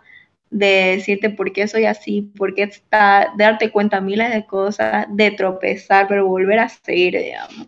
de 0.51 0.97
decirte 0.97 1.31
por 1.31 1.55
qué 1.55 1.67
soy 1.69 1.87
así, 1.87 2.31
por 2.37 2.55
qué 2.55 2.65
está, 2.65 3.33
de 3.35 3.45
darte 3.45 3.71
cuenta 3.71 4.03
miles 4.03 4.31
de 4.31 4.45
cosas, 4.45 5.07
de 5.09 5.31
tropezar, 5.31 6.07
pero 6.07 6.27
volver 6.27 6.59
a 6.59 6.69
seguir, 6.69 7.17
digamos. 7.17 7.67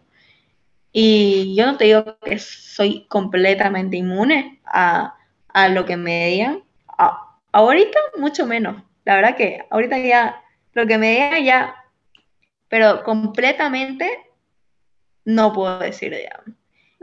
Y 0.92 1.54
yo 1.56 1.64
no 1.64 1.78
te 1.78 1.86
digo 1.86 2.18
que 2.22 2.38
soy 2.38 3.06
completamente 3.08 3.96
inmune 3.96 4.60
a, 4.66 5.14
a 5.48 5.68
lo 5.70 5.86
que 5.86 5.96
me 5.96 6.26
digan, 6.26 6.64
Ahorita 7.52 7.98
mucho 8.18 8.46
menos. 8.46 8.82
La 9.04 9.16
verdad 9.16 9.36
que 9.36 9.64
ahorita 9.70 9.98
ya, 9.98 10.42
lo 10.74 10.86
que 10.86 10.98
me 10.98 11.10
diga 11.12 11.38
ya, 11.40 11.74
pero 12.68 13.02
completamente 13.02 14.08
no 15.24 15.52
puedo 15.52 15.78
decir, 15.80 16.12
ya. 16.12 16.42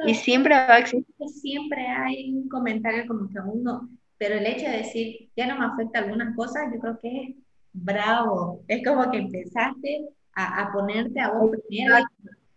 y 0.06 0.16
siempre 0.16 0.56
va 0.56 0.76
a 0.76 0.80
existir. 0.80 1.16
Siempre 1.28 1.88
hay 1.88 2.34
un 2.34 2.48
comentario 2.48 3.06
como 3.08 3.30
que 3.30 3.40
uno, 3.40 3.90
pero 4.18 4.36
el 4.36 4.46
hecho 4.46 4.70
de 4.70 4.78
decir, 4.78 5.30
ya 5.36 5.48
no 5.48 5.58
me 5.60 5.66
afecta 5.66 6.00
algunas 6.00 6.36
cosas, 6.36 6.72
yo 6.74 6.80
creo 6.80 7.00
que 7.00 7.22
es 7.22 7.36
bravo. 7.74 8.64
Es 8.68 8.86
como 8.86 9.10
que 9.12 9.18
empezaste 9.18 10.08
a, 10.34 10.72
ponerte 10.72 11.20
a 11.20 11.32
vos 11.32 11.52
primero. 11.68 11.98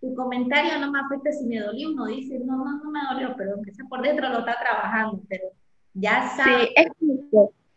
Tu 0.01 0.15
comentario 0.15 0.79
no 0.79 0.91
me 0.91 1.01
afecta 1.01 1.31
si 1.33 1.45
me 1.47 1.59
dolió, 1.59 1.91
uno 1.91 2.07
dice, 2.07 2.39
no, 2.39 2.57
no, 2.57 2.83
no 2.83 2.91
me 2.91 3.01
dolió, 3.13 3.35
pero 3.37 3.53
aunque 3.55 3.73
sea 3.73 3.85
por 3.87 4.01
dentro 4.01 4.31
lo 4.31 4.39
está 4.39 4.57
trabajando, 4.59 5.23
pero 5.29 5.45
ya 5.93 6.27
sabe. 6.37 6.69
Sí, 6.69 6.73
es 6.77 6.89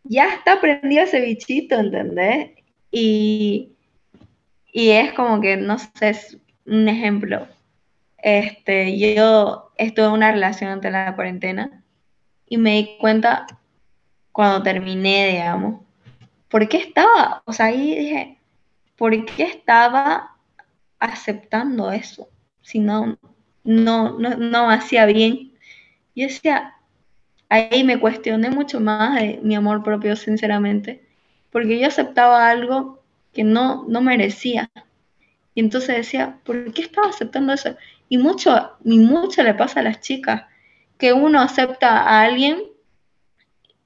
ya 0.04 0.30
está 0.30 0.60
prendido 0.60 1.04
ese 1.04 1.22
bichito, 1.22 1.76
¿entendés? 1.76 2.52
Y, 2.92 3.74
y 4.72 4.90
es 4.90 5.14
como 5.14 5.42
que, 5.42 5.58
no 5.58 5.78
sé, 5.80 6.10
es 6.10 6.38
un 6.66 6.88
ejemplo. 6.88 7.48
Este, 8.18 8.98
yo 8.98 9.72
estuve 9.78 10.06
en 10.06 10.12
una 10.12 10.32
relación 10.32 10.72
ante 10.72 10.92
la 10.92 11.16
cuarentena 11.16 11.84
y 12.48 12.58
me 12.58 12.76
di 12.76 12.98
cuenta 13.00 13.46
cuando 14.32 14.64
terminé, 14.64 15.28
digamos, 15.28 15.82
¿por 16.50 16.68
qué 16.68 16.78
estaba? 16.78 17.42
O 17.46 17.54
sea, 17.54 17.68
ahí 17.68 17.96
dije, 17.96 18.38
¿por 18.96 19.26
qué 19.26 19.44
estaba 19.44 20.36
aceptando 21.00 21.92
eso? 21.92 22.30
Si 22.62 22.80
no, 22.80 23.18
no, 23.64 24.18
no, 24.20 24.38
no 24.38 24.70
hacía 24.70 25.06
bien. 25.06 25.54
Yo 26.16 26.28
decía, 26.28 26.73
ahí 27.50 27.84
me 27.84 28.00
cuestioné 28.00 28.50
mucho 28.50 28.80
más 28.80 29.20
de 29.20 29.40
mi 29.44 29.56
amor 29.56 29.84
propio, 29.84 30.16
sinceramente, 30.16 31.04
porque 31.52 31.80
yo 31.80 31.88
aceptaba 31.88 32.50
algo 32.50 33.04
que 33.34 33.44
no, 33.44 33.86
no 33.88 34.02
merecía. 34.02 34.70
Y 35.56 35.62
entonces 35.62 35.96
decía, 35.96 36.40
¿por 36.44 36.74
qué 36.74 36.82
estaba 36.82 37.10
aceptando 37.10 37.54
eso? 37.54 37.76
Y 38.10 38.18
mucho, 38.18 38.72
y 38.84 39.00
mucho 39.00 39.44
le 39.44 39.54
pasa 39.54 39.80
a 39.80 39.84
las 39.84 40.02
chicas, 40.02 40.44
que 40.98 41.14
uno 41.14 41.42
acepta 41.42 42.00
a 42.00 42.22
alguien 42.22 42.64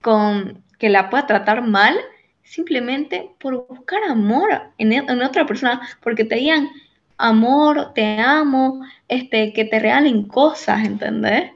con 0.01 0.63
que 0.79 0.89
la 0.89 1.09
pueda 1.09 1.27
tratar 1.27 1.61
mal 1.61 1.97
simplemente 2.43 3.31
por 3.39 3.67
buscar 3.67 4.03
amor 4.03 4.71
en, 4.77 4.93
en 4.93 5.21
otra 5.21 5.45
persona, 5.45 5.81
porque 6.01 6.23
te 6.23 6.35
digan 6.35 6.69
amor, 7.17 7.93
te 7.93 8.19
amo, 8.19 8.85
este, 9.07 9.51
que 9.53 9.65
te 9.65 9.79
regalen 9.79 10.23
cosas, 10.23 10.85
¿entendés? 10.85 11.51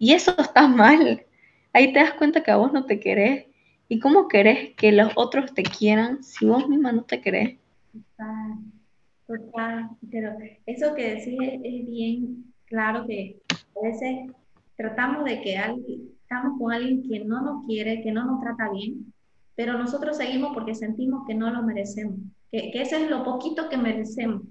Y 0.00 0.14
eso 0.14 0.34
está 0.36 0.66
mal 0.66 1.24
ahí 1.72 1.92
te 1.92 2.00
das 2.00 2.14
cuenta 2.14 2.42
que 2.42 2.50
a 2.50 2.56
vos 2.56 2.72
no 2.72 2.86
te 2.86 3.00
querés. 3.00 3.46
¿Y 3.88 3.98
cómo 3.98 4.28
querés 4.28 4.74
que 4.76 4.92
los 4.92 5.12
otros 5.16 5.52
te 5.52 5.62
quieran 5.62 6.22
si 6.22 6.46
vos 6.46 6.68
misma 6.68 6.92
no 6.92 7.02
te 7.02 7.20
querés? 7.20 7.58
Total, 7.92 8.58
total. 9.26 9.90
Pero 10.10 10.32
eso 10.66 10.94
que 10.94 11.14
decís 11.14 11.36
es, 11.40 11.86
bien 11.86 12.52
claro 12.66 13.04
que 13.06 13.40
a 13.50 13.82
veces 13.82 14.30
tratamos 14.76 15.24
de 15.24 15.40
que 15.42 15.58
alguien, 15.58 16.08
estamos 16.22 16.58
con 16.58 16.72
alguien 16.72 17.02
que 17.08 17.24
no 17.24 17.40
nos 17.42 17.66
quiere, 17.66 18.02
que 18.02 18.12
no 18.12 18.24
nos 18.24 18.40
trata 18.40 18.70
bien, 18.70 19.12
pero 19.56 19.76
nosotros 19.76 20.16
seguimos 20.16 20.54
porque 20.54 20.74
sentimos 20.74 21.26
que 21.26 21.34
no 21.34 21.50
lo 21.50 21.62
merecemos, 21.62 22.16
que, 22.52 22.70
que 22.70 22.82
eso 22.82 22.96
es 22.96 23.10
lo 23.10 23.24
poquito 23.24 23.68
que 23.68 23.76
merecemos. 23.76 24.42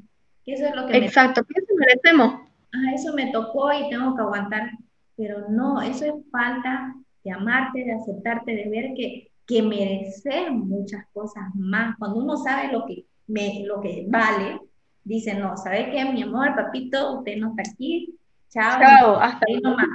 Que 0.45 0.53
eso 0.53 0.65
es 0.65 0.75
lo 0.75 0.85
que 0.85 0.97
Exacto, 0.97 1.43
¿qué 1.43 1.61
eso 1.61 1.73
merecemos? 1.77 2.41
Ah, 2.73 2.93
eso 2.93 3.13
me 3.13 3.31
tocó 3.31 3.71
y 3.71 3.89
tengo 3.89 4.15
que 4.15 4.21
aguantar. 4.21 4.71
Pero 5.19 5.49
no, 5.49 5.81
eso 5.81 6.05
es 6.05 6.13
falta 6.31 6.95
de 7.25 7.31
amarte, 7.31 7.83
de 7.83 7.91
aceptarte, 7.91 8.55
de 8.55 8.69
ver 8.69 8.93
que, 8.95 9.29
que 9.45 9.61
merecer 9.61 10.49
muchas 10.49 11.05
cosas 11.11 11.43
más. 11.55 11.97
Cuando 11.99 12.19
uno 12.19 12.37
sabe 12.37 12.71
lo 12.71 12.85
que, 12.85 13.05
me, 13.27 13.65
lo 13.65 13.81
que 13.81 14.05
vale, 14.07 14.61
dice, 15.03 15.33
no, 15.33 15.57
¿sabe 15.57 15.91
qué, 15.91 16.05
mi 16.05 16.23
amor, 16.23 16.55
papito? 16.55 17.17
Usted 17.17 17.35
no 17.35 17.49
está 17.49 17.69
aquí. 17.69 18.17
Chao. 18.49 18.79
Chao, 18.79 19.15
hasta 19.19 19.45
ahí 19.49 19.59
nomás. 19.59 19.87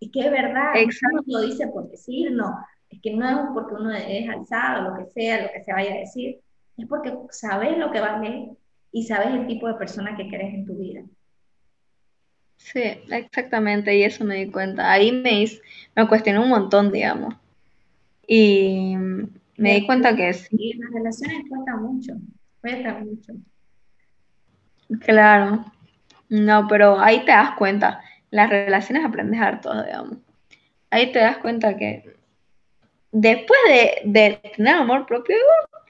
Es 0.00 0.10
que 0.10 0.20
es 0.20 0.30
verdad, 0.30 0.72
no 1.12 1.22
lo 1.26 1.40
dice 1.42 1.66
por 1.66 1.90
decir, 1.90 2.32
no. 2.32 2.56
Es 2.88 2.98
que 3.02 3.14
no 3.14 3.28
es 3.28 3.36
porque 3.52 3.74
uno 3.74 3.92
es 3.92 4.26
alzado, 4.26 4.88
lo 4.88 4.96
que 4.96 5.10
sea, 5.10 5.42
lo 5.42 5.52
que 5.52 5.62
se 5.62 5.72
vaya 5.74 5.92
a 5.92 5.98
decir. 5.98 6.40
Es 6.78 6.86
porque 6.88 7.12
sabes 7.28 7.76
lo 7.76 7.92
que 7.92 8.00
vale 8.00 8.56
y 8.90 9.02
sabes 9.02 9.34
el 9.34 9.46
tipo 9.46 9.68
de 9.68 9.74
persona 9.74 10.16
que 10.16 10.28
querés 10.28 10.54
en 10.54 10.64
tu 10.64 10.76
vida. 10.76 11.02
Sí, 12.60 12.82
exactamente, 13.10 13.96
y 13.96 14.04
eso 14.04 14.24
me 14.24 14.36
di 14.36 14.50
cuenta. 14.50 14.92
Ahí 14.92 15.10
me, 15.10 15.44
me 15.96 16.06
cuestioné 16.06 16.38
un 16.38 16.50
montón, 16.50 16.92
digamos. 16.92 17.34
Y 18.26 18.94
me 19.56 19.74
di 19.74 19.86
cuenta 19.86 20.14
que 20.14 20.32
sí. 20.32 20.74
las 20.74 20.92
relaciones 20.92 21.48
cuesta 21.48 21.76
mucho, 21.76 22.12
cuesta 22.60 22.98
mucho. 22.98 23.32
Claro. 25.00 25.64
No, 26.28 26.68
pero 26.68 27.00
ahí 27.00 27.24
te 27.24 27.32
das 27.32 27.56
cuenta. 27.56 28.02
Las 28.30 28.50
relaciones 28.50 29.04
aprendes 29.04 29.40
harto, 29.40 29.82
digamos. 29.82 30.18
Ahí 30.90 31.10
te 31.10 31.18
das 31.18 31.38
cuenta 31.38 31.76
que 31.76 32.14
después 33.10 33.58
de, 33.66 34.02
de 34.04 34.40
tener 34.56 34.74
amor 34.74 35.06
propio, 35.06 35.36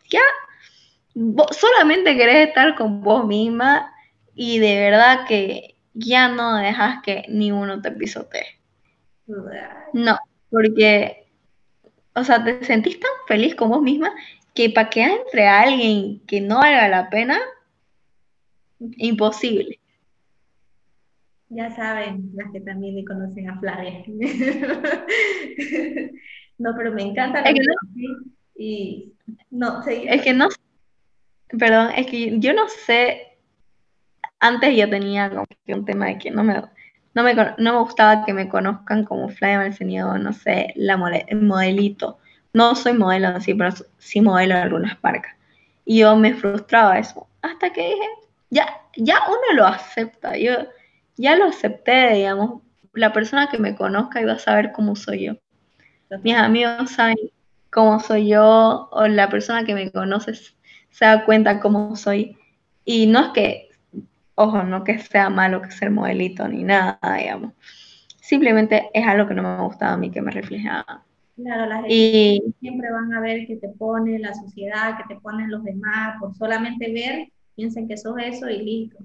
ya 0.09 0.23
solamente 1.51 2.17
querés 2.17 2.49
estar 2.49 2.75
con 2.77 3.03
vos 3.03 3.27
misma 3.27 3.93
y 4.35 4.59
de 4.61 4.79
verdad 4.81 5.27
que 5.27 5.77
ya 6.01 6.29
no 6.29 6.57
dejas 6.57 7.01
que 7.03 7.25
ni 7.29 7.53
uno 7.53 7.81
te 7.81 7.93
pisotee. 7.93 8.59
No, 9.93 10.19
porque, 10.51 11.29
o 12.15 12.25
sea, 12.25 12.43
te 12.43 12.65
sentís 12.65 12.99
tan 12.99 13.11
feliz 13.27 13.55
con 13.55 13.69
vos 13.71 13.83
misma 13.83 14.13
que 14.55 14.71
para 14.71 14.91
que 14.91 15.03
entre 15.03 15.47
alguien 15.47 16.21
que 16.27 16.41
no 16.41 16.59
valga 16.59 16.89
la 16.89 17.09
pena, 17.11 17.39
imposible. 18.97 19.79
Ya 21.49 21.71
saben, 21.71 22.33
las 22.35 22.51
que 22.53 22.61
también 22.61 22.97
le 22.97 23.05
conocen 23.05 23.51
a 23.51 23.59
Flavia. 23.59 24.05
no, 26.59 26.75
pero 26.77 26.93
me 26.93 27.03
encanta 27.03 27.41
Es 27.41 27.55
que 27.55 27.61
y 28.57 29.13
no. 29.51 29.83
Es 29.87 30.23
que 30.23 30.35
no, 30.35 30.49
perdón, 31.59 31.91
es 31.97 32.07
que 32.07 32.39
yo 32.39 32.53
no 32.53 32.69
sé, 32.69 33.30
antes 34.41 34.77
yo 34.77 34.89
tenía 34.89 35.31
como 35.31 35.47
que 35.65 35.75
un 35.75 35.85
tema 35.85 36.07
de 36.07 36.19
que 36.19 36.31
no 36.31 36.43
me, 36.43 36.63
no 37.15 37.23
me, 37.23 37.35
no 37.35 37.55
me 37.59 37.79
gustaba 37.79 38.25
que 38.25 38.33
me 38.33 38.49
conozcan 38.49 39.05
como 39.05 39.29
Flavia 39.29 39.59
Marcenido, 39.59 40.19
no 40.19 40.33
sé, 40.33 40.73
la 40.77 40.95
el 41.29 41.43
modelito. 41.43 42.19
No 42.53 42.75
soy 42.75 42.95
modelo 42.95 43.29
así, 43.29 43.55
pero 43.55 43.71
sí 43.99 44.21
modelo 44.21 44.55
en 44.57 44.63
algunas 44.63 44.99
marcas. 45.03 45.37
Y 45.85 45.99
yo 45.99 46.17
me 46.17 46.35
frustraba 46.35 46.99
eso. 46.99 47.29
Hasta 47.43 47.73
que 47.73 47.83
dije, 47.83 48.09
ya, 48.51 48.67
ya 48.97 49.21
uno 49.29 49.57
lo 49.57 49.67
acepta. 49.67 50.37
Yo 50.37 50.53
ya 51.17 51.37
lo 51.37 51.47
acepté, 51.47 52.15
digamos. 52.15 52.63
La 52.93 53.13
persona 53.13 53.49
que 53.49 53.59
me 53.59 53.77
conozca 53.77 54.21
iba 54.21 54.33
a 54.33 54.39
saber 54.39 54.73
cómo 54.73 54.97
soy 54.97 55.27
yo. 55.27 55.35
Mis 56.23 56.35
amigos 56.35 56.91
saben 56.91 57.17
cómo 57.71 58.01
soy 58.01 58.29
yo, 58.29 58.89
o 58.91 59.07
la 59.07 59.29
persona 59.29 59.65
que 59.65 59.75
me 59.75 59.93
conoce 59.93 60.35
se 60.35 61.05
da 61.05 61.25
cuenta 61.25 61.61
cómo 61.61 61.95
soy. 61.95 62.37
Y 62.85 63.07
no 63.07 63.27
es 63.27 63.29
que, 63.29 63.70
ojo, 64.41 64.63
no 64.63 64.85
que 64.85 64.99
sea 64.99 65.29
malo 65.29 65.61
que 65.61 65.71
ser 65.71 65.91
modelito 65.91 66.49
ni 66.49 66.65
nada, 66.65 66.99
digamos. 67.19 67.53
Simplemente 68.21 68.89
es 68.95 69.07
algo 69.07 69.29
que 69.29 69.35
no 69.35 69.43
me 69.43 69.63
gustaba 69.63 69.93
a 69.93 69.97
mí, 69.97 70.11
que 70.11 70.23
me 70.23 70.31
reflejaba. 70.31 71.05
Claro, 71.37 71.67
las 71.67 71.85
y, 71.89 72.43
siempre 72.61 72.91
van 72.91 73.13
a 73.13 73.21
ver 73.21 73.47
que 73.47 73.57
te 73.57 73.69
pone 73.69 74.19
la 74.19 74.35
sociedad, 74.35 74.97
que 74.97 75.15
te 75.15 75.21
ponen 75.21 75.51
los 75.51 75.63
demás, 75.65 76.17
por 76.21 76.35
solamente 76.37 76.93
ver, 76.93 77.29
piensen 77.55 77.89
que 77.89 77.97
sos 77.97 78.17
eso 78.19 78.49
y 78.49 78.63
listo. 78.63 78.99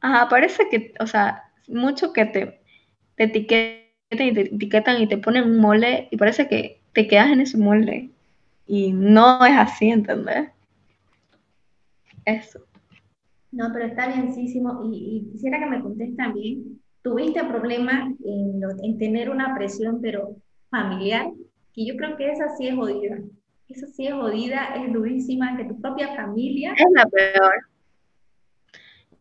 Ajá, 0.00 0.28
parece 0.28 0.68
que, 0.70 0.94
o 1.00 1.06
sea, 1.06 1.44
mucho 1.68 2.12
que 2.12 2.26
te, 2.26 2.60
te 3.16 3.24
etiquetan 3.24 4.28
y 4.28 4.34
te 4.34 4.40
etiquetan 4.42 5.02
y 5.02 5.06
te 5.08 5.18
ponen 5.18 5.44
un 5.44 5.60
molde 5.60 6.08
y 6.10 6.16
parece 6.16 6.48
que 6.48 6.80
te 6.92 7.08
quedas 7.08 7.30
en 7.30 7.40
ese 7.40 7.56
molde. 7.56 8.10
Y 8.66 8.92
no 8.92 9.44
es 9.44 9.56
así, 9.56 9.90
¿entendés? 9.90 10.50
Eso. 12.24 12.60
No, 13.54 13.70
pero 13.72 13.86
está 13.86 14.08
bienísimo. 14.08 14.80
Y, 14.92 15.28
quisiera 15.32 15.58
que 15.58 15.66
me 15.66 15.80
contes 15.80 16.16
también, 16.16 16.80
¿tuviste 17.02 17.42
problemas 17.44 18.12
en, 18.24 18.60
en 18.82 18.98
tener 18.98 19.30
una 19.30 19.54
presión, 19.54 20.00
pero 20.00 20.36
familiar? 20.70 21.26
Y 21.74 21.88
yo 21.88 21.96
creo 21.96 22.16
que 22.16 22.30
esa 22.30 22.48
sí 22.56 22.68
es 22.68 22.74
jodida. 22.74 23.18
Esa 23.68 23.86
sí 23.86 24.06
es 24.06 24.12
jodida, 24.12 24.74
es 24.76 24.92
durísima, 24.92 25.56
que 25.56 25.64
tu 25.64 25.80
propia 25.80 26.14
familia... 26.14 26.74
Es 26.76 26.86
la 26.92 27.06
peor. 27.06 27.54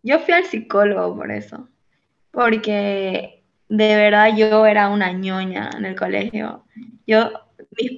Yo 0.03 0.19
fui 0.19 0.33
al 0.33 0.45
psicólogo 0.45 1.15
por 1.15 1.31
eso. 1.31 1.69
Porque 2.31 3.43
de 3.69 3.95
verdad 3.95 4.35
yo 4.35 4.65
era 4.65 4.89
una 4.89 5.11
ñoña 5.13 5.69
en 5.77 5.85
el 5.85 5.95
colegio. 5.95 6.63
Yo 7.07 7.31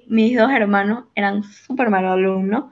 mis, 0.08 0.38
dos 0.38 0.52
hermanos 0.52 1.06
eran 1.16 1.44
súper 1.44 1.90
malos 1.90 2.14
alumnos 2.14 2.66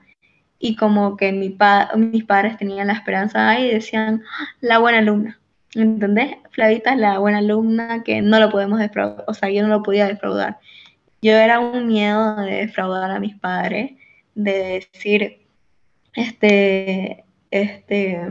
y 0.64 0.78
como 0.78 1.18
que 1.18 1.34
mi 1.34 1.58
mis 1.98 2.24
padres 2.24 2.58
tenían 2.58 2.88
la 2.88 2.94
esperanza 2.94 3.60
y 3.60 3.70
decían, 3.70 4.24
ah, 4.40 4.48
la 4.62 4.80
buena 4.80 5.00
alumna. 5.00 5.38
¿Entendés? 5.76 6.38
Flavita 6.52 6.94
es 6.94 7.00
la 7.00 7.20
buena 7.20 7.40
alumna 7.40 8.02
que 8.04 8.22
no 8.22 8.40
lo 8.40 8.50
podemos 8.50 8.80
defraudar, 8.80 9.26
o 9.28 9.34
sea, 9.34 9.50
yo 9.50 9.62
no 9.64 9.68
lo 9.68 9.84
podía 9.84 10.08
defraudar. 10.08 10.60
Yo 11.22 11.34
era 11.34 11.60
un 11.60 11.88
miedo 11.88 12.38
de 12.38 12.54
defraudar 12.60 13.12
a 13.12 13.20
mis 13.20 13.36
padres, 13.36 13.92
de 14.36 14.88
decir, 14.94 15.42
este, 16.14 17.26
este, 17.52 18.22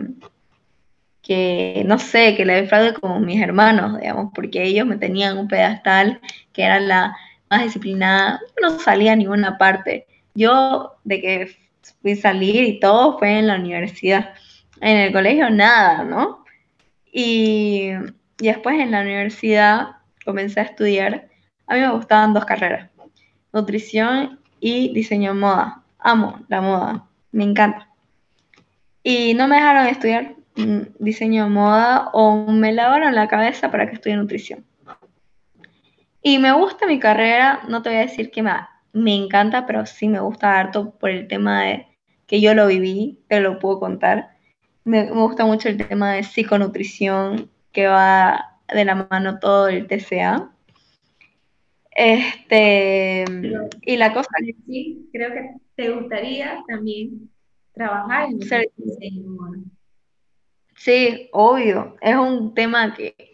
que 1.21 1.83
no 1.87 1.99
sé, 1.99 2.35
que 2.35 2.47
le 2.47 2.63
defraude 2.63 2.95
como 2.95 3.21
mis 3.21 3.43
hermanos, 3.43 4.01
digamos, 4.01 4.33
porque 4.35 4.63
ellos 4.63 4.87
me 4.87 4.97
tenían 4.97 5.37
un 5.37 5.49
pedestal 5.49 6.19
que 6.55 6.63
era 6.63 6.81
la 6.81 7.15
más 7.51 7.65
disciplinada, 7.65 8.41
no 8.63 8.79
salía 8.79 9.13
a 9.13 9.17
ninguna 9.17 9.59
parte. 9.59 10.07
Yo, 10.35 10.95
de 11.05 11.21
que 11.21 11.62
fui 12.01 12.13
a 12.13 12.17
salir 12.17 12.65
y 12.65 12.81
todo 12.81 13.19
fue 13.19 13.39
en 13.39 13.47
la 13.47 13.57
universidad. 13.57 14.35
En 14.81 14.97
el 14.97 15.13
colegio 15.13 15.51
nada, 15.51 16.05
¿no? 16.05 16.45
Y, 17.13 17.91
y 18.41 18.47
después 18.47 18.81
en 18.81 18.91
la 18.91 19.03
universidad 19.03 19.97
comencé 20.25 20.61
a 20.61 20.65
estudiar. 20.65 21.29
A 21.67 21.75
mí 21.75 21.81
me 21.81 21.93
gustaban 21.93 22.35
dos 22.35 22.45
carreras, 22.45 22.91
nutrición 23.53 24.41
y 24.61 24.93
diseño 24.93 25.35
de 25.35 25.41
moda. 25.41 25.83
Amo 25.99 26.41
la 26.49 26.61
moda, 26.61 27.07
me 27.31 27.45
encanta. 27.45 27.89
Y 29.03 29.35
no 29.35 29.49
me 29.49 29.57
dejaron 29.57 29.87
estudiar 29.87 30.35
mm, 30.57 30.81
diseño 30.99 31.45
de 31.45 31.51
moda 31.51 32.11
o 32.13 32.47
me 32.47 32.73
lavaron 32.73 33.15
la 33.15 33.29
cabeza 33.29 33.71
para 33.71 33.89
que 33.89 33.95
estudie 33.95 34.17
nutrición. 34.17 34.65
Y 36.23 36.39
me 36.39 36.53
gusta 36.53 36.87
mi 36.87 37.01
carrera, 37.01 37.63
no 37.69 37.83
te 37.83 37.91
voy 37.91 37.99
a 37.99 38.03
decir 38.03 38.31
que 38.31 38.43
me, 38.43 38.53
me 38.93 39.15
encanta, 39.15 39.67
pero 39.67 39.87
sí 39.87 40.09
me 40.09 40.21
gusta 40.21 40.59
harto 40.59 40.91
por 40.99 41.11
el 41.11 41.29
tema 41.29 41.65
de 41.65 41.87
que 42.27 42.41
yo 42.41 42.55
lo 42.55 42.67
viví, 42.67 43.21
te 43.29 43.41
lo 43.41 43.59
puedo 43.59 43.81
contar. 43.81 44.37
Me, 44.85 45.11
gusta 45.11 45.45
mucho 45.45 45.69
el 45.69 45.77
tema 45.77 46.13
de 46.13 46.25
psiconutrición, 46.25 47.51
que 47.73 47.87
va 47.87 48.59
de 48.73 48.85
la 48.85 49.07
mano 49.11 49.39
todo 49.39 49.69
el 49.69 49.87
TCA. 49.87 50.51
Este, 51.91 53.25
y 53.83 53.97
la 53.97 54.15
cosa... 54.15 54.29
Sí, 54.67 55.09
creo 55.13 55.33
que 55.33 55.55
te 55.77 55.91
gustaría 55.91 56.63
también 56.67 57.31
trabajar 57.73 58.31
en 58.31 58.41
el 58.43 59.65
Sí, 60.75 61.29
obvio. 61.33 61.97
Es 62.01 62.17
un 62.17 62.55
tema 62.55 62.95
que 62.95 63.33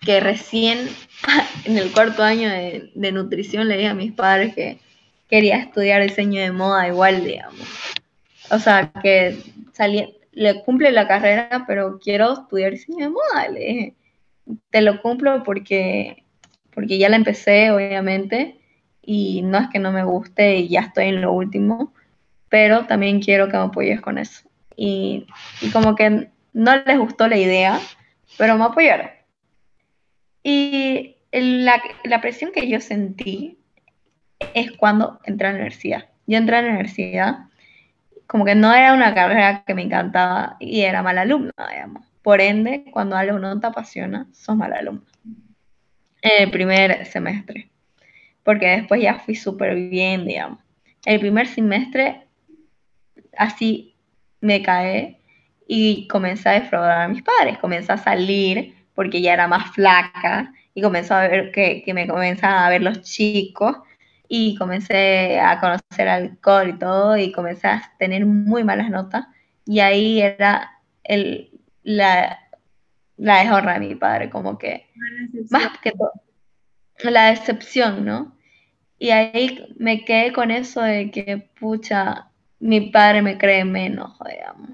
que 0.00 0.20
recién 0.20 0.78
en 1.64 1.78
el 1.78 1.92
cuarto 1.92 2.22
año 2.22 2.48
de, 2.48 3.12
nutrición 3.12 3.68
le 3.68 3.76
dije 3.76 3.88
a 3.88 3.94
mis 3.94 4.12
padres 4.12 4.54
que 4.54 4.78
quería 5.28 5.56
estudiar 5.56 6.02
diseño 6.02 6.40
de 6.40 6.52
moda 6.52 6.88
igual, 6.88 7.24
digamos. 7.24 7.60
O 8.50 8.58
sea, 8.58 8.90
que 9.02 9.36
salí, 9.72 10.16
le 10.32 10.62
cumple 10.62 10.92
la 10.92 11.06
carrera, 11.06 11.64
pero 11.66 11.98
quiero 11.98 12.32
estudiar 12.32 12.72
diseño 12.72 13.06
de 13.06 13.10
moda, 13.10 13.48
le 13.48 13.60
dije. 13.60 13.94
Te 14.70 14.80
lo 14.80 15.02
cumplo 15.02 15.42
porque, 15.42 16.24
porque 16.72 16.98
ya 16.98 17.08
la 17.08 17.16
empecé, 17.16 17.70
obviamente, 17.70 18.58
y 19.02 19.42
no 19.42 19.58
es 19.58 19.68
que 19.68 19.78
no 19.78 19.92
me 19.92 20.04
guste 20.04 20.56
y 20.56 20.68
ya 20.68 20.80
estoy 20.80 21.06
en 21.06 21.20
lo 21.20 21.32
último, 21.32 21.92
pero 22.48 22.86
también 22.86 23.20
quiero 23.20 23.48
que 23.48 23.56
me 23.56 23.64
apoyes 23.64 24.00
con 24.00 24.18
eso. 24.18 24.48
Y, 24.76 25.26
y 25.60 25.70
como 25.70 25.94
que 25.94 26.28
no 26.52 26.76
les 26.76 26.98
gustó 26.98 27.28
la 27.28 27.36
idea, 27.36 27.80
pero 28.36 28.56
me 28.56 28.64
apoyaron. 28.64 29.10
Y 30.42 31.16
la, 31.32 31.82
la, 32.04 32.20
presión 32.20 32.52
que 32.52 32.68
yo 32.68 32.80
sentí 32.80 33.58
es 34.54 34.72
cuando 34.72 35.20
entré 35.24 35.48
a 35.48 35.50
la 35.50 35.56
universidad. 35.56 36.06
Yo 36.26 36.38
entré 36.38 36.56
a 36.56 36.62
la 36.62 36.68
universidad, 36.68 37.38
como 38.26 38.44
que 38.44 38.54
no 38.54 38.72
era 38.72 38.92
una 38.92 39.14
carrera 39.14 39.64
que 39.66 39.74
me 39.74 39.82
encantaba 39.82 40.56
y 40.60 40.82
era 40.82 41.02
mala 41.02 41.22
alumna, 41.22 41.52
digamos. 41.70 42.06
Por 42.22 42.40
ende, 42.40 42.84
cuando 42.90 43.16
algo 43.16 43.38
no 43.38 43.58
te 43.58 43.66
apasiona, 43.66 44.26
sos 44.32 44.56
mala 44.56 44.78
alumna. 44.78 45.06
En 46.20 46.42
el 46.42 46.50
primer 46.50 47.06
semestre. 47.06 47.70
Porque 48.42 48.66
después 48.66 49.00
ya 49.00 49.18
fui 49.20 49.34
súper 49.34 49.74
bien, 49.74 50.26
digamos. 50.26 50.58
El 51.04 51.20
primer 51.20 51.46
semestre, 51.46 52.26
así 53.36 53.94
me 54.40 54.62
caí 54.62 55.16
y 55.66 56.08
comencé 56.08 56.48
a 56.48 56.52
defraudar 56.52 57.02
a 57.02 57.08
mis 57.08 57.22
padres. 57.22 57.58
Comencé 57.58 57.92
a 57.92 57.96
salir 57.96 58.74
porque 58.94 59.20
ya 59.20 59.32
era 59.32 59.48
más 59.48 59.70
flaca 59.70 60.52
y 60.74 60.82
comenzó 60.82 61.14
a 61.14 61.28
ver 61.28 61.52
que, 61.52 61.82
que 61.82 61.94
me 61.94 62.06
comenzaban 62.06 62.64
a 62.64 62.68
ver 62.68 62.82
los 62.82 63.02
chicos 63.02 63.76
y 64.28 64.54
comencé 64.56 65.40
a 65.40 65.58
conocer 65.58 66.08
alcohol 66.08 66.68
y 66.68 66.78
todo 66.78 67.16
y 67.16 67.32
comencé 67.32 67.68
a 67.68 67.92
tener 67.98 68.26
muy 68.26 68.62
malas 68.62 68.90
notas 68.90 69.26
y 69.64 69.80
ahí 69.80 70.20
era 70.20 70.70
el, 71.04 71.50
la, 71.82 72.38
la 73.16 73.38
deshonra 73.40 73.74
de 73.74 73.80
mi 73.80 73.94
padre, 73.94 74.30
como 74.30 74.58
que 74.58 74.86
más 75.50 75.78
que 75.82 75.92
todo, 75.92 76.12
la 77.04 77.30
decepción, 77.30 78.04
¿no? 78.04 78.36
Y 78.98 79.10
ahí 79.10 79.66
me 79.76 80.04
quedé 80.04 80.32
con 80.32 80.50
eso 80.50 80.80
de 80.82 81.10
que, 81.10 81.50
pucha, 81.60 82.30
mi 82.58 82.90
padre 82.90 83.22
me 83.22 83.38
cree 83.38 83.64
menos, 83.64 84.18
digamos. 84.28 84.70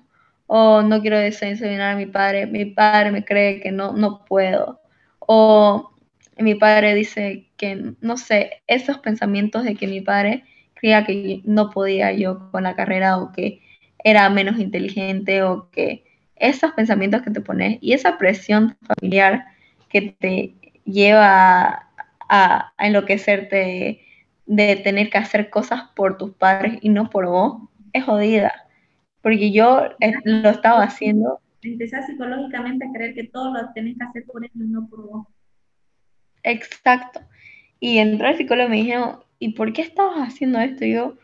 O 0.47 0.83
no 0.83 1.01
quiero 1.01 1.19
decepcionar 1.19 1.95
a 1.95 1.97
mi 1.97 2.07
padre, 2.07 2.47
mi 2.47 2.65
padre 2.67 3.11
me 3.11 3.25
cree 3.25 3.61
que 3.61 3.73
no, 3.73 3.93
no 3.93 4.25
puedo, 4.25 4.81
o 5.19 5.94
mi 6.39 6.55
padre 6.55 6.95
dice 6.95 7.47
que, 7.57 7.95
no 8.01 8.17
sé, 8.17 8.63
esos 8.67 8.99
pensamientos 8.99 9.65
de 9.65 9.75
que 9.75 9.87
mi 9.87 10.01
padre 10.01 10.45
creía 10.75 11.05
que 11.05 11.43
no 11.45 11.71
podía 11.71 12.13
yo 12.13 12.51
con 12.51 12.65
la 12.65 12.77
carrera 12.77 13.19
o 13.19 13.33
que 13.33 13.61
era 14.03 14.29
menos 14.31 14.59
inteligente 14.59 15.43
o 15.43 15.71
que 15.71 16.05
esos 16.37 16.73
pensamientos 16.73 17.23
que 17.23 17.31
te 17.31 17.41
pones 17.41 17.79
y 17.81 17.93
esa 17.93 18.19
presión 18.19 18.77
familiar 18.83 19.47
que 19.89 20.17
te 20.19 20.55
lleva 20.85 21.89
a, 22.29 22.73
a 22.77 22.87
enloquecerte 22.87 24.01
de 24.47 24.77
tener 24.77 25.11
que 25.11 25.19
hacer 25.19 25.51
cosas 25.51 25.85
por 25.95 26.19
tus 26.19 26.33
padres 26.35 26.79
y 26.83 26.89
no 26.91 27.09
por 27.09 27.27
vos, 27.27 27.63
es 27.93 28.05
jodida 28.05 28.53
porque 29.23 29.53
yo 29.53 29.87
eh, 30.01 30.13
lo 30.25 30.51
estaba 30.51 30.83
haciendo 30.83 31.41
empezás 31.71 32.07
psicológicamente 32.07 32.85
a 32.85 32.93
creer 32.93 33.15
que 33.15 33.25
todo 33.25 33.53
lo 33.53 33.73
tenés 33.73 33.97
que 33.97 34.05
hacer 34.05 34.25
por 34.27 34.45
ellos, 34.45 34.55
no 34.55 34.87
por 34.87 35.09
vos. 35.09 35.27
Exacto. 36.45 37.21
Y 37.81 37.99
entró 37.99 38.29
el 38.29 38.37
psicólogo 38.37 38.69
y 38.69 38.71
me 38.71 38.77
dijeron, 38.77 39.21
¿y 39.39 39.51
por 39.51 39.73
qué 39.73 39.83
estabas 39.83 40.29
haciendo 40.29 40.61
esto? 40.61 40.85
yo, 40.85 41.15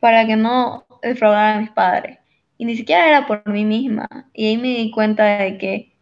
para 0.00 0.26
que 0.26 0.36
no 0.36 0.86
defraudara 1.02 1.56
a 1.56 1.60
mis 1.60 1.70
padres. 1.70 2.18
Y 2.58 2.66
ni 2.66 2.76
siquiera 2.76 3.08
era 3.08 3.26
por 3.26 3.48
mí 3.48 3.64
misma. 3.64 4.08
Y 4.34 4.46
ahí 4.46 4.56
me 4.56 4.68
di 4.68 4.90
cuenta 4.90 5.38
de 5.38 5.58
que 5.58 5.92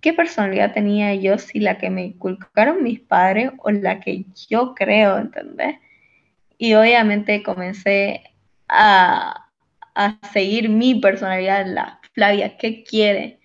qué 0.00 0.12
personalidad 0.12 0.72
tenía 0.72 1.14
yo, 1.14 1.38
si 1.38 1.60
la 1.60 1.78
que 1.78 1.90
me 1.90 2.06
inculcaron 2.06 2.82
mis 2.82 3.00
padres 3.00 3.50
o 3.58 3.70
la 3.70 4.00
que 4.00 4.24
yo 4.48 4.74
creo, 4.74 5.18
¿entendés? 5.18 5.76
Y 6.58 6.74
obviamente 6.74 7.42
comencé 7.42 8.22
a, 8.68 9.48
a 9.94 10.18
seguir 10.32 10.68
mi 10.68 10.96
personalidad, 10.96 11.66
la 11.66 12.00
Flavia, 12.14 12.56
¿qué 12.56 12.82
quiere? 12.82 13.40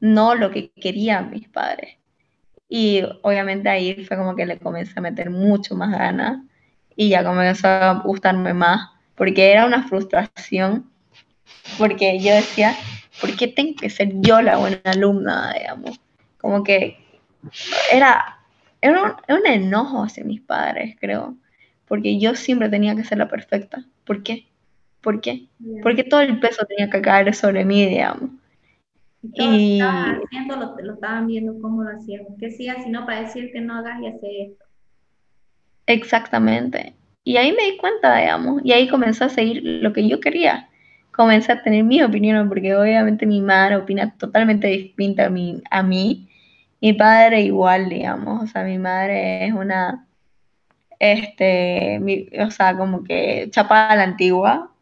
No 0.00 0.34
lo 0.34 0.50
que 0.50 0.70
querían 0.70 1.30
mis 1.30 1.48
padres. 1.48 1.96
Y 2.74 3.02
obviamente 3.20 3.68
ahí 3.68 4.02
fue 4.06 4.16
como 4.16 4.34
que 4.34 4.46
le 4.46 4.58
comencé 4.58 4.94
a 4.96 5.02
meter 5.02 5.28
mucho 5.28 5.74
más 5.74 5.90
ganas 5.90 6.38
y 6.96 7.10
ya 7.10 7.22
comenzó 7.22 7.68
a 7.68 8.00
gustarme 8.02 8.54
más, 8.54 8.88
porque 9.14 9.52
era 9.52 9.66
una 9.66 9.86
frustración, 9.86 10.90
porque 11.76 12.18
yo 12.18 12.34
decía, 12.34 12.74
¿por 13.20 13.36
qué 13.36 13.48
tengo 13.48 13.74
que 13.78 13.90
ser 13.90 14.12
yo 14.22 14.40
la 14.40 14.56
buena 14.56 14.80
alumna, 14.84 15.52
digamos? 15.52 16.00
Como 16.40 16.64
que 16.64 16.96
era, 17.92 18.38
era, 18.80 19.18
un, 19.28 19.46
enojo 19.46 20.04
hacia 20.04 20.24
mis 20.24 20.40
padres, 20.40 20.96
creo, 20.98 21.36
porque 21.86 22.18
yo 22.18 22.34
siempre 22.34 22.70
tenía 22.70 22.96
que 22.96 23.04
ser 23.04 23.18
la 23.18 23.28
perfecta. 23.28 23.84
¿Por 24.06 24.22
qué? 24.22 24.46
¿Por 25.02 25.20
qué? 25.20 25.46
Porque 25.82 26.04
todo 26.04 26.22
el 26.22 26.40
peso 26.40 26.64
tenía 26.64 26.88
que 26.88 27.02
caer 27.02 27.34
sobre 27.34 27.66
mí, 27.66 27.84
digamos. 27.84 28.30
Y, 29.22 29.80
haciendo, 29.80 30.56
lo, 30.56 30.76
lo, 30.82 30.94
estaban 30.94 31.28
viendo 31.28 31.60
cómo 31.60 31.84
lo 31.84 31.96
hacían. 31.96 32.24
¿Qué 32.40 32.50
sigas 32.50 32.82
sino 32.82 33.06
para 33.06 33.22
decir 33.22 33.50
que 33.52 33.60
no 33.60 33.76
hagas 33.76 34.00
y 34.02 34.06
hacer 34.08 34.30
esto? 34.48 34.64
Exactamente. 35.86 36.94
Y 37.24 37.36
ahí 37.36 37.52
me 37.52 37.70
di 37.70 37.76
cuenta, 37.76 38.16
digamos, 38.18 38.62
y 38.64 38.72
ahí 38.72 38.88
comencé 38.88 39.24
a 39.24 39.28
seguir 39.28 39.62
lo 39.62 39.92
que 39.92 40.08
yo 40.08 40.18
quería. 40.20 40.68
Comencé 41.12 41.52
a 41.52 41.62
tener 41.62 41.84
mi 41.84 42.02
opinión, 42.02 42.48
porque 42.48 42.74
obviamente 42.74 43.26
mi 43.26 43.40
madre 43.40 43.76
opina 43.76 44.16
totalmente 44.16 44.66
distinta 44.66 45.26
a 45.26 45.30
mí. 45.30 45.62
A 45.70 45.82
mí. 45.82 46.28
Mi 46.80 46.92
padre 46.94 47.42
igual, 47.42 47.88
digamos, 47.88 48.42
o 48.42 48.46
sea, 48.48 48.64
mi 48.64 48.76
madre 48.76 49.46
es 49.46 49.52
una, 49.52 50.04
este, 50.98 52.00
o 52.40 52.50
sea, 52.50 52.76
como 52.76 53.04
que 53.04 53.48
chapada 53.50 53.90
a 53.90 53.96
la 53.96 54.02
antigua, 54.02 54.72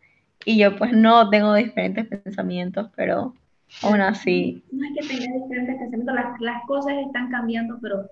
y 0.45 0.59
yo 0.59 0.76
pues 0.76 0.93
no 0.93 1.28
tengo 1.30 1.55
diferentes 1.55 2.07
pensamientos, 2.07 2.91
pero 2.97 3.34
aún 3.83 4.01
así. 4.01 4.62
No 4.73 4.87
es 4.87 4.93
que 4.95 5.14
tenga 5.14 5.45
diferentes 5.45 5.77
pensamientos, 5.77 6.14
las, 6.14 6.41
las 6.41 6.62
cosas 6.66 6.95
están 7.07 7.31
cambiando, 7.31 7.79
pero 7.81 8.09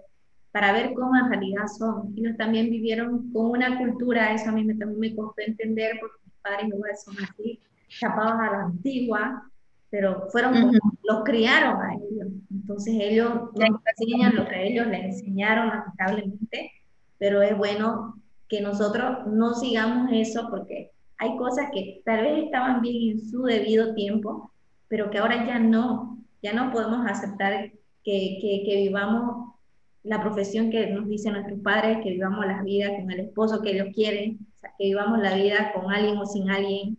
para 0.52 0.72
ver 0.72 0.94
cómo 0.94 1.16
en 1.16 1.28
realidad 1.28 1.66
son. 1.66 2.14
Ellos 2.16 2.36
también 2.36 2.70
vivieron 2.70 3.32
con 3.32 3.50
una 3.50 3.78
cultura, 3.78 4.32
eso 4.32 4.50
a 4.50 4.52
mí 4.52 4.64
me, 4.64 4.74
también 4.74 5.00
me 5.00 5.14
costó 5.14 5.42
entender, 5.46 5.98
porque 6.00 6.16
mis 6.24 6.34
padres 6.42 6.68
igual 6.68 6.96
son 6.96 7.14
así, 7.22 7.60
chapados 7.88 8.40
a 8.40 8.52
la 8.52 8.62
antigua, 8.64 9.50
pero 9.90 10.28
fueron 10.30 10.52
como, 10.52 10.72
los 11.04 11.24
criaron 11.24 11.80
a 11.80 11.94
ellos. 11.94 12.28
Entonces 12.50 12.94
ellos 12.98 13.32
nos 13.54 13.80
enseñan 13.98 14.36
lo 14.36 14.46
que 14.46 14.66
ellos 14.66 14.86
les 14.86 15.04
enseñaron, 15.04 15.68
lamentablemente, 15.68 16.72
pero 17.18 17.42
es 17.42 17.56
bueno 17.56 18.20
que 18.48 18.60
nosotros 18.60 19.26
no 19.26 19.54
sigamos 19.54 20.10
eso 20.12 20.48
porque 20.50 20.90
hay 21.18 21.36
cosas 21.36 21.68
que 21.72 22.00
tal 22.04 22.22
vez 22.22 22.44
estaban 22.44 22.80
bien 22.80 23.18
en 23.18 23.28
su 23.28 23.42
debido 23.42 23.94
tiempo, 23.94 24.47
pero 24.88 25.10
que 25.10 25.18
ahora 25.18 25.46
ya 25.46 25.58
no, 25.58 26.18
ya 26.42 26.52
no 26.52 26.72
podemos 26.72 27.06
aceptar 27.06 27.70
que, 28.04 28.38
que, 28.64 28.76
vivamos 28.76 29.54
la 30.02 30.20
profesión 30.22 30.70
que 30.70 30.86
nos 30.88 31.08
dicen 31.08 31.34
nuestros 31.34 31.60
padres, 31.60 31.98
que 32.02 32.10
vivamos 32.10 32.46
la 32.46 32.62
vida 32.62 32.96
con 32.96 33.10
el 33.10 33.20
esposo 33.20 33.60
que 33.60 33.72
ellos 33.72 33.94
quieren, 33.94 34.38
que 34.78 34.84
vivamos 34.84 35.18
la 35.18 35.34
vida 35.34 35.72
con 35.74 35.92
alguien 35.92 36.16
o 36.16 36.24
sin 36.24 36.50
alguien. 36.50 36.96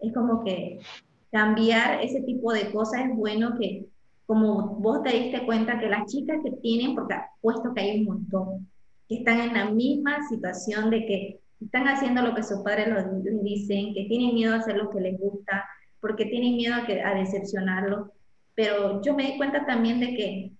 Es 0.00 0.12
como 0.12 0.44
que 0.44 0.80
cambiar 1.30 2.02
ese 2.02 2.20
tipo 2.22 2.52
de 2.52 2.70
cosas 2.70 3.06
es 3.06 3.16
bueno 3.16 3.56
que, 3.58 3.86
como 4.26 4.76
vos 4.76 5.02
te 5.02 5.10
diste 5.10 5.46
cuenta, 5.46 5.80
que 5.80 5.88
las 5.88 6.10
chicas 6.12 6.38
que 6.44 6.50
tienen, 6.52 6.94
porque 6.94 7.14
puesto 7.40 7.72
que 7.72 7.80
hay 7.80 8.00
un 8.00 8.04
montón, 8.04 8.68
que 9.08 9.16
están 9.16 9.40
en 9.40 9.54
la 9.54 9.70
misma 9.70 10.28
situación 10.28 10.90
de 10.90 11.06
que 11.06 11.40
están 11.60 11.88
haciendo 11.88 12.22
lo 12.22 12.34
que 12.34 12.42
sus 12.42 12.60
padres 12.60 12.88
les 12.88 13.42
dicen, 13.42 13.94
que 13.94 14.04
tienen 14.04 14.34
miedo 14.34 14.52
a 14.52 14.58
hacer 14.58 14.76
lo 14.76 14.90
que 14.90 15.00
les 15.00 15.18
gusta, 15.18 15.64
porque 16.04 16.26
tienen 16.26 16.56
miedo 16.56 16.74
a, 16.74 16.84
que, 16.84 17.00
a 17.00 17.14
decepcionarlo. 17.14 18.12
Pero 18.54 19.00
yo 19.00 19.14
me 19.14 19.22
di 19.22 19.38
cuenta 19.38 19.64
también 19.64 20.00
de 20.00 20.08
que 20.08 20.52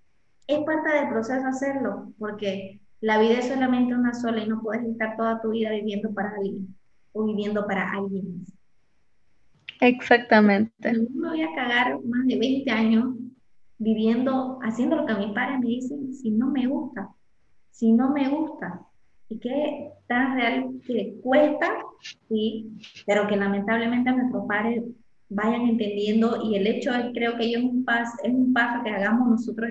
es 0.46 0.58
parte 0.60 0.88
del 0.88 1.10
proceso 1.10 1.46
hacerlo, 1.46 2.14
porque 2.18 2.80
la 3.02 3.18
vida 3.18 3.34
es 3.40 3.48
solamente 3.48 3.94
una 3.94 4.14
sola 4.14 4.42
y 4.42 4.48
no 4.48 4.62
puedes 4.62 4.86
estar 4.86 5.18
toda 5.18 5.42
tu 5.42 5.50
vida 5.50 5.70
viviendo 5.70 6.14
para 6.14 6.30
alguien 6.30 6.74
o 7.12 7.26
viviendo 7.26 7.66
para 7.66 7.92
alguien. 7.92 8.42
Exactamente. 9.82 10.94
No 10.94 11.10
me 11.20 11.28
voy 11.28 11.42
a 11.42 11.54
cagar 11.54 12.02
más 12.02 12.26
de 12.26 12.38
20 12.38 12.70
años 12.70 13.14
viviendo, 13.76 14.58
haciendo 14.62 14.96
lo 14.96 15.04
que 15.04 15.14
mis 15.14 15.34
padres 15.34 15.60
me 15.60 15.66
dicen, 15.66 16.14
si 16.14 16.30
no 16.30 16.46
me 16.46 16.66
gusta, 16.66 17.10
si 17.70 17.92
no 17.92 18.08
me 18.12 18.30
gusta. 18.30 18.80
Y 19.28 19.38
que 19.38 19.90
tan 20.06 20.36
real 20.36 20.70
que 20.86 21.16
cuesta, 21.22 21.70
sí, 22.30 22.78
pero 23.06 23.26
que 23.26 23.36
lamentablemente 23.36 24.08
a 24.08 24.14
nuestros 24.14 24.46
padres 24.46 24.84
vayan 25.34 25.62
entendiendo 25.62 26.40
y 26.42 26.56
el 26.56 26.66
hecho 26.66 26.92
es, 26.92 27.06
creo 27.12 27.36
que 27.36 27.44
ellos 27.44 27.62
es 27.62 27.70
un 27.70 27.84
paso, 27.84 28.12
es 28.22 28.32
un 28.32 28.52
paso 28.52 28.82
que 28.84 28.90
hagamos 28.90 29.28
nosotros 29.28 29.70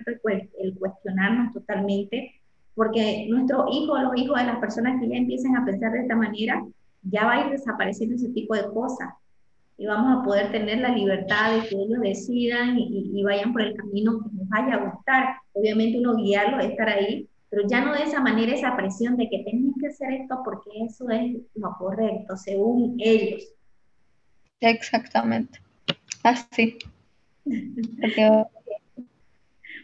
el 0.59 0.75
cuestionarnos 0.75 1.53
totalmente, 1.53 2.33
porque 2.75 3.27
nuestros 3.29 3.65
hijos, 3.71 4.01
los 4.01 4.17
hijos 4.17 4.39
de 4.39 4.45
las 4.45 4.59
personas 4.59 4.99
que 4.99 5.07
ya 5.09 5.15
empiecen 5.15 5.55
a 5.55 5.65
pensar 5.65 5.91
de 5.91 6.01
esta 6.01 6.15
manera, 6.15 6.63
ya 7.03 7.25
va 7.25 7.33
a 7.33 7.45
ir 7.45 7.51
desapareciendo 7.51 8.15
ese 8.15 8.29
tipo 8.29 8.55
de 8.55 8.65
cosas 8.73 9.09
y 9.77 9.85
vamos 9.85 10.19
a 10.19 10.23
poder 10.23 10.51
tener 10.51 10.79
la 10.79 10.89
libertad 10.89 11.55
de 11.55 11.67
que 11.67 11.75
ellos 11.75 11.99
decidan 12.01 12.77
y, 12.77 13.23
vayan 13.23 13.53
por 13.53 13.61
el 13.61 13.75
camino 13.75 14.19
que 14.19 14.37
les 14.37 14.49
vaya 14.49 14.75
a 14.75 14.89
gustar. 14.89 15.35
Obviamente 15.53 15.99
uno 15.99 16.15
guiarlos, 16.15 16.63
estar 16.63 16.89
ahí, 16.89 17.27
pero 17.49 17.67
ya 17.67 17.83
no 17.83 17.93
de 17.93 18.03
esa 18.03 18.19
manera, 18.21 18.53
esa 18.53 18.75
presión 18.75 19.17
de 19.17 19.29
que 19.29 19.39
tienen 19.39 19.73
que 19.79 19.87
hacer 19.87 20.11
esto 20.13 20.41
porque 20.43 20.69
eso 20.85 21.09
es 21.09 21.37
lo 21.55 21.75
correcto, 21.77 22.37
según 22.37 22.95
ellos. 22.99 23.43
Exactamente. 24.69 25.59
Así. 26.23 26.77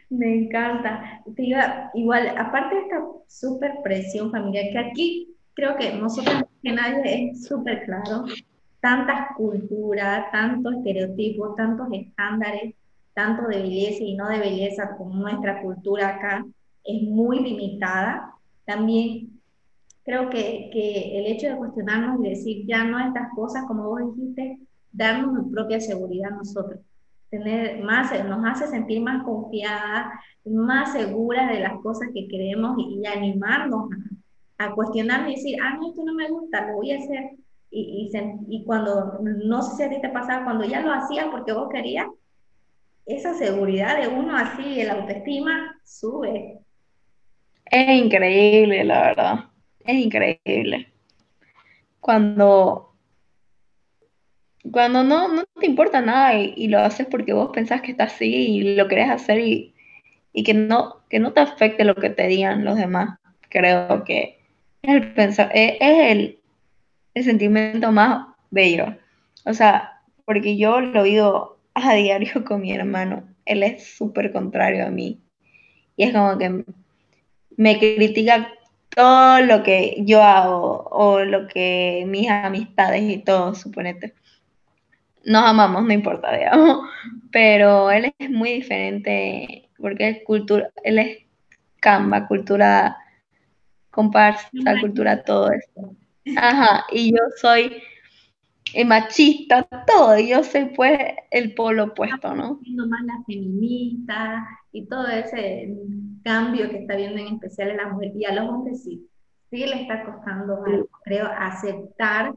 Me 0.09 0.35
encanta. 0.35 1.21
igual, 1.93 2.29
aparte 2.37 2.75
de 2.75 2.81
esta 2.81 3.01
súper 3.27 3.73
presión 3.83 4.31
familiar, 4.31 4.65
que 4.71 4.79
aquí 4.79 5.35
creo 5.53 5.75
que 5.77 5.93
nosotros 5.93 6.43
que 6.63 6.71
nadie 6.71 7.29
es 7.31 7.45
súper 7.45 7.85
claro, 7.85 8.25
tantas 8.79 9.35
culturas, 9.35 10.31
tantos 10.31 10.75
estereotipos, 10.77 11.55
tantos 11.55 11.87
estándares, 11.91 12.73
tanto 13.13 13.47
de 13.47 13.61
belleza 13.61 14.03
y 14.03 14.15
no 14.15 14.29
de 14.29 14.39
belleza 14.39 14.95
como 14.97 15.15
nuestra 15.15 15.61
cultura 15.61 16.15
acá 16.15 16.45
es 16.83 17.03
muy 17.03 17.39
limitada. 17.39 18.33
También 18.65 19.41
creo 20.03 20.29
que, 20.29 20.69
que 20.71 21.19
el 21.19 21.27
hecho 21.27 21.49
de 21.49 21.57
cuestionarnos 21.57 22.25
y 22.25 22.29
decir 22.29 22.65
ya 22.65 22.83
no 22.83 22.99
estas 22.99 23.29
cosas, 23.35 23.65
como 23.67 23.89
vos 23.89 24.15
dijiste, 24.15 24.59
darnos 24.91 25.33
nuestra 25.33 25.51
propia 25.51 25.79
seguridad 25.79 26.33
a 26.33 26.37
nosotros. 26.37 26.79
Tener 27.29 27.83
más, 27.83 28.11
nos 28.25 28.45
hace 28.45 28.67
sentir 28.67 29.01
más 29.01 29.23
confiadas, 29.23 30.07
más 30.45 30.93
seguras 30.93 31.51
de 31.51 31.59
las 31.59 31.73
cosas 31.81 32.09
que 32.13 32.27
queremos 32.27 32.75
y, 32.79 33.05
animarnos 33.05 33.89
a, 34.57 34.65
a, 34.65 34.71
cuestionarnos 34.73 35.31
y 35.31 35.35
decir, 35.35 35.57
ah, 35.61 35.75
no, 35.75 35.89
esto 35.89 36.03
no 36.03 36.13
me 36.13 36.29
gusta, 36.29 36.67
lo 36.67 36.77
voy 36.77 36.91
a 36.91 36.97
hacer. 36.97 37.31
Y, 37.71 38.09
y, 38.49 38.63
cuando, 38.65 39.19
no 39.21 39.61
sé 39.61 39.75
si 39.75 39.83
a 39.83 39.89
ti 39.89 40.01
te 40.01 40.09
pasaba, 40.09 40.43
cuando 40.43 40.65
ya 40.65 40.81
lo 40.81 40.91
hacías 40.91 41.27
porque 41.29 41.53
vos 41.53 41.69
querías, 41.69 42.07
esa 43.05 43.33
seguridad 43.35 44.01
de 44.01 44.07
uno 44.07 44.35
así, 44.35 44.81
el 44.81 44.89
autoestima, 44.89 45.75
sube. 45.83 46.59
Es 47.65 47.89
increíble, 47.89 48.83
la 48.83 49.01
verdad. 49.01 49.35
Es 49.81 49.95
increíble. 49.95 50.91
Cuando 51.99 52.88
cuando 54.71 55.03
no, 55.03 55.27
no 55.27 55.43
te 55.59 55.65
importa 55.65 56.01
nada 56.01 56.33
y, 56.35 56.67
lo 56.67 56.79
haces 56.79 57.07
porque 57.07 57.33
vos 57.33 57.51
pensás 57.53 57.81
que 57.81 57.91
está 57.91 58.05
así 58.05 58.25
y 58.25 58.75
lo 58.75 58.87
querés 58.87 59.09
hacer 59.09 59.39
y, 59.39 59.73
que, 60.43 60.53
no, 60.53 60.97
que 61.09 61.19
no 61.19 61.33
te 61.33 61.41
afecte 61.41 61.83
lo 61.83 61.95
que 61.95 62.09
te 62.09 62.27
digan 62.27 62.65
los 62.65 62.77
demás, 62.77 63.19
creo 63.49 64.03
que 64.03 64.39
es 64.81 64.93
el, 64.93 65.13
pensar, 65.13 65.51
es, 65.53 65.77
el, 65.81 66.39
el 67.13 67.23
sentimiento 67.23 67.91
más 67.91 68.27
bello. 68.49 68.95
O 69.45 69.53
sea, 69.53 70.01
porque 70.25 70.57
yo 70.57 70.79
lo 70.81 71.03
vivo 71.03 71.57
a 71.73 71.93
diario 71.95 72.43
con 72.45 72.61
mi 72.61 72.73
hermano. 72.73 73.23
Él 73.45 73.63
es 73.63 73.85
súper 73.95 74.31
contrario 74.31 74.85
a 74.85 74.89
mí. 74.89 75.19
Y 75.95 76.03
es 76.03 76.13
como 76.13 76.37
que 76.37 76.63
me 77.57 77.79
critica 77.79 78.53
todo 78.89 79.41
lo 79.41 79.63
que 79.63 79.97
yo 79.99 80.23
hago 80.23 80.87
o 80.91 81.19
lo 81.19 81.47
que 81.47 82.05
mis 82.07 82.29
amistades 82.29 83.03
y 83.03 83.17
todo, 83.17 83.53
suponete. 83.53 84.13
Nos 85.25 85.43
amamos, 85.43 85.83
no 85.83 85.93
importa, 85.93 86.31
digamos, 86.37 86.87
pero 87.31 87.91
él 87.91 88.13
es 88.17 88.29
muy 88.29 88.53
diferente 88.53 89.69
porque 89.77 90.09
es 90.09 90.23
cultura, 90.23 90.69
él 90.83 90.99
es 90.99 91.17
Canva, 91.79 92.27
cultura 92.27 92.97
comparsa, 93.89 94.49
cultura, 94.81 95.23
todo 95.23 95.49
eso. 95.51 95.95
Ajá, 96.37 96.85
y 96.91 97.11
yo 97.11 97.19
soy 97.39 97.81
machista, 98.85 99.67
todo, 99.87 100.17
y 100.17 100.29
yo 100.29 100.43
soy 100.43 100.65
pues 100.75 100.99
el 101.31 101.53
polo 101.53 101.85
opuesto, 101.85 102.35
¿no? 102.35 102.59
Siendo 102.63 102.87
más 102.87 103.03
la 103.03 103.23
feminista 103.25 104.47
y 104.71 104.85
todo 104.87 105.07
ese 105.07 105.73
cambio 106.23 106.69
que 106.69 106.79
está 106.79 106.95
viendo 106.95 107.19
en 107.19 107.35
especial 107.35 107.69
en 107.69 107.77
la 107.77 107.89
mujer, 107.89 108.11
y 108.15 108.25
a 108.25 108.33
los 108.33 108.49
hombres 108.49 108.83
sí, 108.83 109.07
sí 109.49 109.65
le 109.65 109.81
está 109.81 110.03
costando, 110.05 110.63
creo, 111.03 111.27
aceptar 111.37 112.33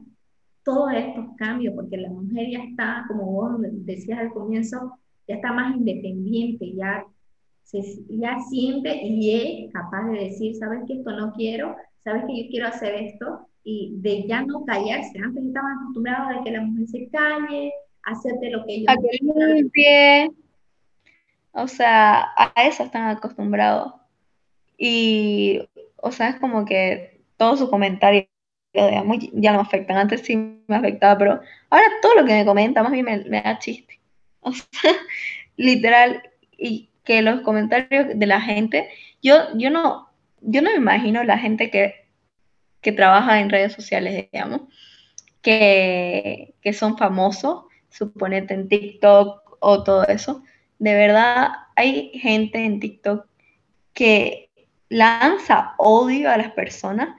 todos 0.63 0.93
estos 0.93 1.25
cambios, 1.37 1.73
porque 1.75 1.97
la 1.97 2.09
mujer 2.09 2.49
ya 2.51 2.63
está, 2.63 3.05
como 3.07 3.25
vos 3.25 3.51
decías 3.59 4.19
al 4.19 4.31
comienzo, 4.31 4.97
ya 5.27 5.35
está 5.35 5.51
más 5.51 5.75
independiente, 5.75 6.73
ya, 6.73 7.05
se, 7.63 7.81
ya 8.09 8.37
siente 8.49 8.95
y 9.03 9.65
es 9.65 9.73
capaz 9.73 10.09
de 10.09 10.19
decir, 10.19 10.55
sabes 10.55 10.81
que 10.87 10.93
esto 10.93 11.11
no 11.11 11.33
quiero, 11.33 11.75
sabes 12.03 12.23
que 12.27 12.43
yo 12.43 12.49
quiero 12.49 12.67
hacer 12.67 12.95
esto, 12.95 13.47
y 13.63 13.93
de 14.01 14.27
ya 14.27 14.41
no 14.43 14.65
callarse. 14.65 15.19
Antes 15.23 15.45
estaban 15.45 15.77
acostumbrados 15.77 16.37
a 16.37 16.43
que 16.43 16.51
la 16.51 16.61
mujer 16.61 16.87
se 16.87 17.09
calle, 17.09 17.71
hacerte 18.03 18.49
lo 18.49 18.65
que 18.65 18.75
ellos 18.75 18.89
A 18.89 18.95
que 18.95 19.53
limpie. 19.55 20.31
O 21.53 21.67
sea, 21.67 22.29
a 22.35 22.51
eso 22.67 22.83
están 22.83 23.07
acostumbrados. 23.09 23.93
Y, 24.77 25.61
o 25.97 26.11
sea, 26.11 26.29
es 26.29 26.39
como 26.39 26.65
que 26.65 27.21
todos 27.37 27.59
sus 27.59 27.69
comentarios 27.69 28.25
digamos, 28.73 29.17
ya 29.33 29.51
no 29.51 29.59
me 29.59 29.63
afectan. 29.63 29.97
Antes 29.97 30.21
sí 30.21 30.35
me 30.67 30.75
afectaba, 30.75 31.17
pero 31.17 31.41
ahora 31.69 31.85
todo 32.01 32.15
lo 32.15 32.25
que 32.25 32.33
me 32.33 32.45
comenta 32.45 32.83
más 32.83 32.91
bien 32.91 33.05
me, 33.05 33.41
da 33.41 33.59
chiste. 33.59 33.99
O 34.45 34.51
sea, 34.51 34.91
literal, 35.55 36.21
y 36.57 36.89
que 37.05 37.21
los 37.21 37.41
comentarios 37.41 38.07
de 38.13 38.25
la 38.27 38.41
gente, 38.41 38.89
yo, 39.21 39.35
yo 39.55 39.69
no, 39.69 40.09
yo 40.41 40.61
no 40.61 40.69
me 40.71 40.75
imagino 40.75 41.23
la 41.23 41.37
gente 41.37 41.69
que 41.69 42.03
que 42.83 42.91
trabaja 42.91 43.39
en 43.39 43.49
redes 43.49 43.73
sociales, 43.73 44.29
digamos, 44.31 44.61
que, 45.41 46.53
que 46.61 46.73
son 46.73 46.97
famosos, 46.97 47.63
suponete 47.89 48.53
en 48.53 48.67
TikTok 48.67 49.57
o 49.59 49.83
todo 49.83 50.05
eso. 50.05 50.43
De 50.77 50.93
verdad, 50.93 51.47
hay 51.75 52.11
gente 52.19 52.63
en 52.63 52.79
TikTok 52.79 53.25
que 53.93 54.49
lanza 54.89 55.73
odio 55.77 56.29
a 56.29 56.37
las 56.37 56.51
personas 56.51 57.15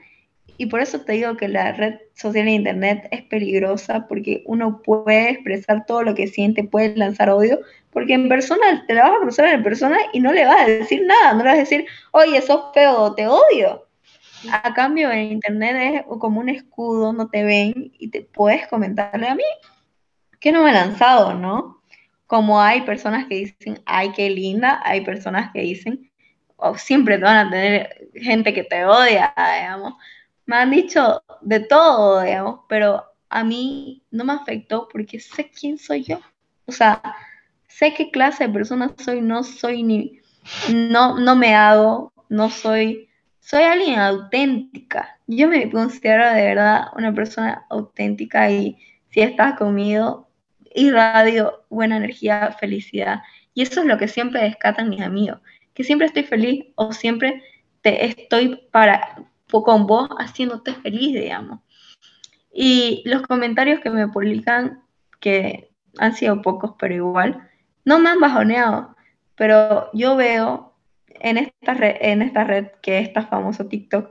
y 0.57 0.67
por 0.67 0.81
eso 0.81 1.01
te 1.01 1.15
digo 1.15 1.37
que 1.37 1.49
la 1.49 1.73
red 1.73 1.95
social 2.15 2.45
de 2.45 2.53
internet 2.53 3.09
es 3.11 3.23
peligrosa 3.23 4.07
porque 4.07 4.43
uno 4.47 4.83
puede 4.83 5.31
expresar 5.31 5.85
todo 5.87 6.03
lo 6.03 6.15
que 6.15 6.29
siente, 6.29 6.65
puede 6.65 6.97
lanzar 6.97 7.31
odio, 7.31 7.61
porque 7.91 8.15
en 8.15 8.29
persona 8.29 8.85
te 8.87 8.95
la 8.95 9.09
vas 9.09 9.17
a 9.17 9.23
cruzar 9.23 9.49
en 9.49 9.63
persona 9.63 9.99
y 10.13 10.21
no 10.21 10.33
le 10.33 10.45
vas 10.45 10.63
a 10.63 10.67
decir 10.67 11.05
nada, 11.07 11.33
no 11.33 11.39
le 11.39 11.45
vas 11.45 11.55
a 11.55 11.61
decir, 11.61 11.87
oye, 12.13 12.41
sos 12.41 12.73
feo, 12.73 13.15
te 13.15 13.27
odio. 13.27 13.87
A 14.53 14.75
cambio, 14.75 15.11
en 15.11 15.33
internet 15.33 16.05
es 16.09 16.19
como 16.19 16.41
un 16.41 16.51
escudo, 16.51 17.13
no 17.13 17.29
te 17.29 17.43
ven 17.43 17.93
y 17.99 18.09
te 18.09 18.23
puedes 18.23 18.67
comentarle 18.69 19.29
a 19.29 19.35
mí 19.35 19.45
que 20.39 20.53
no 20.53 20.63
me 20.63 20.71
he 20.71 20.75
lanzado, 20.75 21.35
¿no? 21.35 21.81
Como 22.27 22.61
hay 22.61 22.83
personas 22.83 23.27
que 23.27 23.37
dicen, 23.37 23.81
ay, 23.87 24.13
qué 24.13 24.29
linda, 24.29 24.81
hay 24.85 25.01
personas 25.01 25.51
que 25.53 25.61
dicen, 25.63 26.11
o 26.57 26.77
siempre 26.77 27.17
te 27.17 27.25
van 27.25 27.47
a 27.47 27.51
tener 27.51 28.09
gente 28.15 28.53
que 28.53 28.63
te 28.63 28.85
odia, 28.85 29.33
digamos. 29.37 29.95
Me 30.47 30.57
han 30.57 30.71
dicho 30.71 31.23
de 31.41 31.61
todo, 31.61 32.23
digamos, 32.23 32.61
pero 32.69 33.05
a 33.29 33.45
mí 33.45 34.03
no 34.11 34.25
me 34.25 34.35
afectó 34.35 34.89
porque 34.91 35.21
sé 35.21 35.51
quién 35.51 35.79
soy 35.79 36.05
yo. 36.05 36.21
O 36.67 36.73
sea, 36.73 37.01
sé 37.69 37.95
qué 37.95 38.11
clase 38.11 38.47
de 38.47 38.53
persona 38.53 38.95
soy, 38.99 39.21
no 39.21 39.43
soy 39.43 39.83
ni, 39.83 40.21
no, 40.73 41.19
no 41.19 41.37
me 41.37 41.55
hago, 41.55 42.13
no 42.29 42.51
soy 42.51 43.09
soy 43.45 43.63
alguien 43.63 44.01
auténtica. 44.01 45.21
Yo 45.27 45.49
me 45.49 45.71
considero 45.71 46.27
de 46.33 46.47
verdad 46.47 46.87
una 46.97 47.13
persona 47.13 47.67
auténtica 47.69 48.51
y 48.51 48.79
si 49.11 49.21
estás 49.21 49.59
conmigo, 49.59 50.29
irradio 50.75 51.63
buena 51.69 51.99
energía, 51.99 52.57
felicidad. 52.59 53.21
Y 53.53 53.61
eso 53.61 53.81
es 53.81 53.87
lo 53.87 53.99
que 53.99 54.09
siempre 54.09 54.43
descatan 54.43 54.89
mis 54.89 55.03
amigos, 55.03 55.41
que 55.75 55.85
siempre 55.85 56.07
estoy 56.07 56.23
feliz 56.23 56.65
o 56.77 56.93
siempre 56.95 57.43
te 57.83 58.07
estoy 58.07 58.67
para 58.71 59.27
con 59.63 59.87
vos 59.87 60.09
haciéndote 60.19 60.75
feliz, 60.75 61.15
digamos. 61.15 61.61
Y 62.53 63.03
los 63.05 63.23
comentarios 63.23 63.81
que 63.81 63.91
me 63.91 64.09
publican, 64.09 64.83
que 65.21 65.71
han 65.99 66.15
sido 66.15 66.43
pocos, 66.43 66.75
pero 66.79 66.95
igual, 66.95 67.49
no 67.85 67.99
me 67.99 68.11
han 68.11 68.21
bajoneado, 68.21 68.97
pero 69.37 69.91
yo 69.93 70.17
veo 70.17 70.75
en 71.09 71.39
esta, 71.39 71.75
red, 71.75 71.97
en 72.01 72.23
esta 72.23 72.45
red 72.45 72.67
que 72.83 72.99
es 72.99 73.09
esta 73.09 73.27
famoso 73.27 73.67
TikTok, 73.67 74.11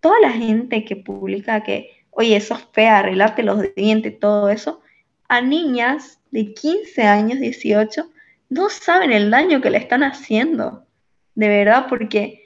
toda 0.00 0.20
la 0.20 0.30
gente 0.30 0.84
que 0.84 0.96
publica 0.96 1.62
que, 1.62 2.04
oye, 2.10 2.36
eso 2.36 2.54
es 2.54 2.66
fea, 2.72 2.98
arreglarte 2.98 3.42
los 3.42 3.74
dientes, 3.74 4.18
todo 4.18 4.48
eso, 4.48 4.80
a 5.28 5.40
niñas 5.40 6.20
de 6.30 6.54
15 6.54 7.02
años, 7.02 7.40
18, 7.40 8.08
no 8.48 8.68
saben 8.68 9.12
el 9.12 9.30
daño 9.30 9.60
que 9.60 9.70
le 9.70 9.78
están 9.78 10.02
haciendo. 10.02 10.86
De 11.34 11.48
verdad, 11.48 11.86
porque 11.88 12.45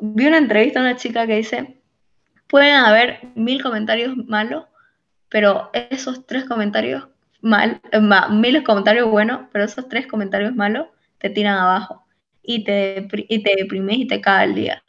vi 0.00 0.26
una 0.26 0.38
entrevista 0.38 0.80
a 0.80 0.82
una 0.82 0.96
chica 0.96 1.26
que 1.26 1.36
dice, 1.36 1.80
pueden 2.48 2.74
haber 2.74 3.20
mil 3.34 3.62
comentarios 3.62 4.16
malos, 4.16 4.66
pero 5.28 5.70
esos 5.72 6.26
tres 6.26 6.44
comentarios 6.44 7.08
mal, 7.40 7.80
eh, 7.92 8.00
mil 8.30 8.62
comentarios 8.64 9.10
buenos, 9.10 9.46
pero 9.52 9.64
esos 9.64 9.88
tres 9.88 10.06
comentarios 10.06 10.54
malos 10.54 10.88
te 11.18 11.30
tiran 11.30 11.58
abajo 11.58 12.04
y 12.42 12.64
te, 12.64 13.08
y 13.28 13.42
te 13.42 13.54
deprimes 13.56 13.98
y 13.98 14.06
te 14.06 14.20
cae 14.20 14.46
el 14.46 14.54
día. 14.54 14.82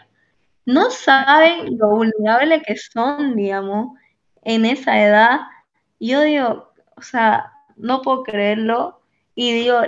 No 0.65 0.89
saben 0.89 1.77
lo 1.77 1.89
vulnerable 1.89 2.61
que 2.61 2.75
son, 2.75 3.35
digamos, 3.35 3.97
en 4.43 4.65
esa 4.65 5.01
edad. 5.01 5.39
Yo 5.99 6.21
digo, 6.21 6.73
o 6.95 7.01
sea, 7.01 7.51
no 7.75 8.01
puedo 8.01 8.23
creerlo. 8.23 9.01
Y 9.35 9.53
digo, 9.53 9.81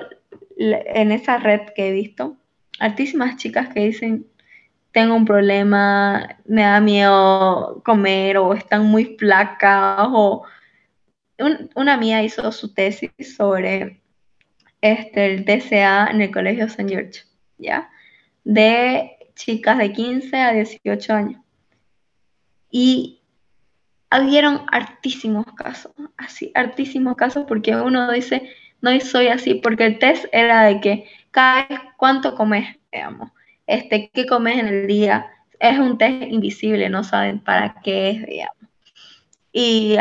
en 0.57 1.11
esa 1.11 1.38
red 1.38 1.61
que 1.76 1.89
he 1.89 1.91
visto, 1.91 2.38
altísimas 2.80 3.38
chicas 3.38 3.70
que 3.74 3.82
dicen, 3.82 4.28
tengo 4.97 5.13
un 5.13 5.25
problema, 5.25 6.39
me 6.45 6.63
da 6.63 6.79
miedo 6.79 7.83
comer 7.85 8.39
o 8.39 8.55
están 8.55 8.87
muy 8.87 9.15
flacas 9.19 10.07
o 10.11 10.43
una 11.75 11.97
mía 11.97 12.23
hizo 12.23 12.51
su 12.51 12.73
tesis 12.73 13.11
sobre 13.37 14.01
este, 14.81 15.35
el 15.35 15.45
TCA 15.45 16.07
en 16.07 16.23
el 16.23 16.31
Colegio 16.31 16.65
St. 16.65 16.89
George. 16.89 17.21
¿ya? 17.59 17.91
De 18.43 19.31
chicas 19.35 19.77
de 19.77 19.93
15 19.93 20.35
a 20.35 20.53
18 20.53 21.13
años. 21.13 21.41
Y 22.71 23.21
habieron 24.09 24.65
hartísimos 24.71 25.45
casos, 25.53 25.91
así, 26.17 26.51
hartísimos 26.55 27.15
casos, 27.15 27.45
porque 27.47 27.75
uno 27.75 28.11
dice, 28.11 28.49
no 28.81 28.99
soy 28.99 29.27
así, 29.27 29.53
porque 29.53 29.85
el 29.85 29.99
test 29.99 30.25
era 30.31 30.63
de 30.63 30.81
que 30.81 31.07
cada 31.29 31.67
vez 31.67 31.79
cuánto 31.97 32.33
comes, 32.33 32.79
digamos, 32.91 33.29
este, 33.68 34.09
qué 34.13 34.26
comes 34.26 34.57
en 34.57 34.68
el 34.68 34.88
día, 34.88 35.28
es 35.59 35.78
un 35.80 35.97
test 35.97 36.24
invisible, 36.24 36.89
no 36.89 37.03
saben 37.03 37.39
para 37.39 37.76
qué 37.84 38.11
es, 38.11 38.26
digamos. 38.26 38.57
Y 39.51 39.97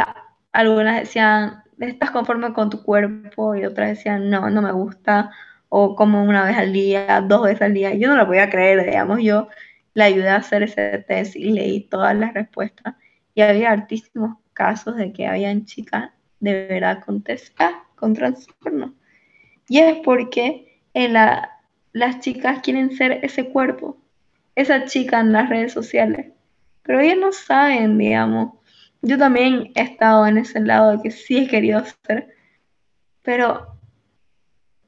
algunas 0.53 1.01
decían, 1.01 1.62
¿estás 1.81 2.11
conforme 2.11 2.53
con 2.53 2.71
tu 2.71 2.83
cuerpo? 2.83 3.55
Y 3.55 3.64
otras 3.64 3.91
decían, 3.91 4.31
no, 4.31 4.51
no 4.51 4.62
me 4.62 4.73
gusta, 4.73 5.31
o 5.69 5.97
como 5.97 6.23
una 6.25 6.45
vez 6.45 6.57
al 6.57 6.73
día, 6.73 7.21
dos 7.21 7.43
veces 7.43 7.62
al 7.62 7.75
día. 7.75 7.95
Yo 7.95 8.09
no 8.09 8.17
lo 8.17 8.27
podía 8.27 8.51
creer, 8.51 8.85
digamos, 8.85 9.21
yo 9.23 9.49
le 9.95 10.05
ayudé 10.05 10.29
a 10.29 10.37
hacer 10.37 10.62
ese 10.62 11.05
test 11.09 11.37
y 11.37 11.53
leí 11.53 11.81
todas 11.81 12.14
las 12.17 12.35
respuestas 12.35 12.95
y 13.35 13.43
había 13.43 13.71
altísimos 13.73 14.37
casos 14.53 14.97
de 14.97 15.12
que 15.12 15.27
habían 15.27 15.64
chicas 15.64 16.11
de 16.41 16.67
verdad 16.67 17.03
con 17.05 17.23
TCA, 17.23 17.85
con 17.97 18.14
trastorno. 18.14 18.95
Y 19.69 19.79
es 19.79 19.99
porque 20.05 20.81
en 20.95 21.14
la, 21.14 21.55
las 21.97 22.20
chicas 22.20 22.61
quieren 22.62 22.94
ser 22.94 23.20
ese 23.22 23.49
cuerpo, 23.49 23.97
esa 24.55 24.84
chica 24.84 25.18
en 25.18 25.32
las 25.32 25.49
redes 25.49 25.72
sociales, 25.72 26.30
pero 26.82 27.01
ellas 27.01 27.16
no 27.16 27.32
saben, 27.32 27.97
digamos. 27.97 28.53
Yo 29.01 29.16
también 29.16 29.72
he 29.74 29.80
estado 29.80 30.26
en 30.26 30.36
ese 30.36 30.61
lado 30.61 30.92
de 30.92 31.03
que 31.03 31.11
sí 31.11 31.38
he 31.38 31.49
querido 31.49 31.82
ser, 32.05 32.36
pero 33.22 33.78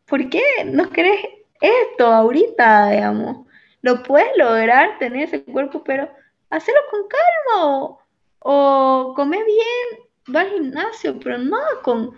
¿por 0.05 0.29
qué 0.29 0.43
no 0.67 0.91
querés 0.91 1.21
esto 1.63 2.13
ahorita, 2.13 2.91
digamos? 2.91 3.47
Lo 3.81 4.03
puedes 4.03 4.29
lograr, 4.37 4.99
tener 4.99 5.29
ese 5.29 5.43
cuerpo, 5.45 5.83
pero 5.83 6.11
hacerlo 6.51 6.81
con 6.91 7.01
calma 7.09 7.99
o, 8.41 9.15
comer 9.17 9.47
bien, 9.47 10.35
va 10.37 10.43
al 10.43 10.51
gimnasio, 10.51 11.19
pero 11.21 11.39
no 11.39 11.57
con, 11.83 12.15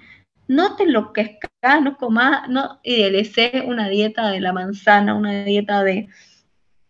no 0.51 0.75
te 0.75 0.83
enloquezcas, 0.83 1.81
no 1.81 1.97
comas, 1.97 2.49
no 2.49 2.81
idealices 2.83 3.53
una 3.65 3.89
dieta 3.89 4.31
de 4.31 4.41
la 4.41 4.53
manzana, 4.53 5.15
una 5.15 5.45
dieta 5.45 5.85
de, 5.85 6.09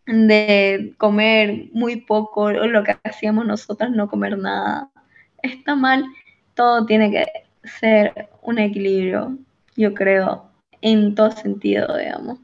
de 0.07 0.95
comer 0.97 1.69
muy 1.75 1.97
poco, 1.97 2.45
o 2.45 2.51
lo 2.53 2.83
que 2.83 2.97
hacíamos 3.05 3.45
nosotras, 3.45 3.91
no 3.91 4.09
comer 4.09 4.39
nada. 4.39 4.91
Está 5.43 5.75
mal, 5.75 6.07
todo 6.55 6.87
tiene 6.87 7.11
que 7.11 7.27
ser 7.79 8.31
un 8.41 8.59
equilibrio, 8.59 9.37
yo 9.77 9.93
creo, 9.93 10.47
en 10.81 11.15
todo 11.15 11.31
sentido, 11.31 11.99
digamos. 11.99 12.39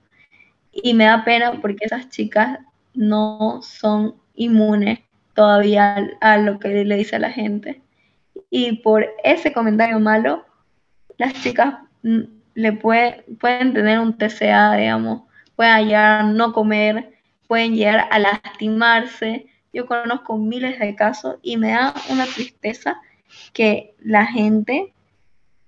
Y 0.71 0.93
me 0.93 1.05
da 1.05 1.25
pena 1.25 1.63
porque 1.63 1.87
esas 1.87 2.11
chicas 2.11 2.59
no 2.93 3.63
son 3.63 4.17
inmunes 4.35 4.99
todavía 5.33 6.11
a 6.21 6.37
lo 6.37 6.59
que 6.59 6.85
le 6.85 6.97
dice 6.97 7.17
a 7.17 7.21
la 7.21 7.33
gente. 7.33 7.81
Y 8.51 8.83
por 8.83 9.07
ese 9.25 9.55
comentario 9.55 9.99
malo, 9.99 10.45
las 11.19 11.33
chicas 11.35 11.75
mm, 12.03 12.21
le 12.55 12.73
puede, 12.73 13.25
pueden 13.39 13.73
tener 13.73 13.99
un 14.01 14.17
TCA, 14.17 14.77
digamos, 14.77 15.23
pueden 15.55 15.87
llegar 15.87 16.21
a 16.21 16.23
no 16.25 16.53
comer, 16.53 17.13
pueden 17.47 17.75
llegar 17.75 18.09
a 18.11 18.19
lastimarse. 18.19 19.47
Yo 19.73 19.87
conozco 19.87 20.39
miles 20.39 20.79
de 20.79 20.95
casos 20.95 21.37
y 21.43 21.57
me 21.57 21.73
da 21.73 21.95
una 22.11 22.25
tristeza 22.25 23.01
que 23.53 23.95
la 24.01 24.27
gente 24.27 24.95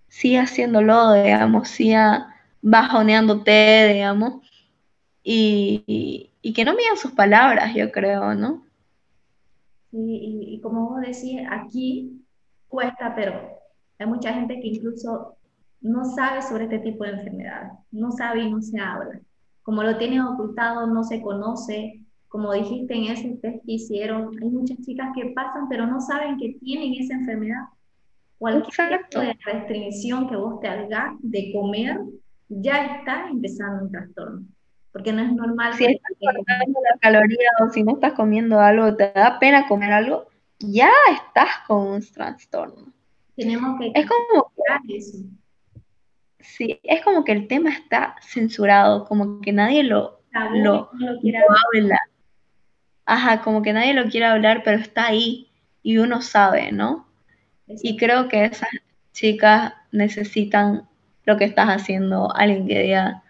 siga 0.09 0.42
haciéndolo, 0.42 1.12
digamos, 1.12 1.68
siga 1.68 2.34
bajoneándote, 2.62 3.92
digamos, 3.92 4.42
y, 5.22 6.32
y, 6.40 6.53
que 6.55 6.64
no 6.64 6.74
midan 6.74 6.96
sus 6.96 7.12
palabras, 7.12 7.74
yo 7.74 7.92
creo, 7.92 8.34
¿no? 8.34 8.64
Y, 9.92 10.55
y 10.55 10.61
como 10.62 10.88
vos 10.88 11.01
decís, 11.03 11.40
aquí 11.51 12.24
cuesta, 12.66 13.14
pero 13.14 13.59
hay 13.99 14.07
mucha 14.07 14.32
gente 14.32 14.59
que 14.61 14.68
incluso 14.68 15.38
no 15.81 16.05
sabe 16.05 16.43
sobre 16.43 16.64
este 16.64 16.81
tipo 16.81 17.05
de 17.05 17.11
enfermedad, 17.11 17.72
no 17.91 18.11
sabe 18.12 18.43
y 18.43 18.51
no 18.51 18.61
se 18.61 18.79
habla. 18.81 19.20
Como 19.62 19.83
lo 19.83 19.99
tienen 19.99 20.20
ocultado, 20.20 20.87
no 20.87 21.05
se 21.05 21.20
conoce. 21.20 22.03
Como 22.29 22.53
dijiste 22.53 22.95
en 22.95 23.05
ese 23.05 23.39
test 23.41 23.64
que 23.64 23.72
hicieron, 23.72 24.31
hay 24.43 24.51
muchas 24.51 24.79
chicas 24.81 25.09
que 25.14 25.33
pasan, 25.35 25.68
pero 25.68 25.87
no 25.87 26.01
saben 26.01 26.39
que 26.39 26.59
tienen 26.61 26.95
esa 26.95 27.14
enfermedad. 27.14 27.64
Cualquier 28.39 29.07
tipo 29.09 29.20
de 29.20 29.37
restricción 29.45 30.29
que 30.29 30.37
vos 30.37 30.61
te 30.61 30.68
hagas 30.68 31.14
de 31.20 31.53
comer, 31.53 32.01
ya 32.49 32.97
está 32.97 33.29
empezando 33.29 33.85
un 33.85 33.91
trastorno. 33.91 34.47
Porque 34.93 35.12
no 35.12 35.22
es 35.22 35.33
normal. 35.33 35.74
Si 35.74 35.85
estás 35.85 36.12
cortando 36.18 36.81
la 36.83 36.99
caloría 37.01 37.49
o 37.61 37.70
si 37.70 37.83
no 37.83 37.93
estás 37.93 38.12
comiendo 38.12 38.61
algo, 38.61 38.95
te 38.95 39.12
da 39.14 39.39
pena 39.39 39.66
comer 39.68 39.93
algo, 39.93 40.26
ya 40.59 40.91
estás 41.12 41.49
con 41.66 41.87
un 41.87 42.01
trastorno. 42.01 42.93
Tenemos 43.37 43.79
que 43.79 43.93
es 43.95 44.07
como 44.07 44.51
eso. 44.89 45.18
Sí, 46.49 46.80
es 46.82 47.05
como 47.05 47.24
que 47.24 47.32
el 47.32 47.46
tema 47.46 47.70
está 47.70 48.16
censurado, 48.22 49.05
como 49.05 49.40
que 49.40 49.53
nadie 49.53 49.84
lo, 49.84 50.22
lo, 50.55 50.90
habla. 51.74 52.01
Ajá, 53.05 53.42
como 53.42 53.62
que 53.62 53.74
nadie 53.74 53.92
lo 53.92 54.09
quiere 54.09 54.26
hablar, 54.26 54.62
pero 54.64 54.78
está 54.78 55.07
ahí 55.07 55.51
y 55.82 55.99
uno 55.99 56.22
sabe, 56.22 56.72
¿no? 56.72 57.07
Y 57.66 57.99
creo 57.99 58.28
que 58.28 58.46
esas 58.46 58.70
chicas 59.12 59.74
necesitan 59.92 60.88
lo 61.26 61.36
que 61.36 61.44
estás 61.44 61.68
haciendo, 61.68 62.34
alguien 62.34 62.66
que 62.66 62.82
diga, 62.82 63.22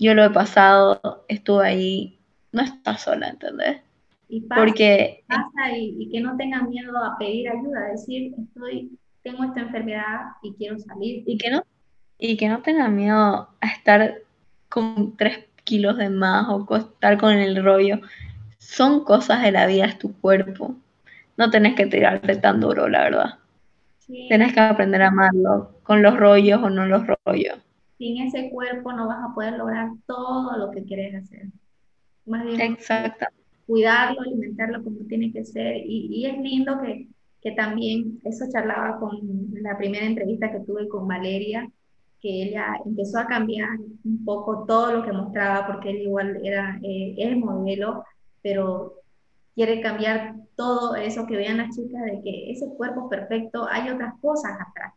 yo 0.00 0.14
lo 0.14 0.24
he 0.24 0.30
pasado, 0.30 1.24
estuve 1.28 1.66
ahí, 1.66 2.18
no 2.50 2.62
estás 2.62 3.02
sola, 3.02 3.28
¿entendés? 3.28 3.80
Y 4.28 4.40
pasa, 4.40 4.60
Porque, 4.60 5.24
pasa 5.28 5.78
y, 5.78 6.08
que 6.10 6.20
no 6.20 6.36
tengan 6.36 6.68
miedo 6.68 6.92
a 6.98 7.16
pedir 7.18 7.48
ayuda, 7.48 7.86
a 7.86 7.92
decir, 7.92 8.34
estoy, 8.36 8.98
tengo 9.22 9.44
esta 9.44 9.60
enfermedad 9.60 10.32
y 10.42 10.52
quiero 10.54 10.76
salir. 10.80 11.22
Y 11.24 11.38
que 11.38 11.50
no, 11.50 11.62
y 12.18 12.36
que 12.36 12.48
no 12.48 12.62
tengan 12.62 12.94
miedo 12.94 13.48
a 13.60 13.66
estar 13.66 14.22
con 14.68 15.16
tres 15.16 15.44
kilos 15.64 15.96
de 15.96 16.10
más 16.10 16.46
o 16.48 16.76
estar 16.76 17.18
con 17.18 17.32
el 17.32 17.62
rollo. 17.62 18.00
Son 18.58 19.04
cosas 19.04 19.42
de 19.42 19.52
la 19.52 19.66
vida, 19.66 19.86
es 19.86 19.98
tu 19.98 20.14
cuerpo. 20.20 20.76
No 21.36 21.50
tenés 21.50 21.74
que 21.74 21.86
tirarte 21.86 22.36
tan 22.36 22.60
duro, 22.60 22.88
la 22.88 23.04
verdad. 23.04 23.38
Tienes 24.06 24.52
que 24.52 24.60
aprender 24.60 25.02
a 25.02 25.08
amarlo, 25.08 25.70
con 25.82 26.02
los 26.02 26.16
rollos 26.16 26.62
o 26.62 26.70
no 26.70 26.86
los 26.86 27.02
rollos. 27.06 27.58
Sin 27.98 28.22
ese 28.22 28.50
cuerpo 28.50 28.92
no 28.92 29.08
vas 29.08 29.18
a 29.22 29.34
poder 29.34 29.54
lograr 29.54 29.90
todo 30.06 30.56
lo 30.56 30.70
que 30.70 30.84
quieres 30.84 31.14
hacer. 31.14 31.46
Más 32.26 32.44
bien, 32.44 32.60
Exacto. 32.60 33.26
cuidarlo, 33.66 34.20
alimentarlo 34.20 34.82
como 34.84 35.00
tiene 35.08 35.32
que 35.32 35.44
ser. 35.44 35.76
Y, 35.84 36.26
es 36.26 36.38
lindo 36.38 36.80
que, 36.82 37.08
que, 37.40 37.52
también, 37.52 38.20
eso 38.24 38.44
charlaba 38.52 38.98
con 38.98 39.20
la 39.52 39.76
primera 39.76 40.04
entrevista 40.04 40.52
que 40.52 40.60
tuve 40.60 40.88
con 40.88 41.08
Valeria, 41.08 41.70
que 42.24 42.42
ella 42.44 42.80
empezó 42.86 43.18
a 43.18 43.26
cambiar 43.26 43.68
un 44.02 44.24
poco 44.24 44.64
todo 44.64 44.92
lo 44.92 45.04
que 45.04 45.12
mostraba, 45.12 45.66
porque 45.66 45.90
él 45.90 45.96
igual 45.98 46.40
era 46.42 46.80
eh, 46.82 47.14
el 47.18 47.36
modelo, 47.36 48.02
pero 48.40 48.94
quiere 49.54 49.82
cambiar 49.82 50.34
todo 50.56 50.96
eso 50.96 51.26
que 51.26 51.36
vean 51.36 51.58
las 51.58 51.76
chicas 51.76 52.02
de 52.02 52.22
que 52.22 52.50
ese 52.50 52.66
cuerpo 52.78 53.10
perfecto 53.10 53.68
hay 53.70 53.90
otras 53.90 54.14
cosas 54.22 54.52
atrás. 54.52 54.94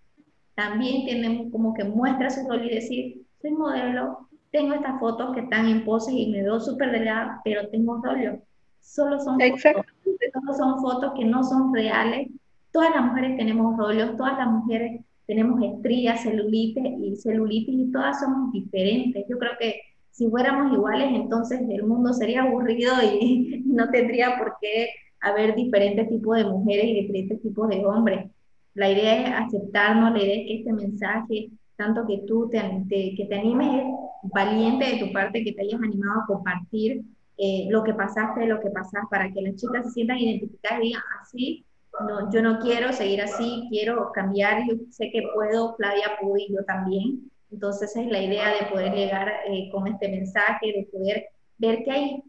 También 0.55 1.05
tenemos 1.05 1.51
como 1.51 1.73
que 1.73 1.83
muestra 1.83 2.29
su 2.29 2.47
rol 2.47 2.63
y 2.63 2.75
decir, 2.75 3.21
soy 3.41 3.51
modelo, 3.51 4.29
tengo 4.51 4.75
estas 4.75 4.97
fotos 4.97 5.35
que 5.35 5.41
están 5.41 5.67
en 5.67 5.83
poses 5.83 6.13
y 6.13 6.27
me 6.27 6.43
veo 6.43 6.61
súper 6.61 6.91
delgada, 6.91 7.41
pero 7.43 7.67
tengo 7.67 8.01
rollo. 8.01 8.39
Solo 8.79 9.19
son, 9.19 9.37
fotos, 9.37 9.85
solo 10.31 10.53
son 10.53 10.79
fotos 10.79 11.11
que 11.17 11.25
no 11.25 11.43
son 11.43 11.73
reales. 11.73 12.29
Todas 12.71 12.95
las 12.95 13.03
mujeres 13.03 13.35
tenemos 13.35 13.75
rollos, 13.75 14.15
todas 14.15 14.37
las 14.37 14.47
mujeres 14.47 15.01
tenemos 15.27 15.61
estrías, 15.61 16.23
celulitis 16.23 16.83
y 17.01 17.15
celulitis 17.17 17.75
y 17.75 17.91
todas 17.91 18.19
somos 18.19 18.51
diferentes. 18.53 19.25
Yo 19.29 19.37
creo 19.37 19.51
que 19.59 19.81
si 20.11 20.29
fuéramos 20.29 20.73
iguales, 20.73 21.09
entonces 21.13 21.61
el 21.69 21.83
mundo 21.83 22.13
sería 22.13 22.43
aburrido 22.43 22.93
y 23.03 23.61
no 23.65 23.89
tendría 23.91 24.37
por 24.37 24.55
qué 24.61 24.87
haber 25.19 25.53
diferentes 25.55 26.09
tipos 26.09 26.37
de 26.37 26.45
mujeres 26.45 26.85
y 26.85 27.01
diferentes 27.01 27.41
tipos 27.41 27.67
de 27.69 27.85
hombres. 27.85 28.31
La 28.73 28.89
idea 28.89 29.21
es 29.21 29.47
aceptarnos, 29.47 30.13
la 30.13 30.23
idea 30.23 30.41
es 30.41 30.47
que 30.47 30.55
este 30.59 30.73
mensaje, 30.73 31.49
tanto 31.75 32.05
que 32.07 32.23
tú 32.25 32.49
te, 32.49 32.59
que 32.89 33.25
te 33.25 33.35
animes, 33.35 33.83
es 34.23 34.31
valiente 34.33 34.85
de 34.85 35.05
tu 35.05 35.11
parte, 35.11 35.43
que 35.43 35.51
te 35.51 35.61
hayas 35.61 35.81
animado 35.81 36.21
a 36.21 36.25
compartir 36.25 37.03
eh, 37.37 37.67
lo 37.69 37.83
que 37.83 37.93
pasaste, 37.93 38.47
lo 38.47 38.59
que 38.59 38.69
pasas, 38.69 39.03
para 39.11 39.31
que 39.31 39.41
las 39.41 39.55
chicas 39.55 39.85
se 39.85 39.91
sientan 39.91 40.19
identificadas 40.19 40.79
y 40.79 40.87
digan, 40.87 41.01
así, 41.21 41.65
ah, 41.65 41.66
no, 42.05 42.31
yo 42.31 42.41
no 42.41 42.59
quiero 42.59 42.93
seguir 42.93 43.21
así, 43.21 43.67
quiero 43.69 44.11
cambiar, 44.11 44.63
yo 44.67 44.75
sé 44.89 45.09
que 45.11 45.23
puedo, 45.33 45.75
Flavia 45.75 46.17
pudo 46.19 46.37
y 46.37 46.53
yo 46.53 46.63
también. 46.65 47.31
Entonces 47.51 47.95
es 47.95 48.07
la 48.07 48.21
idea 48.21 48.49
de 48.49 48.69
poder 48.71 48.93
llegar 48.93 49.29
eh, 49.47 49.69
con 49.71 49.87
este 49.87 50.09
mensaje, 50.09 50.67
de 50.67 50.87
poder 50.91 51.27
ver 51.57 51.83
que 51.83 51.91
hay, 51.91 52.23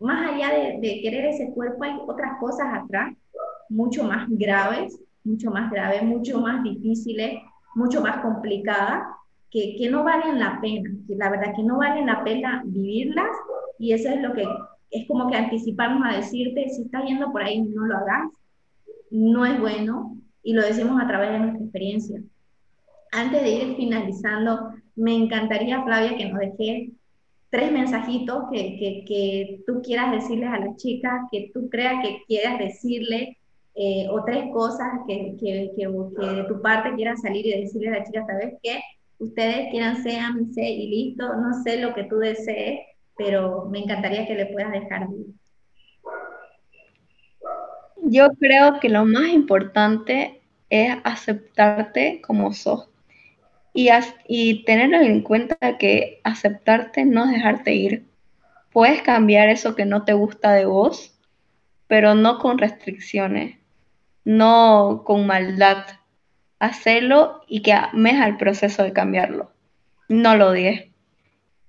más 0.00 0.32
allá 0.32 0.78
de, 0.80 1.00
querer 1.02 1.26
ese 1.26 1.50
cuerpo, 1.52 1.84
hay 1.84 1.96
otras 2.06 2.38
cosas 2.40 2.66
atrás, 2.72 3.14
mucho 3.68 4.04
más 4.04 4.26
graves, 4.30 4.98
mucho 5.24 5.50
más 5.50 5.70
graves, 5.70 6.02
mucho 6.02 6.40
más 6.40 6.62
difíciles, 6.62 7.40
mucho 7.74 8.00
más 8.00 8.22
complicadas, 8.22 9.02
que, 9.50 9.76
que 9.78 9.90
no 9.90 10.04
valen 10.04 10.38
la 10.38 10.60
pena, 10.60 10.90
que 11.06 11.14
la 11.14 11.30
verdad 11.30 11.54
que 11.54 11.62
no 11.62 11.78
valen 11.78 12.06
la 12.06 12.22
pena 12.22 12.62
vivirlas 12.66 13.30
y 13.78 13.92
eso 13.92 14.08
es 14.08 14.20
lo 14.20 14.34
que 14.34 14.44
es 14.90 15.06
como 15.06 15.28
que 15.28 15.36
anticiparnos 15.36 16.02
a 16.04 16.16
decirte, 16.16 16.68
si 16.70 16.82
estás 16.82 17.04
yendo 17.04 17.30
por 17.30 17.42
ahí, 17.42 17.60
no 17.62 17.86
lo 17.86 17.96
hagas, 17.96 18.30
no 19.10 19.46
es 19.46 19.58
bueno 19.60 20.16
y 20.42 20.52
lo 20.52 20.62
decimos 20.62 21.00
a 21.02 21.06
través 21.06 21.32
de 21.32 21.38
nuestra 21.38 21.64
experiencia 21.64 22.22
antes 23.12 23.42
de 23.42 23.50
ir 23.50 23.76
finalizando, 23.76 24.70
me 24.96 25.14
encantaría, 25.14 25.82
Flavia, 25.82 26.16
que 26.16 26.26
nos 26.26 26.40
dejes 26.40 26.90
tres 27.50 27.72
mensajitos 27.72 28.44
que, 28.52 28.76
que, 28.78 29.04
que, 29.06 29.60
tú 29.66 29.80
quieras 29.82 30.12
decirles 30.12 30.50
a 30.50 30.58
las 30.58 30.76
chicas, 30.76 31.22
que 31.30 31.50
tú 31.54 31.68
creas 31.70 32.02
que 32.02 32.22
quieras 32.26 32.58
decirle, 32.58 33.38
eh, 33.74 34.06
o 34.10 34.24
tres 34.24 34.44
cosas 34.52 34.88
que, 35.06 35.36
que, 35.38 35.72
de 35.76 36.44
tu 36.48 36.60
parte 36.60 36.94
quieras 36.96 37.20
salir 37.22 37.46
y 37.46 37.62
decirle 37.62 37.88
a 37.88 37.98
las 37.98 38.10
chicas, 38.10 38.26
vez 38.26 38.54
que 38.62 38.80
ustedes 39.18 39.70
quieran 39.70 40.02
ser, 40.02 40.20
y 40.56 40.88
listo, 40.88 41.34
no 41.36 41.62
sé 41.62 41.80
lo 41.80 41.94
que 41.94 42.04
tú 42.04 42.16
desees, 42.16 42.80
pero 43.16 43.66
me 43.66 43.80
encantaría 43.80 44.26
que 44.26 44.34
le 44.34 44.46
puedas 44.46 44.72
dejar. 44.72 45.08
Yo 48.10 48.30
creo 48.40 48.80
que 48.80 48.88
lo 48.88 49.04
más 49.04 49.28
importante 49.28 50.40
es 50.70 50.96
aceptarte 51.04 52.22
como 52.22 52.54
sos 52.54 52.88
y, 53.74 53.90
y 54.26 54.64
tener 54.64 54.94
en 54.94 55.20
cuenta 55.20 55.76
que 55.76 56.22
aceptarte 56.24 57.04
no 57.04 57.26
es 57.26 57.32
dejarte 57.32 57.74
ir. 57.74 58.06
Puedes 58.72 59.02
cambiar 59.02 59.50
eso 59.50 59.74
que 59.74 59.84
no 59.84 60.06
te 60.06 60.14
gusta 60.14 60.52
de 60.52 60.64
vos, 60.64 61.18
pero 61.86 62.14
no 62.14 62.38
con 62.38 62.56
restricciones, 62.56 63.58
no 64.24 65.02
con 65.04 65.26
maldad. 65.26 65.84
Hacerlo 66.60 67.42
y 67.46 67.60
que 67.60 67.74
ames 67.74 68.20
al 68.22 68.38
proceso 68.38 68.84
de 68.84 68.94
cambiarlo. 68.94 69.52
No 70.08 70.34
lo 70.34 70.48
odies. 70.48 70.86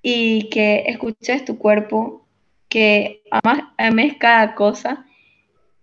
Y 0.02 0.48
que 0.50 0.86
escuches 0.88 1.44
tu 1.44 1.58
cuerpo, 1.58 2.26
que 2.70 3.24
ames 3.78 4.16
cada 4.18 4.56
cosa 4.56 5.06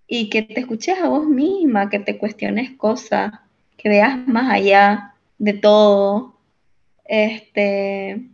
y 0.06 0.30
que 0.30 0.42
te 0.42 0.60
escuches 0.60 0.98
a 0.98 1.08
vos 1.08 1.26
misma, 1.26 1.90
que 1.90 1.98
te 1.98 2.18
cuestiones 2.18 2.72
cosas, 2.76 3.32
que 3.76 3.88
veas 3.88 4.26
más 4.26 4.52
allá, 4.52 5.14
de 5.38 5.52
todo, 5.52 6.38
este, 7.04 8.28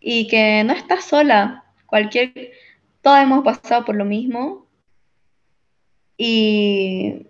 y 0.00 0.26
que 0.28 0.64
no 0.64 0.72
estás 0.72 1.04
sola, 1.04 1.64
cualquier, 1.86 2.32
todos 3.02 3.18
hemos 3.18 3.44
pasado 3.44 3.84
por 3.84 3.96
lo 3.96 4.04
mismo, 4.04 4.66
y, 6.16 7.26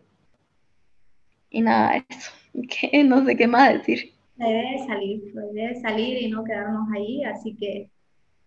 y 1.48 1.61
nada, 1.61 2.04
eso. 2.08 2.32
¿Qué? 2.68 3.04
No 3.04 3.24
sé 3.24 3.36
qué 3.36 3.46
más 3.46 3.72
decir. 3.72 4.12
Es 4.38 4.86
salir, 4.86 5.22
la 5.34 5.46
idea 5.52 5.70
es 5.70 5.82
salir 5.82 6.22
y 6.22 6.28
no 6.28 6.42
quedarnos 6.42 6.88
ahí, 6.92 7.22
así 7.24 7.54
que 7.54 7.90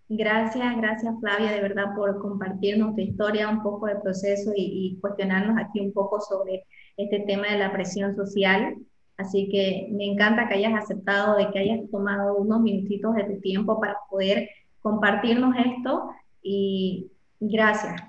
gracias, 0.09 0.77
gracias 0.77 1.15
Flavia 1.19 1.51
de 1.51 1.61
verdad 1.61 1.95
por 1.95 2.19
compartirnos 2.19 2.95
tu 2.95 3.01
historia, 3.01 3.49
un 3.49 3.63
poco 3.63 3.87
del 3.87 4.01
proceso 4.01 4.51
y, 4.55 4.95
y 4.95 4.99
cuestionarnos 4.99 5.57
aquí 5.57 5.79
un 5.79 5.93
poco 5.93 6.19
sobre 6.19 6.63
este 6.97 7.19
tema 7.21 7.47
de 7.47 7.59
la 7.59 7.71
presión 7.71 8.13
social. 8.15 8.75
Así 9.17 9.49
que 9.49 9.87
me 9.91 10.05
encanta 10.05 10.47
que 10.47 10.55
hayas 10.55 10.73
aceptado, 10.73 11.37
de 11.37 11.49
que 11.51 11.59
hayas 11.59 11.89
tomado 11.91 12.35
unos 12.35 12.61
minutitos 12.61 13.15
de 13.15 13.23
tu 13.25 13.39
tiempo 13.41 13.79
para 13.79 13.97
poder 14.09 14.49
compartirnos 14.81 15.55
esto 15.65 16.09
y 16.41 17.11
gracias. 17.39 18.01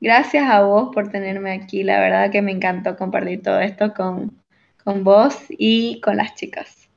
Gracias 0.00 0.48
a 0.48 0.62
vos 0.62 0.90
por 0.94 1.10
tenerme 1.10 1.52
aquí. 1.52 1.82
La 1.82 2.00
verdad 2.00 2.30
que 2.30 2.40
me 2.40 2.52
encantó 2.52 2.96
compartir 2.96 3.42
todo 3.42 3.58
esto 3.58 3.92
con, 3.94 4.40
con 4.84 5.02
vos 5.02 5.36
y 5.50 6.00
con 6.00 6.16
las 6.16 6.34
chicas. 6.36 6.87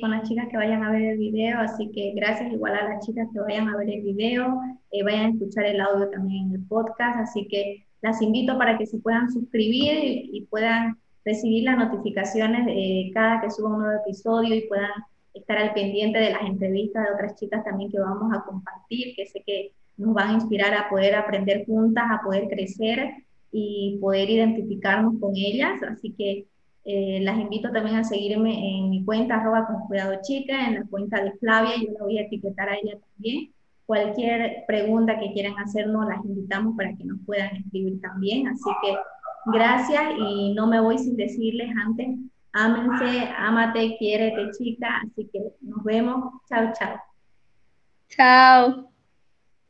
Con 0.00 0.12
las 0.12 0.28
chicas 0.28 0.46
que 0.48 0.56
vayan 0.56 0.84
a 0.84 0.92
ver 0.92 1.02
el 1.02 1.18
video, 1.18 1.58
así 1.58 1.90
que 1.90 2.12
gracias 2.14 2.52
igual 2.52 2.74
a 2.74 2.90
las 2.90 3.04
chicas 3.04 3.26
que 3.32 3.40
vayan 3.40 3.68
a 3.68 3.76
ver 3.76 3.90
el 3.90 4.02
video, 4.02 4.60
eh, 4.92 5.02
vayan 5.02 5.26
a 5.26 5.28
escuchar 5.30 5.64
el 5.64 5.80
audio 5.80 6.08
también 6.10 6.46
en 6.46 6.52
el 6.52 6.66
podcast, 6.68 7.18
así 7.18 7.48
que 7.48 7.84
las 8.00 8.22
invito 8.22 8.56
para 8.56 8.78
que 8.78 8.86
se 8.86 8.98
puedan 8.98 9.32
suscribir 9.32 10.28
y, 10.32 10.46
puedan 10.48 10.96
recibir 11.24 11.64
las 11.64 11.76
notificaciones 11.76 12.66
de 12.66 13.10
cada 13.12 13.40
que 13.40 13.50
suba 13.50 13.70
un 13.70 13.80
nuevo 13.80 14.00
episodio 14.00 14.54
y 14.54 14.68
puedan 14.68 14.92
estar 15.32 15.58
al 15.58 15.74
pendiente 15.74 16.20
de 16.20 16.30
las 16.30 16.42
entrevistas 16.42 17.06
de 17.08 17.14
otras 17.14 17.34
chicas 17.34 17.64
también 17.64 17.90
que 17.90 17.98
vamos 17.98 18.32
a 18.32 18.44
compartir, 18.44 19.16
que 19.16 19.26
sé 19.26 19.42
que 19.44 19.72
nos 19.96 20.14
van 20.14 20.30
a 20.30 20.34
inspirar 20.34 20.72
a 20.72 20.88
poder 20.88 21.16
aprender 21.16 21.66
juntas, 21.66 22.04
a 22.08 22.22
poder 22.22 22.46
crecer 22.46 23.24
y 23.50 23.98
poder 24.00 24.30
identificarnos 24.30 25.18
con 25.18 25.32
ellas. 25.34 25.82
Así 25.82 26.12
que 26.12 26.46
eh, 26.84 27.20
las 27.22 27.38
invito 27.38 27.70
también 27.72 27.96
a 27.96 28.04
seguirme 28.04 28.52
en 28.52 28.90
mi 28.90 29.04
cuenta 29.04 29.36
arroba 29.36 29.66
con 29.66 29.86
cuidado 29.86 30.18
chica, 30.22 30.66
en 30.66 30.74
la 30.74 30.84
cuenta 30.84 31.22
de 31.22 31.32
Flavia, 31.38 31.76
yo 31.76 31.92
la 31.98 32.04
voy 32.04 32.18
a 32.18 32.22
etiquetar 32.22 32.68
a 32.68 32.74
ella 32.74 32.98
también. 32.98 33.50
Cualquier 33.86 34.64
pregunta 34.66 35.18
que 35.18 35.32
quieran 35.32 35.58
hacernos, 35.58 36.06
las 36.08 36.24
invitamos 36.24 36.76
para 36.76 36.94
que 36.94 37.04
nos 37.04 37.18
puedan 37.24 37.56
escribir 37.56 38.00
también. 38.00 38.48
Así 38.48 38.70
que 38.82 38.96
gracias 39.52 40.02
y 40.18 40.52
no 40.54 40.66
me 40.66 40.80
voy 40.80 40.98
sin 40.98 41.16
decirles 41.16 41.70
antes, 41.84 42.18
ámense, 42.52 43.28
ámate, 43.36 43.96
quiérete 43.98 44.50
chica. 44.58 45.02
Así 45.04 45.28
que 45.32 45.40
nos 45.60 45.82
vemos. 45.84 46.32
Chao, 46.48 46.72
chao. 46.78 46.96
Chao. 48.08 48.93